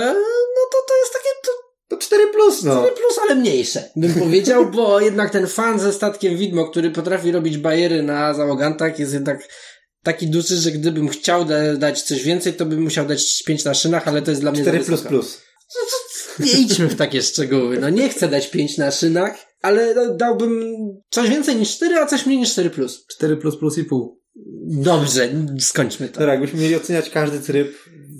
no 0.56 0.62
to 0.72 0.78
to 0.88 0.96
jest 0.98 1.12
takie 1.12 1.30
to 1.44 1.52
To 1.88 1.96
4 1.96 2.26
plus, 2.32 2.62
no. 2.62 2.80
4 2.80 2.96
plus, 2.96 3.18
ale 3.22 3.34
mniejsze, 3.34 3.90
bym 3.96 4.14
powiedział, 4.14 4.70
bo 4.70 5.00
jednak 5.00 5.30
ten 5.30 5.46
fan 5.46 5.78
ze 5.78 5.92
statkiem 5.92 6.36
widmo, 6.36 6.70
który 6.70 6.90
potrafi 6.90 7.32
robić 7.32 7.58
bajery 7.58 8.02
na 8.02 8.34
załogantach 8.34 8.98
jest 8.98 9.12
jednak 9.12 9.48
taki 10.02 10.26
duży, 10.26 10.56
że 10.56 10.70
gdybym 10.70 11.08
chciał 11.08 11.44
da, 11.44 11.74
dać 11.76 12.02
coś 12.02 12.22
więcej, 12.22 12.52
to 12.52 12.66
bym 12.66 12.82
musiał 12.82 13.06
dać 13.06 13.42
5 13.42 13.64
na 13.64 13.74
szynach, 13.74 14.08
ale 14.08 14.22
to 14.22 14.30
jest 14.30 14.40
dla 14.40 14.52
mnie 14.52 14.62
4 14.62 14.78
za 14.78 14.84
plus 14.86 15.02
plus. 15.02 15.42
Nie 16.38 16.52
idźmy 16.52 16.88
w 16.88 16.96
takie 16.96 17.22
szczegóły. 17.22 17.78
No 17.78 17.90
nie 17.90 18.08
chcę 18.08 18.28
dać 18.28 18.50
5 18.50 18.78
na 18.78 18.90
szynach, 18.90 19.47
ale 19.62 19.94
no, 19.94 20.14
dałbym 20.14 20.62
coś 21.10 21.30
więcej 21.30 21.56
niż 21.56 21.76
4, 21.76 21.96
a 21.96 22.06
coś 22.06 22.26
mniej 22.26 22.38
niż 22.38 22.52
4 22.52 22.70
plus. 22.70 23.06
4 23.06 23.36
plus 23.36 23.56
plus 23.56 23.78
i 23.78 23.84
pół. 23.84 24.18
Dobrze, 24.66 25.28
skończmy 25.58 26.08
to. 26.08 26.20
Dobra, 26.20 26.32
jakbyśmy 26.32 26.60
mieli 26.60 26.76
oceniać 26.76 27.10
każdy 27.10 27.40
tryb 27.40 27.74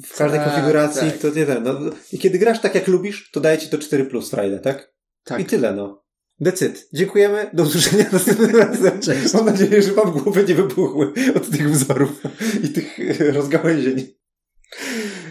w 0.07 0.17
każdej 0.17 0.41
Tak, 0.41 0.53
konfiguracji, 0.53 1.11
tak. 1.11 1.21
to 1.21 1.31
nie 1.31 1.47
ten, 1.47 1.63
no. 1.63 1.81
I 2.13 2.19
kiedy 2.19 2.39
grasz 2.39 2.61
tak 2.61 2.75
jak 2.75 2.89
lubisz, 2.89 3.31
to 3.31 3.41
daje 3.41 3.59
ci 3.59 3.69
to 3.69 3.79
4 3.79 4.05
plus 4.05 4.31
Friday, 4.31 4.61
tak? 4.61 4.93
Tak. 5.25 5.41
I 5.41 5.45
tyle, 5.45 5.75
no. 5.75 6.05
Decyd. 6.41 6.89
Dziękujemy. 6.93 7.51
Do 7.53 7.63
usłyszenia 7.63 8.05
następnym 8.13 8.57
razem. 8.57 9.01
Cześć. 9.01 9.35
Mam 9.35 9.47
nadzieję, 9.47 9.83
że 9.83 9.93
wam 9.93 10.11
głowy 10.11 10.45
nie 10.49 10.55
wybuchły 10.55 11.13
od 11.37 11.51
tych 11.51 11.71
wzorów 11.71 12.23
i 12.65 12.69
tych 12.69 13.01
e, 13.21 13.33
rozgałęzień. 13.33 14.07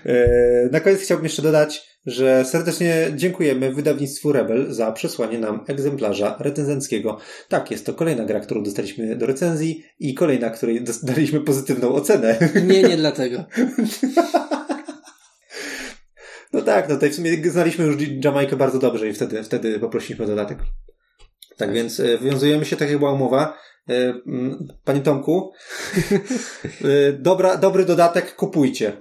E, 0.07 0.69
Na 0.71 0.79
koniec 0.79 1.01
chciałbym 1.01 1.25
jeszcze 1.25 1.41
dodać, 1.41 1.87
że 2.05 2.45
serdecznie 2.45 3.07
dziękujemy 3.15 3.73
wydawnictwu 3.73 4.31
Rebel 4.31 4.73
za 4.73 4.91
przesłanie 4.91 5.39
nam 5.39 5.63
egzemplarza 5.67 6.37
recenzenckiego. 6.39 7.17
Tak, 7.49 7.71
jest 7.71 7.85
to 7.85 7.93
kolejna 7.93 8.25
gra, 8.25 8.39
którą 8.39 8.63
dostaliśmy 8.63 9.15
do 9.15 9.25
recenzji 9.25 9.83
i 9.99 10.13
kolejna, 10.13 10.49
której 10.49 10.83
dos- 10.83 11.03
daliśmy 11.05 11.41
pozytywną 11.41 11.93
ocenę. 11.93 12.37
Nie, 12.67 12.83
nie 12.83 12.97
dlatego. 12.97 13.43
No 16.53 16.61
tak, 16.61 16.89
no 16.89 16.95
tutaj 16.95 17.09
w 17.09 17.15
sumie 17.15 17.51
znaliśmy 17.51 17.85
już 17.85 17.95
Jamaikę 18.23 18.55
bardzo 18.55 18.79
dobrze 18.79 19.07
i 19.09 19.13
wtedy, 19.13 19.43
wtedy 19.43 19.79
poprosiliśmy 19.79 20.25
o 20.25 20.27
dodatek. 20.27 20.57
Tak 21.57 21.73
więc 21.73 21.99
e, 21.99 22.17
wywiązujemy 22.17 22.65
się, 22.65 22.75
tak 22.75 22.89
jak 22.89 22.97
była 22.99 23.13
umowa. 23.13 23.57
E, 23.89 23.93
mm, 24.27 24.67
Panie 24.83 25.01
Tomku, 25.01 25.51
e, 26.81 27.13
dobra, 27.13 27.57
dobry 27.57 27.85
dodatek 27.85 28.35
kupujcie. 28.35 28.97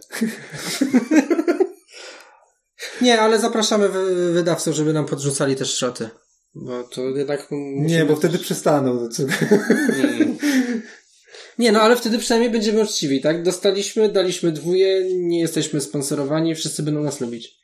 Nie, 3.02 3.20
ale 3.20 3.38
zapraszamy 3.38 3.88
wy- 3.88 4.32
wydawców, 4.32 4.74
żeby 4.76 4.92
nam 4.92 5.06
podrzucali 5.06 5.56
też 5.56 5.74
szoty. 5.74 6.08
Bo 6.54 6.84
to 6.84 7.02
jednak. 7.02 7.48
Nie, 7.50 8.04
bo 8.04 8.16
wtedy 8.16 8.38
przestaną. 8.38 9.08
Nie. 9.98 10.26
Nie, 11.58 11.72
no 11.72 11.80
ale 11.80 11.96
wtedy 11.96 12.18
przynajmniej 12.18 12.50
będziemy 12.52 12.82
uczciwi, 12.82 13.20
tak? 13.20 13.42
Dostaliśmy, 13.42 14.08
daliśmy 14.08 14.52
dwóje, 14.52 15.02
nie 15.14 15.40
jesteśmy 15.40 15.80
sponsorowani, 15.80 16.54
wszyscy 16.54 16.82
będą 16.82 17.02
nas 17.02 17.20
lubić. 17.20 17.56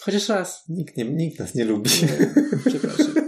Chociaż 0.00 0.28
raz. 0.28 0.62
Nikt, 0.68 0.96
nie, 0.96 1.04
nikt 1.04 1.38
nas 1.38 1.54
nie 1.54 1.64
lubi. 1.64 1.90
Przepraszam. 2.66 3.14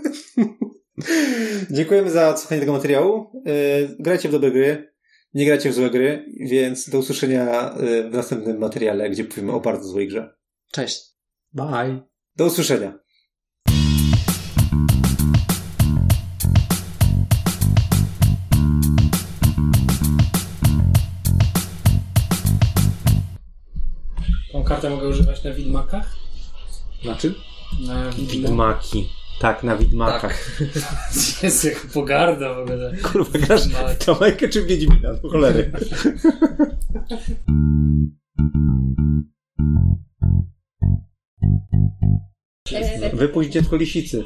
Dziękujemy 1.70 2.10
za 2.10 2.28
odsłuchanie 2.28 2.60
tego 2.60 2.72
materiału. 2.72 3.42
E, 3.46 3.52
Grajcie 3.98 4.28
w 4.28 4.32
dobre 4.32 4.50
gry, 4.50 4.92
nie 5.34 5.46
grajcie 5.46 5.70
w 5.70 5.74
złe 5.74 5.90
gry, 5.90 6.26
więc 6.40 6.90
do 6.90 6.98
usłyszenia 6.98 7.70
e, 7.72 8.10
w 8.10 8.12
następnym 8.12 8.58
materiale, 8.58 9.10
gdzie 9.10 9.24
powiemy 9.24 9.52
o 9.52 9.60
bardzo 9.60 9.88
złej 9.88 10.08
grze. 10.08 10.34
Cześć. 10.72 11.04
Bye. 11.52 12.00
Do 12.36 12.46
usłyszenia. 12.46 12.98
Tą 24.52 24.64
kartę 24.64 24.90
mogę 24.90 25.08
używać 25.08 25.44
na 25.44 25.52
widmakach? 25.52 26.16
Na 27.04 27.16
czym? 27.16 27.34
Na 27.86 28.10
widmakach. 28.10 28.32
Widmaki. 28.32 29.08
Tak, 29.38 29.62
na 29.62 29.76
widmakach. 29.76 30.60
Jest 31.42 31.64
jak 31.64 31.76
pogarda 31.86 32.54
w 32.54 32.58
ogóle. 32.58 32.92
Kurwa, 33.02 33.38
grasz. 33.38 33.62
Jamajkę 34.06 34.48
czy 34.48 34.62
Wiedźmina? 34.62 35.14
Do 35.14 35.28
cholery. 35.30 35.72
Wypuść 43.12 43.50
dziecko 43.50 43.76
lisicy. 43.76 44.16